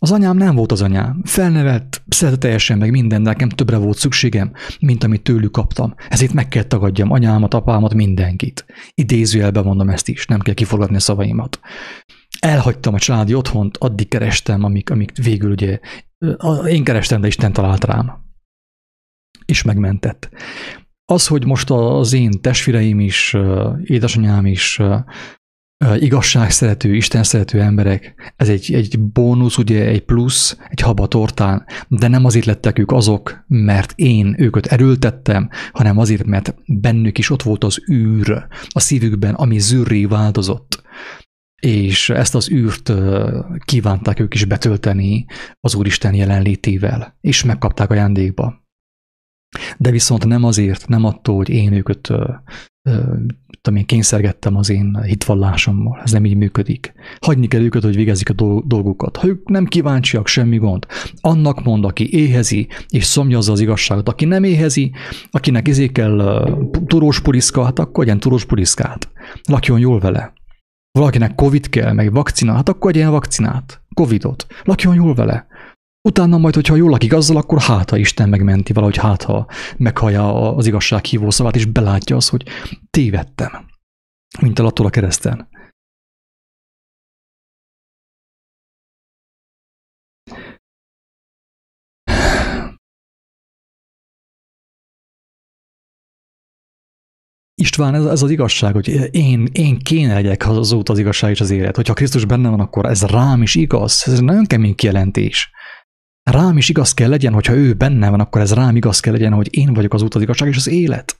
Az 0.00 0.12
anyám 0.12 0.36
nem 0.36 0.54
volt 0.54 0.72
az 0.72 0.82
anyám. 0.82 1.22
Felnevelt, 1.24 2.02
teljesen 2.38 2.78
meg 2.78 2.90
minden, 2.90 3.22
de 3.22 3.30
nekem 3.30 3.48
többre 3.48 3.76
volt 3.76 3.96
szükségem, 3.98 4.52
mint 4.80 5.04
amit 5.04 5.22
tőlük 5.22 5.52
kaptam. 5.52 5.94
Ezért 6.08 6.32
meg 6.32 6.48
kell 6.48 6.62
tagadjam 6.62 7.10
anyámat, 7.10 7.54
apámat, 7.54 7.94
mindenkit. 7.94 8.66
Idézőjelben 8.94 9.64
mondom 9.64 9.88
ezt 9.88 10.08
is, 10.08 10.26
nem 10.26 10.40
kell 10.40 10.54
kiforgatni 10.54 10.96
a 10.96 11.00
szavaimat. 11.00 11.60
Elhagytam 12.40 12.94
a 12.94 12.98
családi 12.98 13.34
otthont, 13.34 13.76
addig 13.76 14.08
kerestem, 14.08 14.64
amik, 14.64 14.90
amik 14.90 15.12
végül 15.22 15.50
ugye, 15.50 15.78
én 16.66 16.84
kerestem, 16.84 17.20
de 17.20 17.26
Isten 17.26 17.52
talált 17.52 17.84
rám. 17.84 18.12
És 19.44 19.62
megmentett. 19.62 20.28
Az, 21.04 21.26
hogy 21.26 21.44
most 21.44 21.70
az 21.70 22.12
én 22.12 22.40
testvéreim 22.40 23.00
is, 23.00 23.36
édesanyám 23.82 24.46
is 24.46 24.80
igazságszerető, 25.98 26.94
Isten 26.94 27.22
szerető 27.22 27.60
emberek, 27.60 28.32
ez 28.36 28.48
egy, 28.48 28.72
egy 28.74 29.00
bónusz, 29.00 29.58
ugye 29.58 29.86
egy 29.86 30.04
plusz, 30.04 30.56
egy 30.68 30.80
habatortán, 30.80 31.64
de 31.88 32.08
nem 32.08 32.24
azért 32.24 32.46
lettek 32.46 32.78
ők 32.78 32.92
azok, 32.92 33.44
mert 33.46 33.92
én 33.96 34.34
őket 34.38 34.66
erőltettem, 34.66 35.48
hanem 35.72 35.98
azért, 35.98 36.24
mert 36.24 36.54
bennük 36.66 37.18
is 37.18 37.30
ott 37.30 37.42
volt 37.42 37.64
az 37.64 37.82
űr 37.90 38.46
a 38.68 38.80
szívükben, 38.80 39.34
ami 39.34 39.58
zűrré 39.58 40.04
változott. 40.04 40.82
És 41.62 42.10
ezt 42.10 42.34
az 42.34 42.50
űrt 42.50 42.92
kívánták 43.64 44.20
ők 44.20 44.34
is 44.34 44.44
betölteni 44.44 45.26
az 45.60 45.74
Úristen 45.74 46.14
jelenlétével, 46.14 47.16
és 47.20 47.44
megkapták 47.44 47.90
ajándékba. 47.90 48.66
De 49.78 49.90
viszont 49.90 50.26
nem 50.26 50.44
azért, 50.44 50.88
nem 50.88 51.04
attól, 51.04 51.36
hogy 51.36 51.48
én 51.48 51.72
őket 51.72 52.10
tudom 53.60 53.78
én, 53.78 53.86
kényszergettem 53.86 54.56
az 54.56 54.70
én 54.70 55.02
hitvallásommal. 55.02 56.00
Ez 56.04 56.10
nem 56.10 56.24
így 56.24 56.36
működik. 56.36 56.92
Hagyni 57.20 57.46
kell 57.46 57.60
őket, 57.60 57.82
hogy 57.82 57.96
végezik 57.96 58.30
a 58.30 58.62
dolgukat. 58.66 59.16
Ha 59.16 59.26
ők 59.26 59.48
nem 59.48 59.64
kíváncsiak, 59.64 60.26
semmi 60.26 60.56
gond. 60.56 60.86
Annak 61.20 61.64
mond, 61.64 61.84
aki 61.84 62.12
éhezi, 62.12 62.68
és 62.88 63.04
szomjazza 63.04 63.52
az 63.52 63.60
igazságot. 63.60 64.08
Aki 64.08 64.24
nem 64.24 64.44
éhezi, 64.44 64.92
akinek 65.30 65.68
izé 65.68 65.86
kell 65.86 66.48
turós 66.86 67.20
puriszka, 67.20 67.64
hát 67.64 67.78
akkor 67.78 68.04
legyen 68.04 68.20
turós 68.20 68.44
puriszkát. 68.44 69.08
Lakjon 69.48 69.78
jól 69.78 69.98
vele. 69.98 70.32
Valakinek 70.92 71.34
Covid 71.34 71.68
kell, 71.68 71.92
meg 71.92 72.12
vakcina, 72.12 72.52
hát 72.52 72.68
akkor 72.68 72.90
egyen 72.90 73.10
vakcinát, 73.10 73.82
Covidot. 73.94 74.46
Lakjon 74.64 74.94
jól 74.94 75.14
vele. 75.14 75.46
Utána 76.02 76.38
majd, 76.38 76.54
hogyha 76.54 76.76
jól 76.76 76.90
lakik 76.90 77.12
azzal, 77.12 77.36
akkor 77.36 77.60
hát, 77.60 77.90
ha 77.90 77.96
Isten 77.96 78.28
megmenti 78.28 78.72
valahogy, 78.72 78.96
hát, 78.96 79.22
ha 79.22 79.46
meghallja 79.76 80.54
az 80.56 80.66
igazság 80.66 81.04
hívó 81.04 81.30
szavát, 81.30 81.56
és 81.56 81.64
belátja 81.64 82.16
az, 82.16 82.28
hogy 82.28 82.44
tévedtem, 82.90 83.66
mint 84.40 84.58
alattól 84.58 84.86
a 84.86 84.90
kereszten. 84.90 85.48
István, 97.54 97.94
ez, 97.94 98.04
ez 98.04 98.22
az 98.22 98.30
igazság, 98.30 98.72
hogy 98.72 98.88
én, 99.14 99.48
én 99.52 99.78
kéne 99.78 100.14
legyek 100.14 100.48
az 100.48 100.72
út, 100.72 100.88
az 100.88 100.98
igazság 100.98 101.30
és 101.30 101.40
az 101.40 101.50
élet. 101.50 101.76
Hogyha 101.76 101.94
Krisztus 101.94 102.24
benne 102.24 102.48
van, 102.48 102.60
akkor 102.60 102.86
ez 102.86 103.02
rám 103.02 103.42
is 103.42 103.54
igaz. 103.54 104.02
Ez 104.06 104.12
egy 104.12 104.24
nagyon 104.24 104.44
kemény 104.44 104.74
kijelentés 104.74 105.50
rám 106.30 106.56
is 106.56 106.68
igaz 106.68 106.94
kell 106.94 107.08
legyen, 107.08 107.32
hogyha 107.32 107.54
ő 107.54 107.74
benne 107.74 108.10
van, 108.10 108.20
akkor 108.20 108.40
ez 108.40 108.54
rám 108.54 108.76
igaz 108.76 109.00
kell 109.00 109.12
legyen, 109.12 109.32
hogy 109.32 109.48
én 109.50 109.74
vagyok 109.74 109.94
az 109.94 110.02
út, 110.02 110.14
az 110.14 110.22
igazság 110.22 110.48
és 110.48 110.56
az 110.56 110.68
élet. 110.68 111.18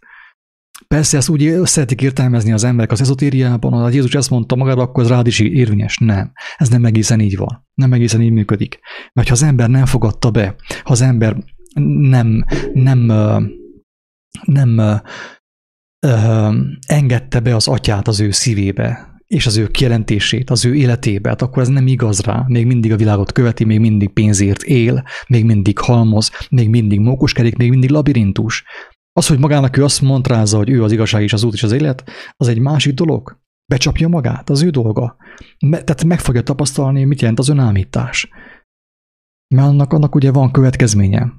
Persze 0.89 1.17
ezt 1.17 1.29
úgy 1.29 1.61
szeretik 1.63 2.03
értelmezni 2.03 2.53
az 2.53 2.65
emberek 2.65 2.91
az 2.91 3.01
ezotériában, 3.01 3.73
ha 3.73 3.89
Jézus 3.89 4.15
ezt 4.15 4.31
mondta 4.31 4.57
magára, 4.57 4.83
akkor 4.83 5.03
ez 5.03 5.09
rád 5.09 5.27
is 5.27 5.39
érvényes. 5.39 5.99
Nem. 5.99 6.33
Ez 6.57 6.69
nem 6.69 6.85
egészen 6.85 7.21
így 7.21 7.37
van. 7.37 7.67
Nem 7.75 7.93
egészen 7.93 8.21
így 8.21 8.33
működik. 8.33 8.79
Mert 9.13 9.29
ha 9.29 9.35
az 9.35 9.43
ember 9.43 9.69
nem 9.69 9.87
fogadta 9.87 10.31
be, 10.31 10.55
ha 10.83 10.93
az 10.93 11.01
ember 11.01 11.37
nem, 11.75 12.45
nem, 12.73 12.99
nem, 13.05 13.41
nem 14.45 15.03
engedte 16.87 17.41
be 17.41 17.55
az 17.55 17.69
atyát 17.69 18.09
az 18.09 18.21
ő 18.21 18.31
szívébe, 18.31 19.18
és 19.29 19.47
az 19.47 19.57
ő 19.57 19.67
kijelentését 19.67 20.51
az 20.51 20.65
ő 20.65 20.75
életébe, 20.75 21.29
hát 21.29 21.43
akkor 21.43 21.63
ez 21.63 21.69
nem 21.69 21.87
igaz 21.87 22.21
rá. 22.21 22.45
Még 22.47 22.67
mindig 22.67 22.93
a 22.93 22.97
világot 22.97 23.33
követi, 23.33 23.65
még 23.65 23.81
mindig 23.81 24.09
pénzért 24.09 24.63
él, 24.63 25.05
még 25.27 25.45
mindig 25.45 25.79
halmoz, 25.79 26.31
még 26.51 26.69
mindig 26.69 27.01
mókuskedik, 27.01 27.57
még 27.57 27.71
mindig 27.71 27.91
labirintus. 27.91 28.65
Az, 29.13 29.27
hogy 29.27 29.39
magának 29.39 29.77
ő 29.77 29.85
azt 29.85 30.01
mondrázza, 30.01 30.57
hogy 30.57 30.71
ő 30.71 30.83
az 30.83 30.93
igazság 30.93 31.23
és 31.23 31.33
az 31.33 31.43
út 31.43 31.53
és 31.53 31.63
az 31.63 31.73
élet, 31.73 32.11
az 32.37 32.49
egy 32.49 32.59
másik 32.59 32.95
dolog. 32.95 33.41
Becsapja 33.73 34.09
magát, 34.09 34.51
az 34.51 34.63
ő 34.63 34.71
dolga. 34.71 35.17
Me, 35.59 35.83
tehát 35.83 36.05
meg 36.05 36.21
fogja 36.21 36.43
tapasztalni, 36.43 37.05
mit 37.05 37.21
jelent 37.21 37.39
az 37.39 37.49
önállítás. 37.49 38.29
Mert 39.55 39.69
annak, 39.69 39.93
annak 39.93 40.15
ugye 40.15 40.33
van 40.33 40.51
következménye. 40.51 41.33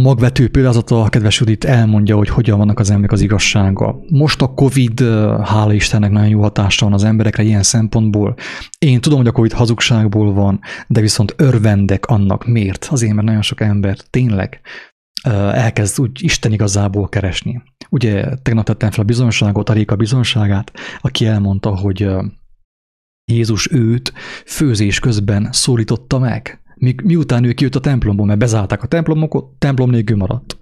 Magvető 0.00 0.48
példázata, 0.48 1.02
a 1.02 1.08
kedves 1.08 1.38
Judit 1.40 1.64
elmondja, 1.64 2.16
hogy 2.16 2.28
hogyan 2.28 2.58
vannak 2.58 2.78
az 2.78 2.90
emberek 2.90 3.12
az 3.12 3.20
igazsága. 3.20 4.00
Most 4.08 4.42
a 4.42 4.54
Covid, 4.54 5.00
hála 5.44 5.72
Istennek, 5.72 6.10
nagyon 6.10 6.28
jó 6.28 6.40
hatása 6.40 6.84
van 6.84 6.94
az 6.94 7.04
emberekre 7.04 7.42
ilyen 7.42 7.62
szempontból. 7.62 8.34
Én 8.78 9.00
tudom, 9.00 9.18
hogy 9.18 9.26
a 9.26 9.32
Covid 9.32 9.52
hazugságból 9.52 10.32
van, 10.32 10.60
de 10.86 11.00
viszont 11.00 11.34
örvendek 11.36 12.06
annak. 12.06 12.46
Miért? 12.46 12.88
Azért, 12.90 13.12
mert 13.14 13.26
nagyon 13.26 13.42
sok 13.42 13.60
ember 13.60 13.96
tényleg 14.10 14.60
elkezd 15.52 16.00
úgy 16.00 16.22
Isten 16.22 16.52
igazából 16.52 17.08
keresni. 17.08 17.62
Ugye 17.88 18.24
tegnap 18.42 18.64
tettem 18.64 18.90
fel 18.90 19.02
a 19.02 19.06
bizonságot, 19.06 19.68
a 19.68 19.72
Réka 19.72 19.96
bizonságát, 19.96 20.72
aki 21.00 21.26
elmondta, 21.26 21.76
hogy 21.76 22.08
Jézus 23.24 23.72
őt 23.72 24.12
főzés 24.46 25.00
közben 25.00 25.48
szólította 25.52 26.18
meg, 26.18 26.59
mi, 26.80 26.94
miután 27.02 27.44
ő 27.44 27.52
kijött 27.52 27.74
a 27.74 27.80
templomból, 27.80 28.26
mert 28.26 28.38
bezárták 28.38 28.82
a 28.82 28.86
templomot, 28.86 29.44
templom 29.58 29.90
nélkül 29.90 30.16
maradt. 30.16 30.58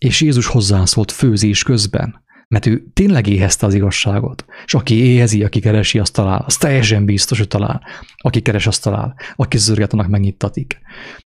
És 0.00 0.20
Jézus 0.20 0.46
hozzászólt 0.46 1.10
főzés 1.10 1.62
közben, 1.62 2.24
mert 2.48 2.66
ő 2.66 2.90
tényleg 2.92 3.26
éhezte 3.26 3.66
az 3.66 3.74
igazságot. 3.74 4.44
És 4.64 4.74
aki 4.74 4.94
éhezi, 4.94 5.44
aki 5.44 5.60
keresi, 5.60 5.98
azt 5.98 6.12
talál. 6.12 6.42
Az 6.46 6.56
teljesen 6.56 7.04
biztos, 7.04 7.38
hogy 7.38 7.48
talál. 7.48 7.82
Aki 8.16 8.40
keres, 8.40 8.66
azt 8.66 8.82
talál. 8.82 9.14
Aki 9.36 9.58
zörget, 9.58 9.92
annak 9.92 10.08
megnyittatik. 10.08 10.80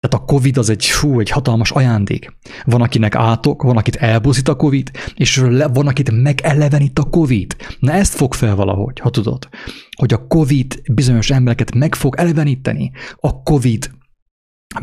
Tehát 0.00 0.26
a 0.26 0.32
Covid 0.32 0.56
az 0.58 0.70
egy, 0.70 0.84
fú, 0.84 1.20
egy 1.20 1.30
hatalmas 1.30 1.70
ajándék. 1.70 2.36
Van, 2.64 2.82
akinek 2.82 3.14
átok, 3.14 3.62
van, 3.62 3.76
akit 3.76 3.96
elbuzít 3.96 4.48
a 4.48 4.56
Covid, 4.56 4.90
és 5.14 5.36
van, 5.72 5.86
akit 5.86 6.10
megelevenít 6.10 6.98
a 6.98 7.02
Covid. 7.02 7.56
Na 7.80 7.92
ezt 7.92 8.14
fog 8.14 8.34
fel 8.34 8.54
valahogy, 8.54 8.98
ha 8.98 9.10
tudod, 9.10 9.48
hogy 9.96 10.12
a 10.12 10.26
Covid 10.26 10.82
bizonyos 10.92 11.30
embereket 11.30 11.74
meg 11.74 11.94
fog 11.94 12.14
eleveníteni. 12.16 12.90
A 13.16 13.42
Covid 13.42 13.90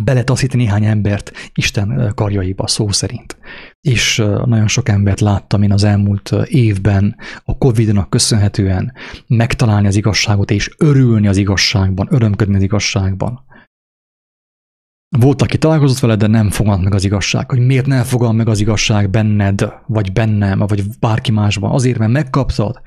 beletaszít 0.04 0.54
néhány 0.54 0.86
embert 0.86 1.32
Isten 1.54 2.12
karjaiba 2.16 2.68
szó 2.68 2.91
szerint. 2.91 3.38
És 3.82 4.18
nagyon 4.46 4.68
sok 4.68 4.89
embert 4.89 5.20
láttam 5.20 5.62
én 5.62 5.72
az 5.72 5.84
elmúlt 5.84 6.32
évben 6.46 7.16
a 7.43 7.58
Covid-nak 7.58 8.10
köszönhetően 8.10 8.93
megtalálni 9.28 9.88
az 9.88 9.96
igazságot 9.96 10.52
és 10.52 10.76
örülni 10.78 11.28
az 11.28 11.38
igazságban, 11.38 12.08
örömködni 12.12 12.56
az 12.56 12.62
igazságban. 12.62 13.43
Volt, 15.18 15.41
aki 15.41 15.58
találkozott 15.58 16.00
vele, 16.00 16.16
de 16.16 16.28
nem 16.28 16.50
fogant 16.50 16.84
meg 16.84 16.93
az 16.93 17.04
igazság. 17.04 17.50
Hogy 17.50 17.60
miért 17.60 17.86
nem 17.86 18.04
fogad 18.04 18.36
meg 18.36 18.48
az 18.48 18.60
igazság 18.60 19.10
benned, 19.10 19.74
vagy 19.88 20.12
bennem, 20.12 20.60
vagy 20.60 20.84
bárki 21.00 21.32
másban? 21.32 21.72
Azért, 21.72 21.98
mert 21.98 22.12
megkaptad, 22.12 22.82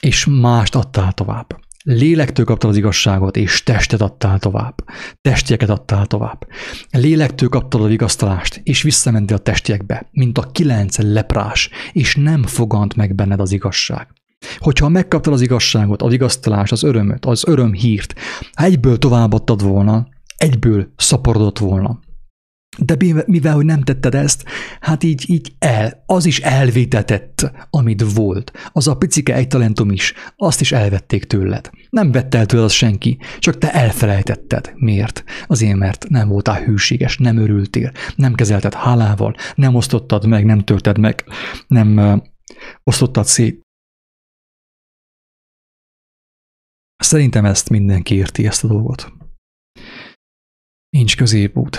és 0.00 0.26
mást 0.26 0.74
adtál 0.74 1.12
tovább. 1.12 1.61
Lélektől 1.84 2.44
kaptad 2.44 2.70
az 2.70 2.76
igazságot, 2.76 3.36
és 3.36 3.62
testet 3.62 4.00
adtál 4.00 4.38
tovább. 4.38 4.74
Testieket 5.20 5.68
adtál 5.68 6.06
tovább. 6.06 6.46
Lélektől 6.90 7.48
kaptad 7.48 7.82
a 7.82 7.86
vigasztalást, 7.86 8.60
és 8.64 8.82
visszamentél 8.82 9.36
a 9.36 9.40
testiekbe, 9.40 10.08
mint 10.10 10.38
a 10.38 10.50
kilenc 10.52 10.98
leprás, 10.98 11.70
és 11.92 12.16
nem 12.16 12.42
fogant 12.42 12.94
meg 12.94 13.14
benned 13.14 13.40
az 13.40 13.52
igazság. 13.52 14.08
Hogyha 14.58 14.88
megkaptad 14.88 15.32
az 15.32 15.40
igazságot, 15.40 16.02
a 16.02 16.08
vigasztalást, 16.08 16.72
az 16.72 16.82
örömöt, 16.82 17.24
az 17.24 17.44
örömhírt, 17.46 18.14
ha 18.52 18.64
egyből 18.64 18.98
továbbadtad 18.98 19.62
volna, 19.62 20.08
egyből 20.36 20.92
szaporodott 20.96 21.58
volna. 21.58 22.00
De 22.78 22.96
mivel, 23.26 23.54
hogy 23.54 23.64
nem 23.64 23.82
tetted 23.82 24.14
ezt, 24.14 24.44
hát 24.80 25.02
így, 25.02 25.30
így 25.30 25.54
el, 25.58 26.02
az 26.06 26.24
is 26.24 26.40
elvétetett, 26.40 27.52
amit 27.70 28.12
volt. 28.14 28.52
Az 28.72 28.88
a 28.88 28.96
picike 28.96 29.34
egy 29.34 29.48
talentum 29.48 29.90
is, 29.90 30.14
azt 30.36 30.60
is 30.60 30.72
elvették 30.72 31.24
tőled. 31.24 31.70
Nem 31.90 32.12
vett 32.12 32.34
el 32.34 32.46
tőled 32.46 32.64
az 32.64 32.72
senki, 32.72 33.18
csak 33.38 33.58
te 33.58 33.72
elfelejtetted. 33.72 34.72
Miért? 34.74 35.24
Azért, 35.46 35.76
mert 35.76 36.08
nem 36.08 36.28
voltál 36.28 36.62
hűséges, 36.62 37.18
nem 37.18 37.36
örültél, 37.36 37.92
nem 38.16 38.34
kezelted 38.34 38.74
hálával, 38.74 39.34
nem 39.54 39.74
osztottad 39.74 40.26
meg, 40.26 40.44
nem 40.44 40.64
tölted 40.64 40.98
meg, 40.98 41.24
nem 41.66 41.96
uh, 41.96 42.22
osztottad 42.82 43.24
szét. 43.24 43.60
Szerintem 46.96 47.44
ezt 47.44 47.70
mindenki 47.70 48.14
érti, 48.14 48.46
ezt 48.46 48.64
a 48.64 48.68
dolgot. 48.68 49.12
Nincs 50.88 51.16
középút. 51.16 51.78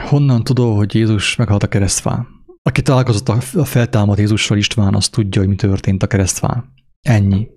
Honnan 0.00 0.44
tudod, 0.44 0.76
hogy 0.76 0.94
Jézus 0.94 1.36
meghalt 1.36 1.62
a 1.62 1.68
keresztfán? 1.68 2.26
Aki 2.62 2.82
találkozott 2.82 3.28
a 3.28 3.64
feltámadt 3.64 4.18
Jézussal 4.18 4.56
István, 4.56 4.94
az 4.94 5.08
tudja, 5.08 5.40
hogy 5.40 5.50
mi 5.50 5.56
történt 5.56 6.02
a 6.02 6.06
keresztfán. 6.06 6.72
Ennyi. 7.00 7.48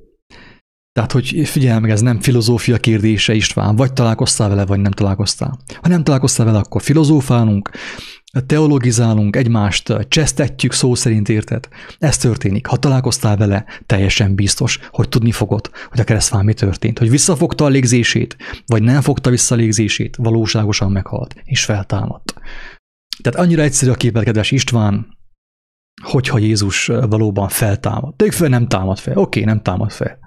Tehát, 0.92 1.12
hogy 1.12 1.48
figyelj 1.48 1.80
meg, 1.80 1.90
ez 1.90 2.02
nem 2.02 2.20
filozófia 2.20 2.78
kérdése 2.78 3.34
István, 3.34 3.76
vagy 3.76 3.94
találkoztál 3.94 4.50
vele, 4.50 4.66
vagy 4.66 4.80
nem 4.80 4.92
találkoztál. 4.92 5.60
Ha 5.82 5.88
nem 5.88 6.04
találkoztál 6.04 6.46
vele, 6.46 6.58
akkor 6.58 6.82
filozófálunk, 6.82 7.70
teologizálunk, 8.46 9.36
egymást 9.36 9.94
csesztetjük 10.08 10.72
szó 10.72 10.96
szerint 10.96 11.30
érted. 11.30 11.68
Ez 12.00 12.18
történik. 12.18 12.68
Ha 12.68 12.78
találkoztál 12.78 13.38
vele, 13.38 13.66
teljesen 13.86 14.36
biztos, 14.36 14.80
hogy 14.90 15.10
tudni 15.10 15.32
fogod, 15.32 15.70
hogy 15.90 16.00
a 16.00 16.04
keresztfán 16.04 16.46
mi 16.46 16.54
történt. 16.54 17.00
Hogy 17.00 17.10
visszafogta 17.10 17.66
a 17.66 17.68
légzését, 17.68 18.38
vagy 18.66 18.84
nem 18.84 19.02
fogta 19.02 19.30
vissza 19.30 19.56
a 19.56 19.58
légzését, 19.58 20.16
valóságosan 20.16 20.92
meghalt, 20.92 21.36
és 21.44 21.66
feltámadt. 21.66 22.34
Tehát 23.24 23.40
annyira 23.40 23.62
egyszerű 23.62 23.92
a 23.92 23.96
képet, 23.96 24.24
kedves 24.24 24.52
István, 24.52 25.18
hogyha 26.04 26.38
Jézus 26.38 26.86
valóban 26.86 27.48
feltámad. 27.48 28.16
Tegyük 28.16 28.34
fel, 28.34 28.50
nem 28.50 28.68
támad 28.68 29.00
fel. 29.00 29.18
Oké, 29.18 29.44
nem 29.44 29.62
támad 29.62 29.92
fel. 29.92 30.18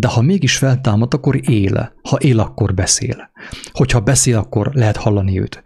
De 0.00 0.08
ha 0.08 0.20
mégis 0.20 0.56
feltámad, 0.56 1.14
akkor 1.14 1.50
él. 1.50 1.94
Ha 2.02 2.16
él, 2.16 2.40
akkor 2.40 2.74
beszél. 2.74 3.30
Hogyha 3.72 4.00
beszél, 4.00 4.36
akkor 4.36 4.70
lehet 4.72 4.96
hallani 4.96 5.40
őt. 5.40 5.62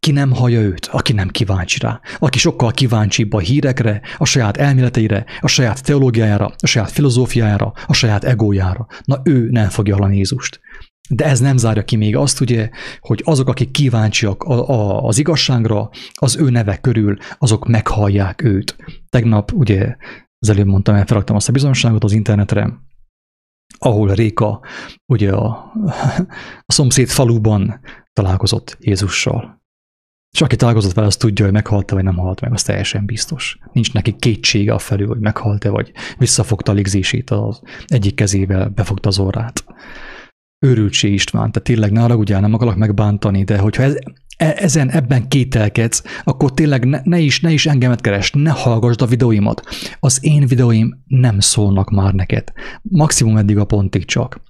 Ki 0.00 0.10
nem 0.10 0.32
hallja 0.32 0.60
őt, 0.60 0.86
aki 0.86 1.12
nem 1.12 1.28
kíváncsi 1.28 1.78
rá. 1.78 2.00
Aki 2.18 2.38
sokkal 2.38 2.70
kíváncsibb 2.70 3.32
a 3.32 3.38
hírekre, 3.38 4.00
a 4.16 4.24
saját 4.24 4.56
elméleteire, 4.56 5.24
a 5.40 5.48
saját 5.48 5.82
teológiájára, 5.82 6.54
a 6.58 6.66
saját 6.66 6.90
filozófiájára, 6.90 7.72
a 7.86 7.92
saját 7.92 8.24
egójára. 8.24 8.86
Na 9.04 9.20
ő 9.24 9.48
nem 9.50 9.68
fogja 9.68 9.94
hallani 9.94 10.16
Jézust. 10.16 10.60
De 11.08 11.24
ez 11.24 11.40
nem 11.40 11.56
zárja 11.56 11.84
ki 11.84 11.96
még 11.96 12.16
azt, 12.16 12.40
ugye, 12.40 12.70
hogy 13.00 13.22
azok, 13.24 13.48
akik 13.48 13.70
kíváncsiak 13.70 14.42
a, 14.42 15.04
az 15.04 15.18
igazságra, 15.18 15.90
az 16.12 16.36
ő 16.36 16.50
neve 16.50 16.76
körül, 16.76 17.16
azok 17.38 17.68
meghallják 17.68 18.42
őt. 18.42 18.76
Tegnap, 19.08 19.52
ugye, 19.52 19.96
az 20.38 20.48
előbb 20.48 20.66
mondtam, 20.66 20.94
elfelaktam 20.94 21.36
azt 21.36 21.48
a 21.48 21.52
bizonságot 21.52 22.04
az 22.04 22.12
internetre, 22.12 22.78
ahol 23.78 24.14
Réka 24.14 24.60
ugye 25.06 25.32
a, 25.32 25.72
a 26.66 26.72
szomszéd 26.72 27.08
faluban 27.08 27.80
találkozott 28.12 28.76
Jézussal. 28.80 29.59
És 30.32 30.40
aki 30.40 30.56
találkozott 30.56 30.92
vele, 30.92 31.06
az 31.06 31.16
tudja, 31.16 31.44
hogy 31.44 31.54
meghalt-e, 31.54 31.94
vagy 31.94 32.04
nem 32.04 32.16
halt 32.16 32.40
meg, 32.40 32.52
az 32.52 32.62
teljesen 32.62 33.06
biztos. 33.06 33.58
Nincs 33.72 33.92
neki 33.92 34.16
kétsége 34.18 34.72
a 34.72 34.78
felül, 34.78 35.06
hogy 35.06 35.20
meghalt-e, 35.20 35.68
vagy 35.68 35.92
visszafogta 36.18 36.72
a 36.72 36.74
légzését 36.74 37.30
az 37.30 37.60
egyik 37.86 38.14
kezével, 38.14 38.68
befogta 38.68 39.08
az 39.08 39.18
orrát. 39.18 39.64
Őrültség 40.58 41.12
István, 41.12 41.52
tehát 41.52 41.68
tényleg 41.68 41.92
ne 41.92 42.14
ugye 42.14 42.40
nem 42.40 42.54
akarok 42.54 42.76
megbántani, 42.76 43.44
de 43.44 43.58
hogyha 43.58 43.82
ez, 43.82 43.94
e, 44.36 44.54
ezen, 44.56 44.90
ebben 44.90 45.28
kételkedsz, 45.28 46.02
akkor 46.24 46.54
tényleg 46.54 46.84
ne, 46.84 47.00
ne, 47.04 47.18
is, 47.18 47.40
ne 47.40 47.52
is 47.52 47.66
engemet 47.66 48.00
keres, 48.00 48.30
ne 48.30 48.50
hallgassd 48.50 49.02
a 49.02 49.06
videóimat. 49.06 49.62
Az 50.00 50.18
én 50.20 50.46
videóim 50.46 51.02
nem 51.06 51.40
szólnak 51.40 51.90
már 51.90 52.14
neked. 52.14 52.52
Maximum 52.82 53.36
eddig 53.36 53.58
a 53.58 53.64
pontig 53.64 54.04
csak. 54.04 54.40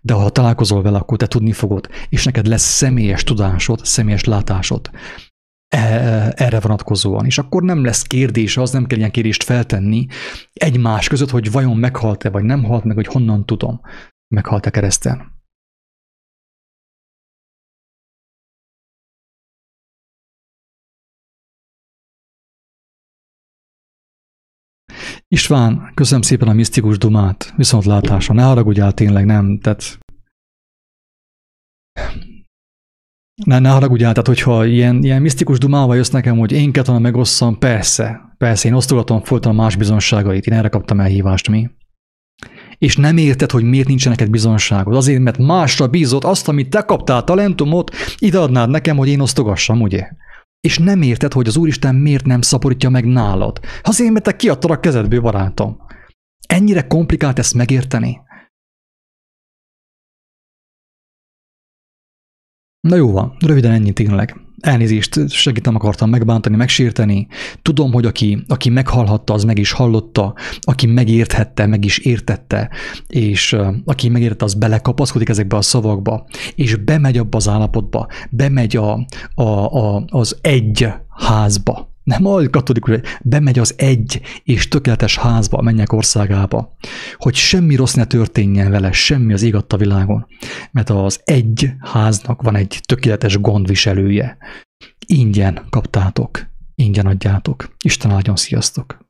De 0.00 0.12
ha 0.12 0.30
találkozol 0.30 0.82
vele, 0.82 0.98
akkor 0.98 1.16
te 1.16 1.26
tudni 1.26 1.52
fogod, 1.52 1.88
és 2.08 2.24
neked 2.24 2.46
lesz 2.46 2.76
személyes 2.76 3.24
tudásod, 3.24 3.84
személyes 3.84 4.24
látásod 4.24 4.90
erre 5.70 6.60
vonatkozóan. 6.60 7.26
És 7.26 7.38
akkor 7.38 7.62
nem 7.62 7.84
lesz 7.84 8.02
kérdés, 8.02 8.56
az 8.56 8.70
nem 8.70 8.86
kell 8.86 8.98
ilyen 8.98 9.10
kérdést 9.10 9.42
feltenni 9.42 10.06
egymás 10.52 11.08
között, 11.08 11.30
hogy 11.30 11.50
vajon 11.50 11.76
meghalt-e, 11.76 12.30
vagy 12.30 12.44
nem 12.44 12.64
halt 12.64 12.84
meg, 12.84 12.96
hogy 12.96 13.06
honnan 13.06 13.46
tudom, 13.46 13.80
meghalt-e 14.34 14.70
kereszten. 14.70 15.38
István, 25.28 25.90
köszönöm 25.94 26.22
szépen 26.22 26.48
a 26.48 26.52
misztikus 26.52 26.98
dumát, 26.98 27.52
viszontlátásra. 27.56 28.34
Ne 28.34 28.42
haragudjál 28.42 28.92
tényleg, 28.92 29.24
nem, 29.24 29.58
tehát 29.58 29.98
Ne, 33.44 33.58
ne 33.58 33.68
haragudjál, 33.68 34.10
tehát 34.10 34.26
hogyha 34.26 34.64
ilyen, 34.64 35.02
ilyen 35.02 35.22
misztikus 35.22 35.58
dumával 35.58 35.96
jössz 35.96 36.10
nekem, 36.10 36.38
hogy 36.38 36.52
én 36.52 36.72
kellene 36.72 36.98
megosszam, 36.98 37.58
persze, 37.58 38.20
persze, 38.38 38.68
én 38.68 38.74
osztogatom 38.74 39.22
folyton 39.22 39.54
más 39.54 39.76
bizonságait, 39.76 40.46
én 40.46 40.54
erre 40.54 40.68
kaptam 40.68 41.00
elhívást, 41.00 41.48
mi? 41.48 41.70
És 42.78 42.96
nem 42.96 43.16
érted, 43.16 43.50
hogy 43.50 43.64
miért 43.64 43.88
nincsen 43.88 44.10
neked 44.10 44.30
bizonságod. 44.30 44.96
Azért, 44.96 45.22
mert 45.22 45.38
másra 45.38 45.86
bízott 45.86 46.24
azt, 46.24 46.48
amit 46.48 46.70
te 46.70 46.82
kaptál 46.82 47.24
talentumot, 47.24 47.90
ideadnád 48.18 48.70
nekem, 48.70 48.96
hogy 48.96 49.08
én 49.08 49.20
osztogassam, 49.20 49.80
ugye? 49.80 50.08
És 50.60 50.78
nem 50.78 51.02
érted, 51.02 51.32
hogy 51.32 51.46
az 51.46 51.56
Úristen 51.56 51.94
miért 51.94 52.24
nem 52.24 52.40
szaporítja 52.40 52.90
meg 52.90 53.04
nálad. 53.04 53.60
Azért, 53.82 54.12
mert 54.12 54.24
te 54.24 54.36
kiadtad 54.36 54.70
a 54.70 54.80
kezedből, 54.80 55.20
barátom. 55.20 55.76
Ennyire 56.46 56.86
komplikált 56.86 57.38
ezt 57.38 57.54
megérteni? 57.54 58.20
Na 62.80 62.96
jó 62.96 63.10
van, 63.12 63.34
röviden 63.38 63.72
ennyi 63.72 63.92
tényleg. 63.92 64.40
Elnézést, 64.60 65.28
segít 65.28 65.64
nem 65.64 65.74
akartam 65.74 66.10
megbántani, 66.10 66.56
megsérteni. 66.56 67.26
Tudom, 67.62 67.92
hogy 67.92 68.06
aki, 68.06 68.44
aki 68.48 68.68
meghallhatta, 68.68 69.34
az 69.34 69.44
meg 69.44 69.58
is 69.58 69.72
hallotta, 69.72 70.34
aki 70.60 70.86
megérthette, 70.86 71.66
meg 71.66 71.84
is 71.84 71.98
értette, 71.98 72.70
és 73.06 73.52
uh, 73.52 73.74
aki 73.84 74.08
megértette, 74.08 74.44
az 74.44 74.54
belekapaszkodik 74.54 75.28
ezekbe 75.28 75.56
a 75.56 75.62
szavakba, 75.62 76.26
és 76.54 76.76
bemegy 76.76 77.18
abba 77.18 77.36
az 77.36 77.48
állapotba, 77.48 78.06
bemegy 78.30 78.76
a, 78.76 79.06
a, 79.34 79.42
a, 79.42 80.04
az 80.06 80.38
egy 80.40 80.88
házba, 81.08 81.89
nem 82.10 82.26
a 82.26 82.50
katolikus, 82.50 83.00
bemegy 83.22 83.58
az 83.58 83.74
egy 83.76 84.20
és 84.44 84.68
tökéletes 84.68 85.16
házba, 85.16 85.58
a 85.58 85.62
mennyek 85.62 85.92
országába, 85.92 86.76
hogy 87.16 87.34
semmi 87.34 87.74
rossz 87.74 87.94
ne 87.94 88.04
történjen 88.04 88.70
vele, 88.70 88.92
semmi 88.92 89.32
az 89.32 89.42
ég 89.42 89.54
világon, 89.76 90.26
mert 90.70 90.90
az 90.90 91.20
egy 91.24 91.70
háznak 91.80 92.42
van 92.42 92.56
egy 92.56 92.80
tökéletes 92.86 93.40
gondviselője. 93.40 94.36
Ingyen 95.06 95.66
kaptátok, 95.70 96.46
ingyen 96.74 97.06
adjátok. 97.06 97.74
Isten 97.84 98.10
áldjon, 98.10 98.36
sziasztok! 98.36 99.08